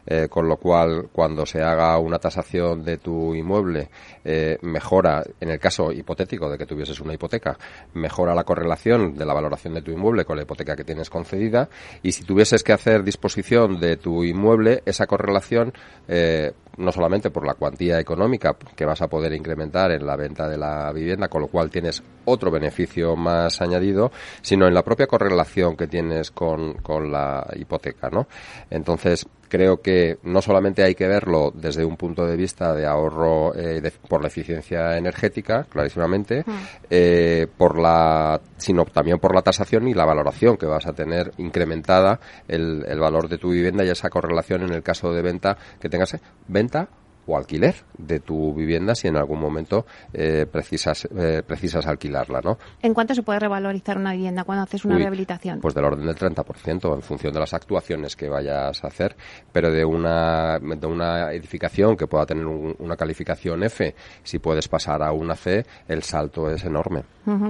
eh, 0.07 0.29
con 0.29 0.49
lo 0.49 0.57
cual 0.57 1.09
cuando 1.13 1.47
se 1.47 1.63
haga 1.63 1.99
una 1.99 2.19
tasación 2.19 2.83
de 2.83 2.99
tu 2.99 3.35
inmueble 3.35 3.89
eh, 4.25 4.59
mejora, 4.63 5.23
en 5.41 5.51
el 5.51 5.59
caso 5.59 5.93
hipotético 5.93 6.51
de 6.51 6.59
que 6.59 6.67
tuvieses 6.67 7.01
una 7.01 7.15
hipoteca, 7.15 7.59
mejora 7.95 8.35
la 8.35 8.45
correlación 8.45 9.15
de 9.15 9.25
la 9.25 9.35
valoración 9.35 9.75
de 9.75 9.83
tu 9.83 9.91
inmueble 9.91 10.25
con 10.25 10.37
la 10.37 10.43
hipoteca 10.43 10.77
que 10.77 10.85
tienes 10.85 11.11
concedida 11.11 11.69
y 12.03 12.13
si 12.13 12.25
tuvieses 12.25 12.63
que 12.63 12.73
hacer 12.73 13.03
disposición 13.03 13.79
de 13.81 13.97
tu 13.97 14.25
inmueble, 14.25 14.83
esa 14.87 15.07
correlación 15.07 15.73
eh, 16.09 16.53
no 16.79 16.93
solamente 16.93 17.31
por 17.31 17.47
la 17.47 17.55
cuantía 17.55 17.99
económica 17.99 18.57
que 18.75 18.85
vas 18.85 19.03
a 19.03 19.09
poder 19.09 19.33
incrementar 19.33 19.91
en 19.93 20.07
la 20.07 20.17
venta 20.17 20.49
de 20.49 20.59
la 20.59 20.93
vivienda, 20.93 21.29
con 21.29 21.43
lo 21.43 21.49
cual 21.49 21.71
tienes 21.71 22.03
otro 22.25 22.51
beneficio 22.51 23.17
más 23.17 23.61
añadido, 23.61 24.11
sino 24.43 24.67
en 24.67 24.75
la 24.75 24.83
propia 24.83 25.07
correlación 25.07 25.77
que 25.77 25.87
tienes 25.87 26.31
con, 26.31 26.75
con 26.75 27.11
la 27.11 27.47
hipoteca, 27.57 28.11
¿no? 28.11 28.27
Entonces, 28.71 29.27
creo 29.57 29.81
que 29.81 30.19
no 30.25 30.43
solamente 30.43 30.83
hay 30.83 30.95
que 30.95 31.09
verlo 31.09 31.51
desde 31.55 31.83
un 31.83 31.97
punto 31.97 32.27
de 32.27 32.37
vista 32.37 32.75
de 32.75 32.85
ahorro 32.85 33.55
eh, 33.57 33.91
por 34.07 34.21
la 34.21 34.29
eficiencia 34.29 34.99
energética, 34.99 35.65
clarísimamente, 35.65 36.45
eh, 36.91 37.47
por 37.57 37.79
la, 37.79 38.39
sino 38.59 38.85
también 38.85 39.19
por 39.19 39.35
la 39.35 39.41
tasación 39.41 39.89
y 39.89 39.95
la 39.95 40.05
valoración 40.05 40.59
que 40.59 40.67
vas 40.67 40.87
a 40.87 40.93
tener 40.93 41.33
incrementada 41.39 42.21
el, 42.47 42.85
el 42.87 43.01
valor 43.01 43.31
de 43.31 43.39
tu 43.39 43.49
vivienda 43.49 43.83
y 43.83 43.89
esa 43.89 44.11
correlación 44.11 44.63
en 44.63 44.75
el 44.75 44.83
caso 44.83 45.11
de 45.11 45.23
venta 45.23 45.57
que 45.81 45.89
tengas 45.89 46.13
eh, 46.13 46.21
venta 46.49 46.91
o 47.27 47.37
alquiler 47.37 47.75
de 47.99 48.21
tu 48.21 48.55
vivienda 48.55 48.95
si 48.95 49.09
en 49.09 49.17
algún 49.17 49.41
momento 49.41 49.87
eh, 50.13 50.47
precisas, 50.51 51.09
eh, 51.17 51.43
precisas 51.47 51.87
alquilarla, 51.87 52.41
¿no? 52.41 52.59
¿En 52.83 52.95
cuánto 52.95 53.15
se 53.15 53.23
puede 53.23 53.41
revalorizar 53.41 53.99
una 53.99 54.13
vivienda 54.13 54.45
cuando 54.45 54.65
haces 54.65 54.85
una 54.85 54.97
rehabilitación? 54.97 55.61
Pues 55.61 55.75
del 55.75 55.85
orden 55.85 56.07
del 56.07 56.17
30% 56.17 56.95
en 56.95 57.03
función 57.03 57.33
de 57.33 57.41
las 57.41 57.55
actuaciones 57.55 58.17
que 58.17 58.29
vayas 58.29 58.83
a 58.83 58.87
hacer, 58.87 59.17
pero 59.53 59.71
de 59.71 59.85
una, 59.85 60.59
de 60.59 60.87
una 60.87 61.33
edificación 61.33 61.97
que 61.97 62.07
pueda 62.07 62.27
tener 62.27 62.47
una 62.47 62.97
calificación 62.97 63.63
F, 63.65 63.95
si 64.23 64.39
puedes 64.39 64.69
pasar 64.69 65.03
a 65.03 65.13
una 65.13 65.35
C, 65.35 65.65
el 65.89 66.03
salto 66.03 66.51
es 66.51 66.65
enorme. 66.65 67.03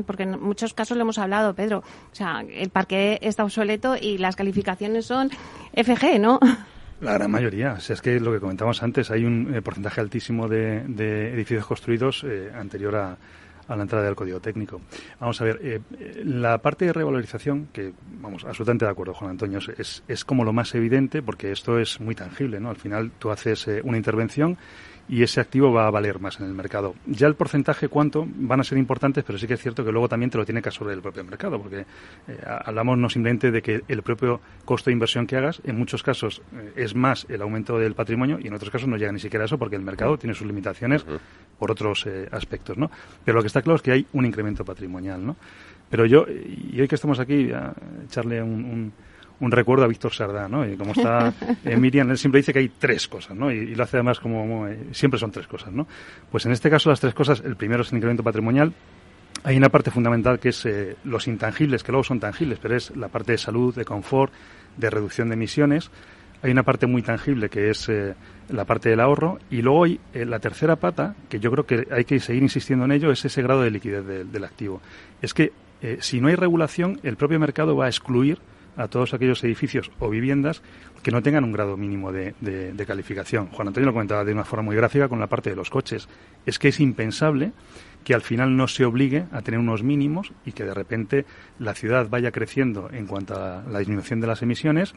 porque 0.06 0.24
en 0.24 0.40
muchos 0.40 0.74
casos 0.74 0.96
lo 0.96 1.02
hemos 1.02 1.18
hablado, 1.18 1.54
Pedro. 1.54 1.78
O 1.78 2.14
sea, 2.14 2.42
el 2.48 2.70
parque 2.70 3.18
está 3.22 3.44
obsoleto 3.44 3.96
y 4.00 4.18
las 4.18 4.36
calificaciones 4.36 5.06
son 5.06 5.30
FG, 5.74 6.18
¿no? 6.18 6.38
La 7.00 7.12
gran 7.12 7.30
mayoría. 7.30 7.74
O 7.74 7.92
es 7.92 8.00
que 8.00 8.18
lo 8.20 8.32
que 8.32 8.40
comentamos 8.40 8.82
antes, 8.82 9.10
hay 9.10 9.24
un 9.24 9.54
eh, 9.54 9.62
porcentaje 9.62 10.00
altísimo 10.00 10.48
de, 10.48 10.78
edificios 11.32 11.66
construidos 11.66 12.24
eh, 12.24 12.50
anterior 12.54 12.96
a, 12.96 13.18
la 13.68 13.82
entrada 13.82 14.04
del 14.04 14.14
código 14.14 14.40
técnico. 14.40 14.80
Vamos 15.18 15.40
a 15.40 15.44
ver, 15.44 15.60
eh, 15.62 15.80
la 16.24 16.58
parte 16.58 16.86
de 16.86 16.92
revalorización, 16.92 17.68
que 17.72 17.92
vamos, 18.20 18.44
absolutamente 18.44 18.84
de 18.84 18.92
acuerdo, 18.92 19.12
Juan 19.12 19.32
Antonio, 19.32 19.58
es, 19.76 20.04
es 20.06 20.24
como 20.24 20.44
lo 20.44 20.52
más 20.52 20.74
evidente 20.74 21.20
porque 21.20 21.50
esto 21.50 21.78
es 21.78 22.00
muy 22.00 22.14
tangible, 22.14 22.60
¿no? 22.60 22.70
Al 22.70 22.76
final 22.76 23.10
tú 23.18 23.30
haces 23.30 23.66
una 23.82 23.96
intervención 23.96 24.56
y 25.08 25.22
ese 25.22 25.40
activo 25.40 25.72
va 25.72 25.86
a 25.86 25.90
valer 25.90 26.20
más 26.20 26.40
en 26.40 26.46
el 26.46 26.52
mercado. 26.52 26.94
Ya 27.06 27.26
el 27.26 27.34
porcentaje, 27.34 27.88
cuánto, 27.88 28.26
van 28.28 28.60
a 28.60 28.64
ser 28.64 28.78
importantes, 28.78 29.24
pero 29.24 29.38
sí 29.38 29.46
que 29.46 29.54
es 29.54 29.60
cierto 29.60 29.84
que 29.84 29.92
luego 29.92 30.08
también 30.08 30.30
te 30.30 30.38
lo 30.38 30.44
tiene 30.44 30.60
que 30.60 30.68
absorber 30.68 30.94
el 30.94 31.02
propio 31.02 31.24
mercado, 31.24 31.60
porque 31.60 31.80
eh, 31.80 32.40
hablamos 32.64 32.98
no 32.98 33.08
simplemente 33.08 33.50
de 33.50 33.62
que 33.62 33.82
el 33.86 34.02
propio 34.02 34.40
costo 34.64 34.90
de 34.90 34.94
inversión 34.94 35.26
que 35.26 35.36
hagas, 35.36 35.60
en 35.64 35.76
muchos 35.76 36.02
casos 36.02 36.42
eh, 36.54 36.72
es 36.76 36.94
más 36.94 37.26
el 37.28 37.42
aumento 37.42 37.78
del 37.78 37.94
patrimonio 37.94 38.38
y 38.42 38.48
en 38.48 38.54
otros 38.54 38.70
casos 38.70 38.88
no 38.88 38.96
llega 38.96 39.12
ni 39.12 39.20
siquiera 39.20 39.44
a 39.44 39.46
eso 39.46 39.58
porque 39.58 39.76
el 39.76 39.82
mercado 39.82 40.18
tiene 40.18 40.34
sus 40.34 40.46
limitaciones 40.46 41.04
por 41.58 41.70
otros 41.70 42.04
eh, 42.06 42.28
aspectos, 42.32 42.76
¿no? 42.76 42.90
Pero 43.24 43.36
lo 43.36 43.42
que 43.42 43.48
está 43.48 43.62
claro 43.62 43.76
es 43.76 43.82
que 43.82 43.92
hay 43.92 44.06
un 44.12 44.26
incremento 44.26 44.64
patrimonial, 44.64 45.24
¿no? 45.24 45.36
Pero 45.88 46.04
yo, 46.04 46.26
y 46.28 46.80
hoy 46.80 46.88
que 46.88 46.96
estamos 46.96 47.20
aquí, 47.20 47.52
a 47.52 47.72
echarle 48.04 48.42
un 48.42 48.64
un 48.64 48.92
recuerdo 49.40 49.84
a 49.84 49.88
Víctor 49.88 50.12
Sardá, 50.12 50.48
¿no? 50.48 50.66
Y 50.66 50.76
como 50.76 50.92
está 50.92 51.32
eh, 51.64 51.76
Miriam, 51.76 52.10
él 52.10 52.18
siempre 52.18 52.40
dice 52.40 52.52
que 52.52 52.60
hay 52.60 52.68
tres 52.68 53.08
cosas, 53.08 53.36
¿no? 53.36 53.50
Y, 53.50 53.74
lo 53.74 53.84
hace 53.84 53.98
además 53.98 54.20
como, 54.20 54.66
eh, 54.66 54.88
siempre 54.92 55.18
son 55.18 55.30
tres 55.30 55.46
cosas, 55.46 55.72
¿no? 55.72 55.86
Pues 56.30 56.46
en 56.46 56.52
este 56.52 56.70
caso 56.70 56.90
las 56.90 57.00
tres 57.00 57.14
cosas, 57.14 57.42
el 57.44 57.56
primero 57.56 57.82
es 57.82 57.90
el 57.90 57.96
incremento 57.96 58.22
patrimonial, 58.22 58.72
hay 59.44 59.56
una 59.56 59.68
parte 59.68 59.90
fundamental 59.90 60.38
que 60.38 60.48
es 60.48 60.66
eh, 60.66 60.96
los 61.04 61.28
intangibles, 61.28 61.82
que 61.82 61.92
luego 61.92 62.04
son 62.04 62.20
tangibles, 62.20 62.58
pero 62.60 62.76
es 62.76 62.96
la 62.96 63.08
parte 63.08 63.32
de 63.32 63.38
salud, 63.38 63.74
de 63.74 63.84
confort, 63.84 64.32
de 64.76 64.90
reducción 64.90 65.28
de 65.28 65.34
emisiones. 65.34 65.90
Hay 66.42 66.50
una 66.50 66.62
parte 66.62 66.86
muy 66.86 67.02
tangible 67.02 67.48
que 67.48 67.70
es 67.70 67.90
la 68.50 68.64
parte 68.66 68.90
del 68.90 69.00
ahorro 69.00 69.38
y 69.50 69.62
luego 69.62 69.84
hay 69.84 70.00
la 70.12 70.38
tercera 70.38 70.76
pata, 70.76 71.16
que 71.30 71.40
yo 71.40 71.50
creo 71.50 71.64
que 71.64 71.88
hay 71.90 72.04
que 72.04 72.20
seguir 72.20 72.42
insistiendo 72.42 72.84
en 72.84 72.92
ello, 72.92 73.10
es 73.10 73.24
ese 73.24 73.40
grado 73.42 73.62
de 73.62 73.70
liquidez 73.70 74.04
del 74.04 74.44
activo. 74.44 74.82
Es 75.22 75.32
que 75.32 75.52
si 76.00 76.20
no 76.20 76.28
hay 76.28 76.34
regulación, 76.34 77.00
el 77.02 77.16
propio 77.16 77.40
mercado 77.40 77.74
va 77.74 77.86
a 77.86 77.88
excluir 77.88 78.38
a 78.76 78.88
todos 78.88 79.14
aquellos 79.14 79.42
edificios 79.44 79.90
o 79.98 80.08
viviendas 80.10 80.62
que 81.02 81.10
no 81.10 81.22
tengan 81.22 81.44
un 81.44 81.52
grado 81.52 81.76
mínimo 81.76 82.12
de, 82.12 82.34
calificación. 82.86 83.48
Juan 83.48 83.68
Antonio 83.68 83.86
lo 83.86 83.92
comentaba 83.92 84.24
de 84.24 84.32
una 84.32 84.44
forma 84.44 84.64
muy 84.64 84.76
gráfica 84.76 85.08
con 85.08 85.20
la 85.20 85.26
parte 85.26 85.50
de 85.50 85.56
los 85.56 85.70
coches. 85.70 86.08
Es 86.44 86.58
que 86.58 86.68
es 86.68 86.80
impensable 86.80 87.52
que 88.04 88.14
al 88.14 88.22
final 88.22 88.56
no 88.56 88.68
se 88.68 88.84
obligue 88.84 89.26
a 89.32 89.42
tener 89.42 89.58
unos 89.58 89.82
mínimos 89.82 90.32
y 90.44 90.52
que 90.52 90.64
de 90.64 90.74
repente 90.74 91.26
la 91.58 91.74
ciudad 91.74 92.08
vaya 92.08 92.30
creciendo 92.30 92.88
en 92.92 93.06
cuanto 93.06 93.34
a 93.34 93.64
la 93.68 93.78
disminución 93.78 94.20
de 94.20 94.26
las 94.26 94.42
emisiones 94.42 94.94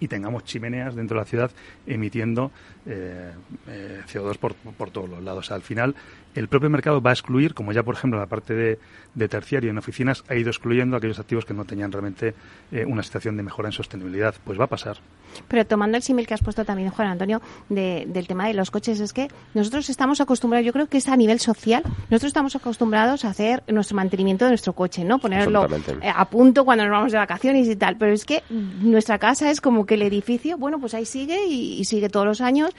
y 0.00 0.08
tengamos 0.08 0.44
chimeneas 0.44 0.94
dentro 0.94 1.16
de 1.16 1.20
la 1.20 1.26
ciudad 1.26 1.50
emitiendo 1.86 2.50
eh, 2.86 3.32
eh, 3.68 4.00
CO2 4.06 4.38
por, 4.38 4.54
por, 4.54 4.90
todos 4.90 5.08
los 5.08 5.22
lados. 5.22 5.50
al 5.50 5.62
final, 5.62 5.94
el 6.34 6.48
propio 6.48 6.70
mercado 6.70 7.00
va 7.00 7.10
a 7.10 7.12
excluir, 7.12 7.54
como 7.54 7.72
ya 7.72 7.82
por 7.82 7.94
ejemplo 7.94 8.18
la 8.18 8.26
parte 8.26 8.54
de, 8.54 8.78
de 9.14 9.28
terciario 9.28 9.70
en 9.70 9.78
oficinas 9.78 10.24
ha 10.28 10.34
ido 10.34 10.50
excluyendo 10.50 10.96
aquellos 10.96 11.18
activos 11.18 11.44
que 11.44 11.54
no 11.54 11.64
tenían 11.64 11.90
realmente 11.90 12.34
eh, 12.70 12.84
una 12.86 13.02
situación 13.02 13.36
de 13.36 13.42
mejora 13.42 13.68
en 13.68 13.72
sostenibilidad. 13.72 14.34
Pues 14.44 14.58
va 14.58 14.64
a 14.64 14.68
pasar. 14.68 14.98
Pero 15.48 15.64
tomando 15.64 15.96
el 15.96 16.02
símil 16.02 16.26
que 16.26 16.34
has 16.34 16.42
puesto 16.42 16.64
también, 16.64 16.90
Juan 16.90 17.08
Antonio, 17.08 17.40
del 17.68 18.26
tema 18.26 18.48
de 18.48 18.54
los 18.54 18.70
coches, 18.70 18.98
es 19.00 19.12
que 19.12 19.28
nosotros 19.54 19.88
estamos 19.88 20.20
acostumbrados, 20.20 20.66
yo 20.66 20.72
creo 20.72 20.86
que 20.86 20.98
es 20.98 21.08
a 21.08 21.16
nivel 21.16 21.38
social, 21.40 21.82
nosotros 21.84 22.28
estamos 22.28 22.56
acostumbrados 22.56 23.24
a 23.24 23.28
hacer 23.28 23.62
nuestro 23.68 23.96
mantenimiento 23.96 24.44
de 24.44 24.52
nuestro 24.52 24.72
coche, 24.72 25.04
¿no? 25.04 25.18
Ponerlo 25.18 25.66
eh, 26.02 26.12
a 26.14 26.24
punto 26.28 26.64
cuando 26.64 26.84
nos 26.84 26.92
vamos 26.92 27.12
de 27.12 27.18
vacaciones 27.18 27.68
y 27.68 27.76
tal. 27.76 27.96
Pero 27.96 28.12
es 28.12 28.24
que 28.24 28.42
nuestra 28.50 29.18
casa 29.18 29.50
es 29.50 29.60
como 29.60 29.86
que 29.86 29.94
el 29.94 30.02
edificio, 30.02 30.58
bueno, 30.58 30.80
pues 30.80 30.94
ahí 30.94 31.04
sigue 31.04 31.46
y 31.46 31.84
sigue 31.84 32.08
todos 32.08 32.26
los 32.26 32.40
años 32.40 32.70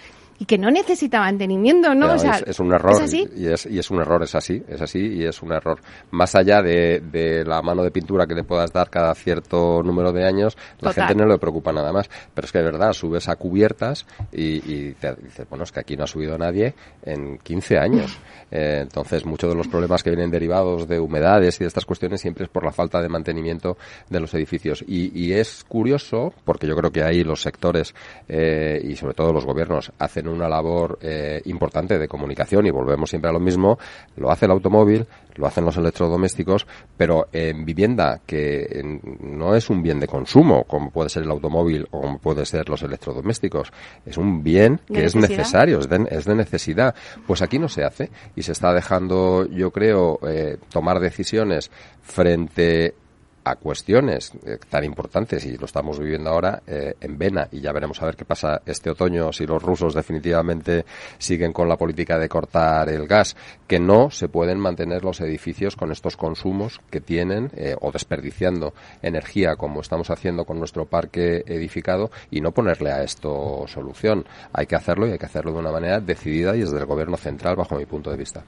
y 0.41 0.45
que 0.45 0.57
no 0.57 0.71
necesita 0.71 1.19
mantenimiento, 1.19 1.93
¿no? 1.93 2.15
es, 2.15 2.59
un 2.59 2.73
error. 2.73 2.99
Y, 3.35 3.45
es, 3.45 3.67
y 3.67 3.77
es 3.77 3.91
un 3.91 4.01
error, 4.01 4.23
es 4.23 4.33
así, 4.33 4.63
es 4.67 4.81
así 4.81 4.97
y 4.97 5.23
es 5.23 5.39
un 5.43 5.51
error. 5.51 5.79
Más 6.09 6.33
allá 6.33 6.63
de, 6.63 6.99
de 6.99 7.45
la 7.45 7.61
mano 7.61 7.83
de 7.83 7.91
pintura 7.91 8.25
que 8.25 8.33
le 8.33 8.43
puedas 8.43 8.73
dar 8.73 8.89
cada 8.89 9.13
cierto 9.13 9.83
número 9.83 10.11
de 10.11 10.25
años, 10.25 10.57
la 10.79 10.93
gente 10.93 11.13
no 11.13 11.27
le 11.27 11.37
preocupa 11.37 11.71
nada 11.71 11.93
más. 11.93 12.09
Pero 12.33 12.45
es 12.45 12.51
que 12.51 12.57
de 12.57 12.63
verdad, 12.63 12.91
subes 12.93 13.29
a 13.29 13.35
cubiertas 13.35 14.07
y, 14.31 14.55
y 14.65 14.93
te 14.93 15.13
dices, 15.13 15.47
bueno, 15.47 15.63
es 15.63 15.71
que 15.71 15.81
aquí 15.81 15.95
no 15.95 16.05
ha 16.05 16.07
subido 16.07 16.35
nadie 16.39 16.73
en 17.03 17.37
15 17.37 17.77
años. 17.77 18.17
Eh, 18.53 18.79
entonces, 18.81 19.25
muchos 19.25 19.49
de 19.49 19.55
los 19.55 19.69
problemas 19.69 20.03
que 20.03 20.09
vienen 20.09 20.29
derivados 20.29 20.85
de 20.85 20.99
humedades 20.99 21.55
y 21.55 21.63
de 21.63 21.69
estas 21.69 21.85
cuestiones 21.85 22.19
siempre 22.19 22.43
es 22.43 22.49
por 22.49 22.65
la 22.65 22.73
falta 22.73 23.01
de 23.01 23.07
mantenimiento 23.07 23.77
de 24.09 24.19
los 24.19 24.33
edificios. 24.33 24.83
Y, 24.85 25.17
y 25.17 25.31
es 25.31 25.63
curioso, 25.63 26.33
porque 26.43 26.67
yo 26.67 26.75
creo 26.75 26.91
que 26.91 27.01
ahí 27.01 27.23
los 27.23 27.41
sectores 27.41 27.95
eh, 28.27 28.81
y 28.83 28.97
sobre 28.97 29.13
todo 29.13 29.31
los 29.31 29.45
gobiernos 29.45 29.93
hacen 29.97 30.27
una 30.31 30.49
labor 30.49 30.99
eh, 31.01 31.41
importante 31.45 31.97
de 31.97 32.07
comunicación 32.07 32.65
y 32.65 32.71
volvemos 32.71 33.09
siempre 33.09 33.29
a 33.29 33.33
lo 33.33 33.39
mismo, 33.39 33.77
lo 34.15 34.31
hace 34.31 34.45
el 34.45 34.51
automóvil, 34.51 35.05
lo 35.35 35.47
hacen 35.47 35.65
los 35.65 35.77
electrodomésticos, 35.77 36.67
pero 36.97 37.27
en 37.31 37.65
vivienda 37.65 38.21
que 38.25 38.99
no 39.21 39.55
es 39.55 39.69
un 39.69 39.81
bien 39.81 39.99
de 39.99 40.07
consumo, 40.07 40.63
como 40.65 40.91
puede 40.91 41.09
ser 41.09 41.23
el 41.23 41.31
automóvil 41.31 41.87
o 41.91 42.01
como 42.01 42.17
puede 42.19 42.45
ser 42.45 42.67
los 42.69 42.81
electrodomésticos, 42.83 43.71
es 44.05 44.17
un 44.17 44.43
bien 44.43 44.79
que 44.87 45.05
es 45.05 45.15
necesario, 45.15 45.79
es 45.79 45.89
de, 45.89 46.07
es 46.09 46.25
de, 46.25 46.35
necesidad. 46.35 46.95
Pues 47.25 47.41
aquí 47.41 47.59
no 47.59 47.69
se 47.69 47.83
hace 47.83 48.09
y 48.35 48.43
se 48.43 48.51
está 48.51 48.73
dejando, 48.73 49.45
yo 49.47 49.71
creo, 49.71 50.19
eh, 50.27 50.57
tomar 50.69 50.99
decisiones 50.99 51.71
frente 52.01 52.95
a 53.43 53.55
cuestiones 53.55 54.31
eh, 54.45 54.57
tan 54.69 54.83
importantes 54.83 55.45
y 55.45 55.57
lo 55.57 55.65
estamos 55.65 55.99
viviendo 55.99 56.29
ahora 56.29 56.61
eh, 56.67 56.95
en 57.01 57.17
Vena 57.17 57.47
y 57.51 57.61
ya 57.61 57.71
veremos 57.71 58.01
a 58.01 58.05
ver 58.05 58.15
qué 58.15 58.25
pasa 58.25 58.61
este 58.65 58.89
otoño 58.89 59.33
si 59.33 59.45
los 59.45 59.61
rusos 59.61 59.93
definitivamente 59.93 60.85
siguen 61.17 61.53
con 61.53 61.67
la 61.67 61.77
política 61.77 62.19
de 62.19 62.29
cortar 62.29 62.89
el 62.89 63.07
gas 63.07 63.35
que 63.67 63.79
no 63.79 64.11
se 64.11 64.27
pueden 64.27 64.59
mantener 64.59 65.03
los 65.03 65.21
edificios 65.21 65.75
con 65.75 65.91
estos 65.91 66.17
consumos 66.17 66.81
que 66.89 67.01
tienen 67.01 67.51
eh, 67.55 67.75
o 67.79 67.91
desperdiciando 67.91 68.73
energía 69.01 69.55
como 69.55 69.81
estamos 69.81 70.09
haciendo 70.09 70.45
con 70.45 70.59
nuestro 70.59 70.85
parque 70.85 71.43
edificado 71.47 72.11
y 72.29 72.41
no 72.41 72.51
ponerle 72.51 72.91
a 72.91 73.03
esto 73.03 73.65
solución. 73.67 74.25
Hay 74.53 74.67
que 74.67 74.75
hacerlo 74.75 75.07
y 75.07 75.11
hay 75.11 75.17
que 75.17 75.25
hacerlo 75.25 75.53
de 75.53 75.59
una 75.59 75.71
manera 75.71 75.99
decidida 75.99 76.55
y 76.55 76.59
desde 76.59 76.77
el 76.77 76.85
gobierno 76.85 77.17
central 77.17 77.55
bajo 77.55 77.75
mi 77.75 77.85
punto 77.85 78.11
de 78.11 78.17
vista 78.17 78.43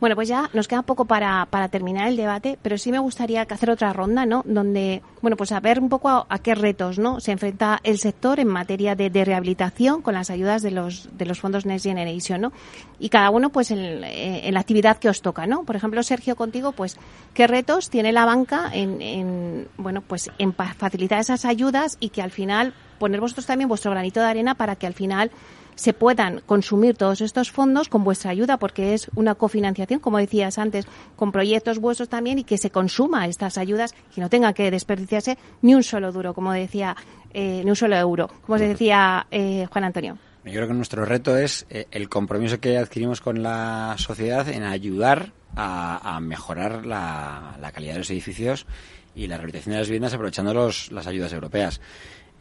Bueno, 0.00 0.16
pues 0.16 0.28
ya 0.28 0.48
nos 0.54 0.66
queda 0.66 0.80
poco 0.80 1.04
para, 1.04 1.46
para 1.50 1.68
terminar 1.68 2.08
el 2.08 2.16
debate, 2.16 2.58
pero 2.62 2.78
sí 2.78 2.90
me 2.90 2.98
gustaría 2.98 3.42
hacer 3.42 3.70
otra 3.70 3.92
ronda, 3.92 4.24
¿no? 4.24 4.42
Donde, 4.46 5.02
bueno, 5.20 5.36
pues 5.36 5.52
a 5.52 5.60
ver 5.60 5.78
un 5.78 5.90
poco 5.90 6.26
a, 6.26 6.38
qué 6.38 6.54
retos, 6.54 6.98
¿no? 6.98 7.20
Se 7.20 7.32
enfrenta 7.32 7.80
el 7.84 7.98
sector 7.98 8.40
en 8.40 8.48
materia 8.48 8.94
de, 8.94 9.10
rehabilitación 9.24 10.00
con 10.00 10.14
las 10.14 10.30
ayudas 10.30 10.62
de 10.62 10.70
los, 10.70 11.10
de 11.18 11.26
los 11.26 11.38
fondos 11.38 11.66
Next 11.66 11.84
Generation, 11.84 12.40
¿no? 12.40 12.52
Y 12.98 13.10
cada 13.10 13.28
uno, 13.28 13.50
pues, 13.50 13.70
en, 13.70 13.78
eh, 13.78 14.48
en 14.48 14.54
la 14.54 14.60
actividad 14.60 14.96
que 14.96 15.10
os 15.10 15.20
toca, 15.20 15.46
¿no? 15.46 15.64
Por 15.64 15.76
ejemplo, 15.76 16.02
Sergio, 16.02 16.34
contigo, 16.34 16.72
pues, 16.72 16.96
¿qué 17.34 17.46
retos 17.46 17.90
tiene 17.90 18.12
la 18.12 18.24
banca 18.24 18.70
en, 18.72 19.02
en 19.02 19.68
bueno, 19.76 20.00
pues, 20.00 20.30
en 20.38 20.54
facilitar 20.54 21.20
esas 21.20 21.44
ayudas 21.44 21.98
y 22.00 22.08
que 22.08 22.22
al 22.22 22.30
final 22.30 22.72
poner 22.98 23.20
vosotros 23.20 23.46
también 23.46 23.68
vuestro 23.68 23.90
granito 23.90 24.20
de 24.20 24.26
arena 24.26 24.54
para 24.54 24.76
que 24.76 24.86
al 24.86 24.94
final 24.94 25.30
se 25.74 25.92
puedan 25.92 26.40
consumir 26.46 26.96
todos 26.96 27.20
estos 27.20 27.50
fondos 27.50 27.88
con 27.88 28.04
vuestra 28.04 28.30
ayuda, 28.30 28.58
porque 28.58 28.94
es 28.94 29.10
una 29.14 29.34
cofinanciación, 29.34 30.00
como 30.00 30.18
decías 30.18 30.58
antes, 30.58 30.86
con 31.16 31.32
proyectos 31.32 31.78
vuestros 31.78 32.08
también 32.08 32.38
y 32.38 32.44
que 32.44 32.58
se 32.58 32.70
consuma 32.70 33.26
estas 33.26 33.58
ayudas 33.58 33.94
y 34.16 34.20
no 34.20 34.28
tenga 34.28 34.52
que 34.52 34.70
desperdiciarse 34.70 35.38
ni 35.62 35.74
un 35.74 35.82
solo 35.82 36.12
duro, 36.12 36.34
como 36.34 36.52
decía, 36.52 36.96
eh, 37.32 37.62
ni 37.64 37.70
un 37.70 37.76
solo 37.76 37.96
euro, 37.96 38.28
como 38.46 38.58
decía 38.58 39.26
eh, 39.30 39.66
Juan 39.70 39.84
Antonio. 39.84 40.18
Yo 40.44 40.52
creo 40.52 40.68
que 40.68 40.74
nuestro 40.74 41.04
reto 41.04 41.36
es 41.36 41.66
eh, 41.68 41.86
el 41.90 42.08
compromiso 42.08 42.60
que 42.60 42.78
adquirimos 42.78 43.20
con 43.20 43.42
la 43.42 43.94
sociedad 43.98 44.48
en 44.48 44.62
ayudar 44.62 45.32
a, 45.54 46.18
mejorar 46.22 46.86
la, 46.86 47.70
calidad 47.74 47.94
de 47.94 47.98
los 47.98 48.10
edificios 48.10 48.66
y 49.14 49.26
la 49.26 49.36
rehabilitación 49.36 49.72
de 49.72 49.78
las 49.80 49.88
viviendas 49.88 50.14
aprovechando 50.14 50.54
los, 50.54 50.90
las 50.92 51.06
ayudas 51.06 51.32
europeas. 51.32 51.80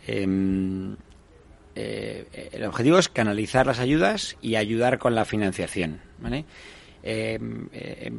Em, 0.08 0.96
eh, 1.82 2.50
el 2.52 2.66
objetivo 2.66 2.98
es 2.98 3.10
canalizar 3.10 3.66
las 3.66 3.80
ayudas 3.80 4.36
y 4.42 4.56
ayudar 4.56 5.00
con 5.00 5.16
la 5.16 5.26
financiación. 5.26 6.02
Em, 7.02 7.70
eh, 7.72 8.12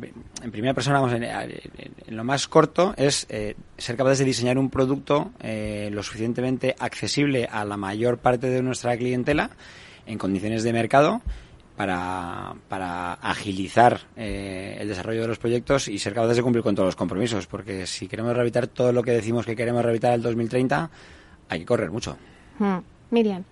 en, 0.43 0.51
primera 0.51 0.73
persona, 0.73 1.01
vamos, 1.01 1.13
en, 1.13 2.17
lo 2.17 2.25
más 2.25 2.49
corto, 2.49 2.95
es 2.97 3.27
eh, 3.29 3.55
ser 3.77 3.97
capaces 3.97 4.21
de 4.21 4.25
diseñar 4.25 4.57
un 4.57 4.71
producto 4.71 5.33
lo 5.43 6.03
suficientemente 6.03 6.75
accesible 6.79 7.47
a 7.51 7.65
la 7.65 7.77
mayor 7.77 8.19
parte 8.19 8.49
de 8.49 8.63
nuestra 8.63 8.97
clientela 8.97 9.51
en 10.07 10.17
condiciones 10.17 10.63
de 10.63 10.73
mercado 10.73 11.21
para, 11.77 13.13
agilizar 13.21 14.01
el 14.17 14.89
desarrollo 14.89 15.23
de 15.23 15.29
los 15.29 15.39
proyectos 15.39 15.89
y 15.89 15.99
ser 15.99 16.15
capaces 16.15 16.39
de 16.39 16.43
cumplir 16.43 16.63
con 16.63 16.75
todos 16.75 16.89
los 16.89 16.97
compromisos. 16.97 17.47
Porque 17.47 17.87
si 17.87 18.09
queremos 18.09 18.33
rehabilitar 18.33 18.67
todo 18.69 18.93
lo 18.93 19.03
que 19.03 19.13
decimos 19.13 19.45
que 19.45 19.57
queremos 19.57 19.83
rehabilitar 19.83 20.15
el 20.15 20.23
2030, 20.23 20.91
hay 21.51 21.59
que 21.59 21.67
correr 21.67 21.91
mucho. 21.91 22.17
Hmm. 22.59 22.79
Miriam. 23.11 23.45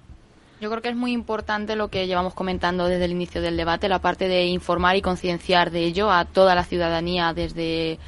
Yo 0.61 0.71
creo 0.71 0.83
que 0.83 0.89
es 0.89 0.97
muy 0.97 1.13
importante 1.13 1.77
lo 1.77 1.89
que 1.89 2.07
llevamos 2.07 2.35
comentando 2.35 2.87
desde 2.87 3.05
el 3.05 3.13
inicio 3.13 3.41
del 3.41 3.57
debate, 3.57 3.89
la 3.89 4.01
parte 4.01 4.27
de 4.27 4.47
informar 4.47 4.97
y 4.97 5.03
concienciar 5.03 5.71
de 5.71 5.85
ello 5.85 6.11
a 6.11 6.25
toda 6.25 6.55
la 6.57 6.65
ciudadanía 6.65 7.33
desde 7.33 7.99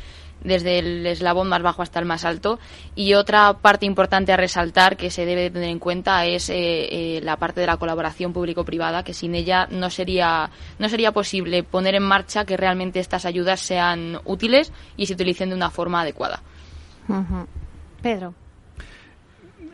desde 0.42 0.78
el 0.78 1.06
eslabón 1.06 1.48
más 1.48 1.62
bajo 1.62 1.82
hasta 1.82 1.98
el 1.98 2.06
más 2.06 2.24
alto. 2.24 2.58
Y 2.94 3.14
otra 3.14 3.52
parte 3.54 3.86
importante 3.86 4.32
a 4.32 4.36
resaltar 4.36 4.96
que 4.96 5.10
se 5.10 5.24
debe 5.26 5.50
tener 5.50 5.68
en 5.68 5.78
cuenta 5.78 6.24
es 6.24 6.48
eh, 6.50 6.56
eh, 6.56 7.20
la 7.22 7.36
parte 7.36 7.60
de 7.60 7.66
la 7.66 7.76
colaboración 7.76 8.32
público-privada, 8.32 9.04
que 9.04 9.14
sin 9.14 9.34
ella 9.34 9.66
no 9.70 9.90
sería, 9.90 10.50
no 10.78 10.88
sería 10.88 11.12
posible 11.12 11.62
poner 11.62 11.94
en 11.94 12.02
marcha 12.02 12.44
que 12.44 12.56
realmente 12.56 13.00
estas 13.00 13.24
ayudas 13.24 13.60
sean 13.60 14.18
útiles 14.24 14.72
y 14.96 15.06
se 15.06 15.14
utilicen 15.14 15.50
de 15.50 15.56
una 15.56 15.70
forma 15.70 16.00
adecuada. 16.00 16.42
Pedro. 18.02 18.34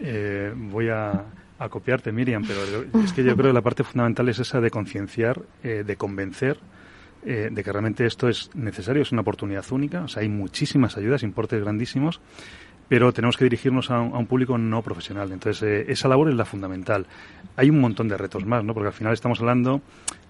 Eh, 0.00 0.52
voy 0.54 0.88
a, 0.88 1.24
copiarte, 1.68 2.12
Miriam, 2.12 2.42
pero 2.46 3.02
es 3.02 3.12
que 3.12 3.24
yo 3.24 3.34
creo 3.34 3.50
que 3.50 3.54
la 3.54 3.62
parte 3.62 3.82
fundamental 3.82 4.28
es 4.28 4.38
esa 4.38 4.60
de 4.60 4.70
concienciar, 4.70 5.40
eh, 5.62 5.84
de 5.86 5.96
convencer 5.96 6.58
eh, 7.28 7.48
de 7.50 7.64
que 7.64 7.72
realmente 7.72 8.06
esto 8.06 8.28
es 8.28 8.50
necesario, 8.54 9.02
es 9.02 9.10
una 9.10 9.22
oportunidad 9.22 9.64
única. 9.72 10.04
O 10.04 10.08
sea, 10.08 10.22
hay 10.22 10.28
muchísimas 10.28 10.96
ayudas, 10.96 11.24
importes 11.24 11.60
grandísimos, 11.60 12.20
pero 12.88 13.12
tenemos 13.12 13.36
que 13.36 13.44
dirigirnos 13.44 13.90
a 13.90 14.00
un, 14.00 14.26
público 14.26 14.56
no 14.56 14.82
profesional. 14.82 15.32
Entonces, 15.32 15.62
eh, 15.62 15.84
esa 15.88 16.08
labor 16.08 16.28
es 16.28 16.36
la 16.36 16.44
fundamental. 16.44 17.06
Hay 17.56 17.68
un 17.68 17.80
montón 17.80 18.08
de 18.08 18.16
retos 18.16 18.44
más, 18.44 18.62
¿no? 18.64 18.74
Porque 18.74 18.88
al 18.88 18.92
final 18.92 19.12
estamos 19.12 19.40
hablando 19.40 19.80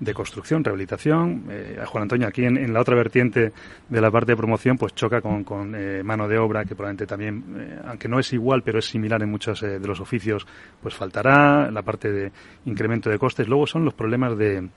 de 0.01 0.15
construcción, 0.15 0.65
rehabilitación. 0.65 1.45
Eh, 1.51 1.83
Juan 1.85 2.03
Antonio, 2.03 2.27
aquí 2.27 2.45
en, 2.45 2.73
la 2.73 2.81
otra 2.81 2.95
vertiente 2.95 3.53
de 3.89 4.01
la 4.01 4.11
parte 4.11 4.33
de 4.33 4.37
promoción, 4.37 4.79
pues 4.79 4.95
choca 4.95 5.21
con, 5.21 5.45
con 5.45 5.75
eh, 5.75 6.03
mano 6.03 6.29
de 6.29 6.39
obra, 6.39 6.65
que 6.65 6.75
probablemente 6.75 7.07
también, 7.07 7.81
aunque 7.87 8.09
no 8.09 8.19
es 8.19 8.33
igual, 8.33 8.63
pero 8.63 8.79
es 8.79 8.87
similar 8.87 9.23
en 9.23 9.31
muchos 9.31 9.61
de 9.61 9.81
los 9.81 10.01
oficios, 10.01 10.47
pues 10.81 10.95
faltará. 10.95 11.71
La 11.71 11.83
parte 11.83 12.11
de 12.11 12.33
incremento 12.65 13.11
de 13.11 13.19
costes. 13.19 13.49
Luego 13.49 13.67
son 13.67 13.85
los 13.85 13.93
problemas 13.93 14.37
de, 14.39 14.69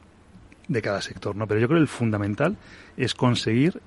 de 0.68 0.82
cada 0.82 1.02
sector, 1.02 1.36
¿no? 1.36 1.48
Pero 1.48 1.62
yo 1.62 1.68
creo 1.68 1.78
que 1.78 1.84
el 1.84 1.88
fundamental 1.88 2.58
es 2.98 3.14
conseguir 3.14 3.82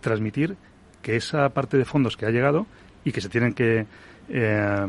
transmitir 0.00 0.56
que 1.02 1.16
esa 1.16 1.48
parte 1.50 1.76
de 1.76 1.84
fondos 1.84 2.16
que 2.16 2.26
ha 2.26 2.30
llegado 2.30 2.66
y 3.06 3.12
que 3.12 3.22
se 3.22 3.30
tienen 3.30 3.54
que 3.54 3.86
eh, 4.28 4.86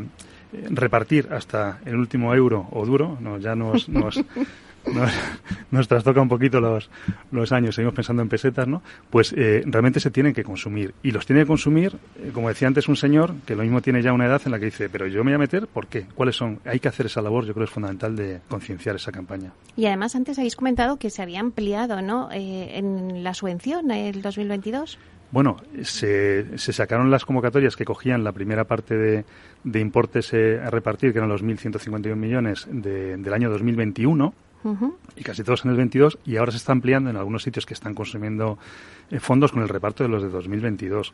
repartir 0.72 1.30
hasta 1.32 1.80
el 1.86 1.96
último 1.96 2.34
euro 2.34 2.68
o 2.72 2.86
duro, 2.86 3.18
no, 3.22 3.38
ya 3.38 3.56
nos, 3.56 3.88
nos, 3.90 4.20
nos, 5.70 5.88
trastoca 5.88 6.20
un 6.20 6.28
poquito 6.28 6.60
los, 6.60 6.90
los 7.32 7.52
años, 7.52 7.76
seguimos 7.76 7.94
pensando 7.94 8.24
en 8.24 8.30
pesetas, 8.30 8.68
¿no? 8.68 8.82
Pues 9.12 9.34
eh, 9.38 9.62
realmente 9.68 10.00
se 10.00 10.10
tienen 10.10 10.34
que 10.34 10.44
consumir. 10.44 10.96
Y 11.04 11.12
los 11.12 11.28
tiene 11.28 11.44
que 11.44 11.48
consumir, 11.48 11.94
eh, 12.18 12.32
como 12.34 12.50
decía 12.50 12.68
antes 12.68 12.88
un 12.88 12.96
señor, 12.96 13.36
que 13.46 13.56
lo 13.56 13.62
mismo 13.62 13.82
tiene 13.82 14.02
ya 14.02 14.14
una 14.14 14.26
edad 14.26 14.42
en 14.46 14.52
la 14.52 14.58
que 14.58 14.66
dice, 14.66 14.90
pero 14.90 15.06
yo 15.06 15.24
me 15.24 15.32
voy 15.32 15.36
a 15.36 15.40
meter, 15.40 15.68
¿por 15.68 15.86
qué? 15.86 16.08
¿Cuáles 16.16 16.36
son? 16.36 16.60
Hay 16.66 16.80
que 16.80 16.88
hacer 16.88 17.06
esa 17.06 17.22
labor, 17.22 17.46
yo 17.46 17.54
creo 17.54 17.66
que 17.66 17.70
es 17.70 17.74
fundamental 17.74 18.16
de 18.16 18.42
concienciar 18.48 18.96
esa 18.96 19.12
campaña. 19.12 19.52
Y 19.76 19.86
además 19.86 20.16
antes 20.16 20.40
habéis 20.40 20.56
comentado 20.56 20.98
que 20.98 21.12
se 21.12 21.22
había 21.22 21.40
ampliado, 21.40 22.02
¿no? 22.02 22.30
en 22.32 23.24
la 23.24 23.36
subvención 23.36 23.92
el 23.92 24.24
2022. 24.24 24.98
Bueno, 25.32 25.58
se, 25.84 26.58
se, 26.58 26.74
sacaron 26.74 27.12
las 27.12 27.26
convocatorias 27.26 27.76
que 27.76 27.84
cogían 27.84 28.24
la 28.24 28.32
primera 28.32 28.64
parte 28.64 28.96
de, 28.96 29.26
de 29.64 29.80
importes 29.80 30.34
eh, 30.34 30.60
a 30.64 30.70
repartir, 30.70 31.12
que 31.12 31.20
eran 31.20 31.30
los 31.30 31.44
1.151 31.44 32.16
millones 32.16 32.68
del 32.72 33.34
año 33.34 33.50
2021, 33.50 34.34
y 35.16 35.24
casi 35.24 35.44
todos 35.44 35.64
en 35.64 35.72
el 35.72 35.78
22, 35.78 36.20
y 36.26 36.38
ahora 36.38 36.52
se 36.52 36.58
está 36.58 36.74
ampliando 36.74 37.10
en 37.10 37.16
algunos 37.16 37.44
sitios 37.44 37.66
que 37.66 37.74
están 37.74 37.94
consumiendo 37.94 38.58
eh, 39.10 39.20
fondos 39.20 39.52
con 39.52 39.62
el 39.62 39.70
reparto 39.70 40.04
de 40.04 40.10
los 40.10 40.22
de 40.22 40.30
2022. 40.30 41.14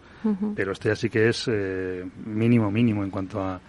Pero 0.56 0.72
este 0.72 0.90
ya 0.90 0.96
sí 0.96 1.10
que 1.10 1.30
es 1.30 1.48
eh, 1.52 2.04
mínimo, 2.26 2.72
mínimo 2.72 3.04
en 3.04 3.12
cuanto 3.12 3.42
a, 3.42 3.60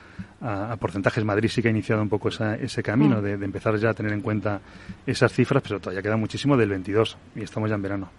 a, 0.41 0.77
porcentajes. 0.77 1.25
Madrid 1.25 1.49
sí 1.49 1.63
que 1.63 1.69
ha 1.69 1.71
iniciado 1.71 2.03
un 2.03 2.09
poco 2.09 2.29
ese 2.29 2.83
camino 2.83 3.21
de, 3.23 3.33
empezar 3.33 3.77
ya 3.77 3.91
a 3.91 3.95
tener 3.95 4.13
en 4.13 4.21
cuenta 4.21 4.61
esas 5.07 5.33
cifras, 5.33 5.63
pero 5.63 5.81
todavía 5.81 6.03
queda 6.03 6.17
muchísimo 6.17 6.57
del 6.57 6.69
22 6.69 7.17
y 7.37 7.43
estamos 7.43 7.69
ya 7.69 7.77
en 7.77 7.83
verano. 7.83 8.11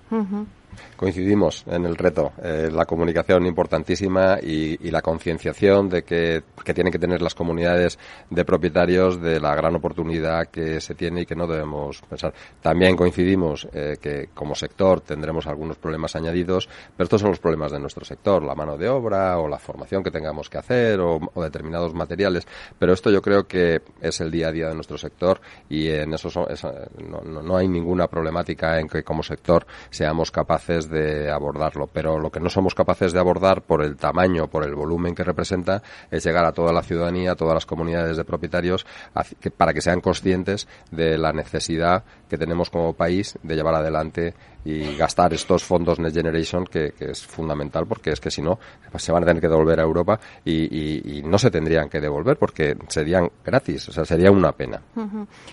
Coincidimos 0.96 1.64
en 1.68 1.86
el 1.86 1.96
reto, 1.96 2.34
eh, 2.42 2.70
la 2.72 2.86
comunicación 2.86 3.46
importantísima 3.46 4.38
y, 4.42 4.76
la 4.90 5.02
concienciación 5.02 5.90
de 5.90 6.04
que, 6.04 6.44
que, 6.64 6.74
tienen 6.74 6.92
que 6.92 7.00
tener 7.00 7.22
las 7.22 7.36
comunidades 7.36 8.00
de 8.30 8.46
propietarios 8.46 9.22
de 9.22 9.40
la 9.42 9.54
gran 9.56 9.76
oportunidad 9.76 10.48
que 10.48 10.80
se 10.80 10.96
tiene 10.96 11.22
y 11.22 11.26
que 11.26 11.36
no 11.36 11.48
debemos 11.48 12.02
pensar. 12.02 12.34
También 12.62 12.96
coincidimos 12.96 13.68
eh, 13.74 13.98
que 14.02 14.30
como 14.34 14.56
sector 14.56 15.02
tendremos 15.02 15.48
algunos 15.48 15.78
problemas 15.78 16.16
añadidos, 16.16 16.70
pero 16.96 17.06
estos 17.06 17.22
son 17.22 17.32
los 17.32 17.40
problemas 17.40 17.74
de 17.74 17.80
nuestro 17.80 18.06
sector, 18.06 18.44
la 18.44 18.56
mano 18.56 18.78
de 18.78 18.88
obra 18.88 19.38
o 19.38 19.50
la 19.50 19.60
formación 19.60 20.02
que 20.02 20.12
tengamos 20.12 20.50
que 20.50 20.58
hacer 20.58 21.00
o, 21.02 21.20
o 21.34 21.44
determinados 21.44 21.85
materiales. 21.94 22.48
Pero 22.80 22.94
esto 22.94 23.10
yo 23.10 23.22
creo 23.22 23.48
que 23.48 23.82
es 24.02 24.20
el 24.22 24.32
día 24.32 24.50
a 24.50 24.52
día 24.52 24.68
de 24.68 24.76
nuestro 24.76 24.98
sector 24.98 25.40
y 25.70 25.90
en 25.90 26.14
eso 26.14 26.30
no, 26.98 27.58
hay 27.58 27.68
ninguna 27.68 28.08
problemática 28.08 28.80
en 28.80 28.88
que 28.88 29.04
como 29.04 29.24
sector 29.24 29.66
seamos 29.90 30.32
capaces 30.32 30.90
de 30.90 31.32
abordarlo. 31.32 31.88
Pero 31.88 32.20
lo 32.20 32.32
que 32.32 32.40
no 32.40 32.50
somos 32.50 32.76
capaces 32.76 33.14
de 33.14 33.20
abordar 33.20 33.62
por 33.62 33.84
el 33.84 33.96
tamaño, 33.96 34.48
por 34.48 34.64
el 34.64 34.76
volumen 34.76 35.16
que 35.16 35.24
representa, 35.24 35.82
es 36.10 36.24
llegar 36.24 36.46
a 36.46 36.52
toda 36.52 36.74
la 36.74 36.82
ciudadanía, 36.82 37.34
a 37.34 37.36
todas 37.36 37.54
las 37.54 37.66
comunidades 37.66 38.18
de 38.18 38.26
propietarios, 38.26 38.86
para 39.58 39.74
que 39.74 39.82
sean 39.82 40.02
conscientes 40.02 40.68
de 40.92 41.18
la 41.18 41.34
necesidad 41.34 42.04
que 42.30 42.38
tenemos 42.38 42.70
como 42.70 42.94
país 42.94 43.38
de 43.44 43.56
llevar 43.56 43.76
adelante 43.76 44.34
y 44.66 44.98
gastar 44.98 45.34
estos 45.34 45.64
fondos 45.64 46.00
Next 46.00 46.16
Generation 46.16 46.66
que, 46.66 46.94
es 47.00 47.26
fundamental 47.26 47.86
porque 47.86 48.12
es 48.12 48.20
que 48.20 48.32
si 48.32 48.42
no 48.42 48.60
pues 48.92 49.04
se 49.04 49.12
van 49.12 49.24
a 49.24 49.28
tener 49.28 49.42
que 49.42 49.48
devolver 49.48 49.80
a 49.80 49.84
Europa 49.84 50.20
y, 50.44 51.22
no 51.26 51.38
se 51.38 51.52
tendrían 51.52 51.90
que 51.90 52.02
devolver 52.02 52.38
porque 52.38 52.76
serían 52.88 53.30
gratis, 53.44 53.90
o 53.90 53.92
sea, 53.92 54.06
sería 54.06 54.32
una 54.32 54.52
pena. 54.52 54.82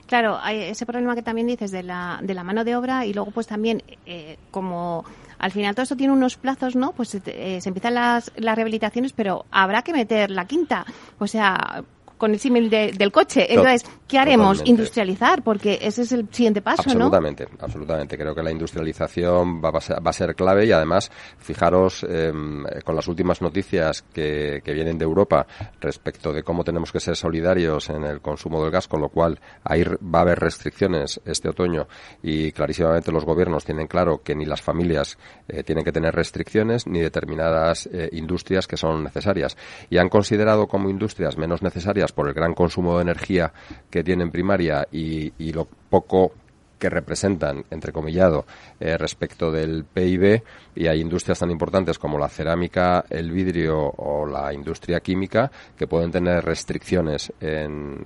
Claro, 0.06 0.38
hay 0.40 0.62
ese 0.62 0.86
problema 0.86 1.14
que 1.14 1.22
también 1.22 1.46
dices 1.46 1.70
de 1.70 1.82
la, 1.82 2.18
de 2.22 2.34
la 2.34 2.42
mano 2.42 2.64
de 2.64 2.74
obra 2.74 3.04
y 3.06 3.12
luego 3.12 3.30
pues 3.30 3.46
también 3.46 3.82
eh, 4.06 4.38
como 4.50 5.04
al 5.38 5.50
final 5.50 5.74
todo 5.74 5.82
esto 5.82 5.96
tiene 5.96 6.12
unos 6.12 6.36
plazos, 6.36 6.76
¿no? 6.76 6.92
Pues 6.92 7.14
eh, 7.14 7.58
se 7.60 7.68
empiezan 7.68 7.94
las, 7.94 8.30
las 8.36 8.54
rehabilitaciones, 8.54 9.12
pero 9.12 9.44
habrá 9.50 9.82
que 9.82 9.92
meter 9.92 10.30
la 10.30 10.46
quinta. 10.46 10.86
O 11.18 11.26
sea, 11.26 11.82
con 12.22 12.30
el 12.30 12.38
símil 12.38 12.70
del 12.70 13.10
coche. 13.10 13.52
Entonces, 13.52 13.84
¿qué 14.06 14.16
haremos? 14.16 14.62
Industrializar, 14.64 15.42
porque 15.42 15.80
ese 15.82 16.02
es 16.02 16.12
el 16.12 16.28
siguiente 16.30 16.62
paso, 16.62 16.82
absolutamente, 16.82 17.48
¿no? 17.50 17.64
Absolutamente, 17.64 18.16
Creo 18.16 18.32
que 18.32 18.44
la 18.44 18.52
industrialización 18.52 19.60
va, 19.60 19.70
a, 19.70 20.12
ser, 20.12 20.36
clave 20.36 20.64
y 20.64 20.70
además, 20.70 21.10
fijaros 21.38 22.06
em, 22.08 22.62
con 22.84 22.94
las 22.94 23.08
últimas 23.08 23.42
noticias 23.42 24.02
que, 24.02 24.62
que 24.64 24.72
vienen 24.72 24.98
de 24.98 25.04
Europa 25.04 25.48
respecto 25.80 26.32
de 26.32 26.44
cómo 26.44 26.62
tenemos 26.62 26.92
que 26.92 27.00
ser 27.00 27.16
solidarios 27.16 27.90
en 27.90 28.04
el 28.04 28.20
consumo 28.20 28.62
del 28.62 28.70
gas, 28.70 28.86
con 28.86 29.00
lo 29.00 29.08
cual 29.08 29.40
ahí 29.64 29.82
va 29.82 30.20
a 30.20 30.22
haber 30.22 30.38
restricciones 30.38 31.20
este 31.24 31.48
otoño 31.48 31.88
y 32.22 32.52
clarísimamente 32.52 33.10
los 33.10 33.24
gobiernos 33.24 33.64
tienen 33.64 33.88
claro 33.88 34.22
que 34.22 34.36
ni 34.36 34.44
las 34.44 34.62
familias 34.62 35.18
eh, 35.48 35.64
tienen 35.64 35.84
que 35.84 35.90
tener 35.90 36.14
restricciones 36.14 36.86
ni 36.86 37.00
determinadas 37.00 37.88
eh, 37.92 38.10
industrias 38.12 38.68
que 38.68 38.76
son 38.76 39.02
necesarias. 39.02 39.56
Y 39.90 39.98
han 39.98 40.08
considerado 40.08 40.68
como 40.68 40.88
industrias 40.88 41.36
menos 41.36 41.62
necesarias 41.62 42.11
por 42.14 42.28
el 42.28 42.34
gran 42.34 42.54
consumo 42.54 42.96
de 42.96 43.02
energía 43.02 43.52
que 43.90 44.04
tienen 44.04 44.30
primaria 44.30 44.86
y, 44.90 45.32
y 45.38 45.52
lo 45.52 45.66
poco 45.66 46.32
que 46.78 46.90
representan, 46.90 47.64
entrecomillado, 47.70 48.44
eh, 48.85 48.99
respecto 48.99 49.53
del 49.53 49.85
PIB 49.85 50.43
y 50.74 50.89
hay 50.89 51.01
industrias 51.01 51.39
tan 51.39 51.53
importantes 51.53 52.01
como 52.01 52.18
la 52.18 52.28
cerámica, 52.28 53.05
el 53.09 53.30
vidrio 53.30 53.78
o 53.78 54.26
la 54.26 54.53
industria 54.53 54.99
química 54.99 55.53
que 55.76 55.87
pueden 55.87 56.11
tener 56.11 56.45
restricciones 56.45 57.33
en, 57.41 58.05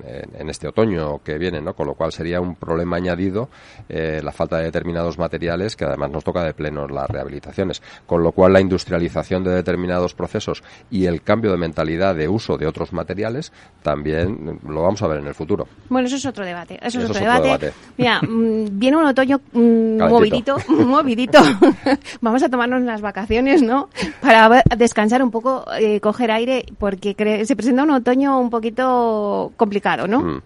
este 0.48 0.68
otoño 0.68 1.22
que 1.24 1.38
viene, 1.38 1.62
¿no? 1.62 1.74
Con 1.74 1.86
lo 1.86 1.94
cual 1.94 2.12
sería 2.12 2.42
un 2.42 2.56
problema 2.56 2.96
añadido 2.96 3.48
eh, 3.88 4.20
la 4.22 4.32
falta 4.32 4.58
de 4.58 4.64
determinados 4.64 5.16
materiales 5.18 5.76
que 5.76 5.86
además 5.86 6.10
nos 6.10 6.24
toca 6.24 6.44
de 6.44 6.52
pleno 6.52 6.86
las 6.86 7.08
rehabilitaciones. 7.08 7.80
Con 8.04 8.22
lo 8.22 8.32
cual 8.32 8.52
la 8.52 8.60
industrialización 8.60 9.44
de 9.44 9.52
determinados 9.52 10.14
procesos 10.14 10.62
y 10.90 11.06
el 11.06 11.22
cambio 11.22 11.52
de 11.52 11.56
mentalidad 11.56 12.14
de 12.14 12.28
uso 12.28 12.58
de 12.58 12.66
otros 12.66 12.92
materiales 12.92 13.50
también 13.82 14.60
lo 14.68 14.82
vamos 14.82 15.00
a 15.02 15.06
ver 15.06 15.20
en 15.20 15.26
el 15.26 15.34
futuro. 15.34 15.66
Bueno, 15.88 16.06
eso 16.06 16.16
es 16.16 16.26
otro 16.26 16.44
debate. 16.44 16.78
Eso, 16.82 16.98
es 16.98 17.08
otro, 17.08 17.18
debate. 17.18 17.72
Mira, 17.96 18.20
mm, 18.20 18.78
viene 18.78 18.96
un 18.98 19.06
otoño 19.06 19.40
mm, 19.52 19.98
movidito, 19.98 20.56
movidito. 20.86 21.38
Vamos 22.20 22.42
a 22.42 22.48
tomarnos 22.48 22.82
unas 22.82 23.00
vacaciones, 23.00 23.62
¿no? 23.62 23.88
Para 24.20 24.62
descansar 24.76 25.22
un 25.22 25.30
poco, 25.30 25.64
eh, 25.78 26.00
coger 26.00 26.30
aire, 26.30 26.66
porque 26.78 27.14
se 27.44 27.56
presenta 27.56 27.82
un 27.82 27.90
otoño 27.90 28.38
un 28.38 28.50
poquito 28.50 29.52
complicado, 29.56 30.06
¿no? 30.06 30.20
Mm. 30.20 30.42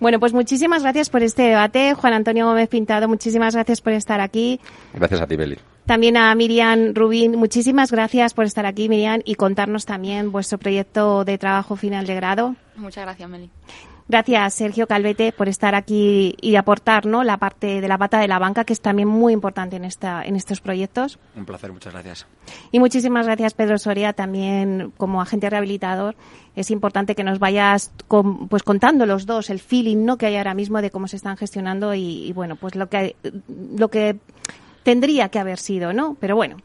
Bueno, 0.00 0.20
pues 0.20 0.32
muchísimas 0.32 0.82
gracias 0.82 1.10
por 1.10 1.22
este 1.22 1.42
debate. 1.42 1.94
Juan 1.94 2.12
Antonio 2.12 2.46
Gómez 2.46 2.68
Pintado, 2.68 3.08
muchísimas 3.08 3.54
gracias 3.54 3.80
por 3.80 3.92
estar 3.92 4.20
aquí. 4.20 4.60
Gracias 4.94 5.20
a 5.20 5.26
ti, 5.26 5.36
Beli. 5.36 5.58
También 5.86 6.16
a 6.16 6.34
Miriam 6.34 6.94
Rubín, 6.94 7.36
muchísimas 7.36 7.90
gracias 7.90 8.34
por 8.34 8.44
estar 8.44 8.66
aquí, 8.66 8.88
Miriam, 8.88 9.22
y 9.24 9.36
contarnos 9.36 9.86
también 9.86 10.30
vuestro 10.30 10.58
proyecto 10.58 11.24
de 11.24 11.38
trabajo 11.38 11.76
final 11.76 12.06
de 12.06 12.14
grado. 12.14 12.54
Muchas 12.76 13.04
gracias, 13.04 13.28
Meli. 13.28 13.50
Gracias, 14.10 14.54
Sergio 14.54 14.86
Calvete, 14.86 15.32
por 15.32 15.50
estar 15.50 15.74
aquí 15.74 16.34
y 16.40 16.56
aportar 16.56 17.04
¿no? 17.04 17.24
la 17.24 17.36
parte 17.36 17.82
de 17.82 17.88
la 17.88 17.98
pata 17.98 18.18
de 18.18 18.26
la 18.26 18.38
banca, 18.38 18.64
que 18.64 18.72
es 18.72 18.80
también 18.80 19.06
muy 19.06 19.34
importante 19.34 19.76
en, 19.76 19.84
esta, 19.84 20.24
en 20.24 20.34
estos 20.34 20.62
proyectos. 20.62 21.18
Un 21.36 21.44
placer, 21.44 21.70
muchas 21.74 21.92
gracias. 21.92 22.26
Y 22.72 22.80
muchísimas 22.80 23.26
gracias, 23.26 23.52
Pedro 23.52 23.76
Soria, 23.76 24.14
también 24.14 24.94
como 24.96 25.20
agente 25.20 25.50
rehabilitador. 25.50 26.16
Es 26.56 26.70
importante 26.70 27.14
que 27.14 27.22
nos 27.22 27.38
vayas 27.38 27.92
pues 28.48 28.62
contando 28.62 29.04
los 29.04 29.26
dos 29.26 29.50
el 29.50 29.60
feeling 29.60 30.06
¿no? 30.06 30.16
que 30.16 30.24
hay 30.24 30.36
ahora 30.36 30.54
mismo 30.54 30.80
de 30.80 30.90
cómo 30.90 31.06
se 31.06 31.16
están 31.16 31.36
gestionando 31.36 31.92
y, 31.92 32.32
bueno, 32.32 32.56
pues 32.56 32.76
lo 32.76 32.88
que, 32.88 33.14
lo 33.76 33.88
que 33.88 34.16
tendría 34.84 35.28
que 35.28 35.38
haber 35.38 35.58
sido, 35.58 35.92
¿no? 35.92 36.16
Pero 36.18 36.34
bueno. 36.34 36.56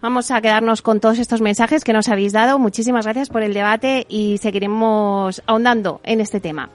Vamos 0.00 0.30
a 0.30 0.42
quedarnos 0.42 0.82
con 0.82 1.00
todos 1.00 1.18
estos 1.18 1.40
mensajes 1.40 1.82
que 1.82 1.94
nos 1.94 2.10
habéis 2.10 2.34
dado. 2.34 2.58
Muchísimas 2.58 3.06
gracias 3.06 3.30
por 3.30 3.42
el 3.42 3.54
debate 3.54 4.04
y 4.06 4.36
seguiremos 4.36 5.42
ahondando 5.46 6.02
en 6.04 6.20
este 6.20 6.40
tema. 6.40 6.68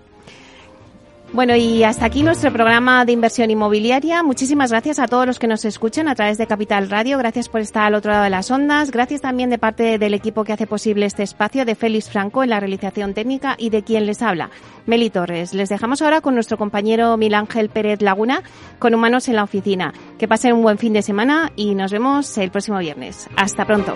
Bueno, 1.31 1.55
y 1.55 1.83
hasta 1.83 2.05
aquí 2.05 2.23
nuestro 2.23 2.51
programa 2.51 3.05
de 3.05 3.11
inversión 3.11 3.51
inmobiliaria. 3.51 4.23
Muchísimas 4.23 4.71
gracias 4.71 4.97
a 4.97 5.07
todos 5.07 5.27
los 5.27 5.37
que 5.37 5.47
nos 5.47 5.63
escuchan 5.63 6.07
a 6.07 6.15
través 6.15 6.39
de 6.39 6.47
Capital 6.47 6.89
Radio. 6.89 7.19
Gracias 7.19 7.49
por 7.49 7.61
estar 7.61 7.83
al 7.83 7.93
otro 7.93 8.11
lado 8.11 8.23
de 8.23 8.31
las 8.31 8.49
ondas. 8.49 8.89
Gracias 8.89 9.21
también 9.21 9.51
de 9.51 9.59
parte 9.59 9.99
del 9.99 10.15
equipo 10.15 10.43
que 10.43 10.53
hace 10.53 10.65
posible 10.65 11.05
este 11.05 11.21
espacio, 11.21 11.65
de 11.65 11.75
Félix 11.75 12.09
Franco 12.09 12.43
en 12.43 12.49
la 12.49 12.59
realización 12.59 13.13
técnica 13.13 13.55
y 13.59 13.69
de 13.69 13.83
quien 13.83 14.07
les 14.07 14.23
habla, 14.23 14.49
Meli 14.87 15.11
Torres. 15.11 15.53
Les 15.53 15.69
dejamos 15.69 16.01
ahora 16.01 16.21
con 16.21 16.33
nuestro 16.33 16.57
compañero 16.57 17.15
Milángel 17.15 17.69
Pérez 17.69 18.01
Laguna, 18.01 18.41
con 18.79 18.95
Humanos 18.95 19.27
en 19.27 19.35
la 19.35 19.43
Oficina. 19.43 19.93
Que 20.17 20.27
pasen 20.27 20.53
un 20.53 20.63
buen 20.63 20.79
fin 20.79 20.93
de 20.93 21.03
semana 21.03 21.51
y 21.55 21.75
nos 21.75 21.91
vemos 21.91 22.35
el 22.39 22.49
próximo 22.49 22.79
viernes. 22.79 23.29
Hasta 23.35 23.65
pronto. 23.65 23.95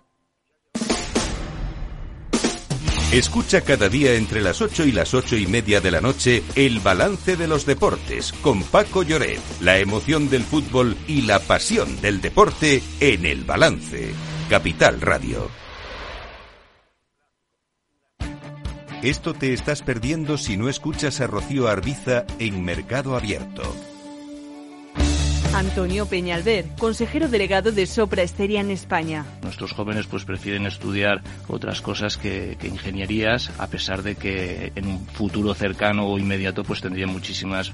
Escucha 3.11 3.59
cada 3.59 3.89
día 3.89 4.13
entre 4.13 4.39
las 4.39 4.61
8 4.61 4.85
y 4.85 4.93
las 4.93 5.13
ocho 5.13 5.35
y 5.35 5.45
media 5.45 5.81
de 5.81 5.91
la 5.91 5.99
noche 5.99 6.43
el 6.55 6.79
balance 6.79 7.35
de 7.35 7.45
los 7.45 7.65
deportes 7.65 8.31
con 8.31 8.63
Paco 8.63 9.03
Lloret, 9.03 9.41
la 9.59 9.79
emoción 9.79 10.29
del 10.29 10.43
fútbol 10.43 10.95
y 11.09 11.23
la 11.23 11.39
pasión 11.39 11.99
del 11.99 12.21
deporte 12.21 12.81
en 13.01 13.25
el 13.25 13.43
balance. 13.43 14.13
Capital 14.49 15.01
Radio. 15.01 15.49
Esto 19.03 19.33
te 19.33 19.51
estás 19.51 19.81
perdiendo 19.81 20.37
si 20.37 20.55
no 20.55 20.69
escuchas 20.69 21.19
a 21.19 21.27
Rocío 21.27 21.67
Arbiza 21.67 22.25
en 22.39 22.63
Mercado 22.63 23.17
Abierto. 23.17 23.90
Antonio 25.53 26.05
Peñalver, 26.05 26.65
consejero 26.79 27.27
delegado 27.27 27.73
de 27.73 27.85
Sopra 27.85 28.23
Esteria 28.23 28.61
en 28.61 28.71
España. 28.71 29.25
Nuestros 29.43 29.73
jóvenes 29.73 30.07
pues 30.07 30.23
prefieren 30.23 30.65
estudiar 30.65 31.21
otras 31.49 31.81
cosas 31.81 32.17
que, 32.17 32.57
ingenierías, 32.63 33.51
a 33.59 33.67
pesar 33.67 34.01
de 34.01 34.15
que 34.15 34.71
en 34.75 34.87
un 34.87 35.05
futuro 35.07 35.53
cercano 35.53 36.07
o 36.07 36.17
inmediato 36.17 36.63
pues 36.63 36.79
tendrían 36.79 37.09
muchísimas 37.09 37.73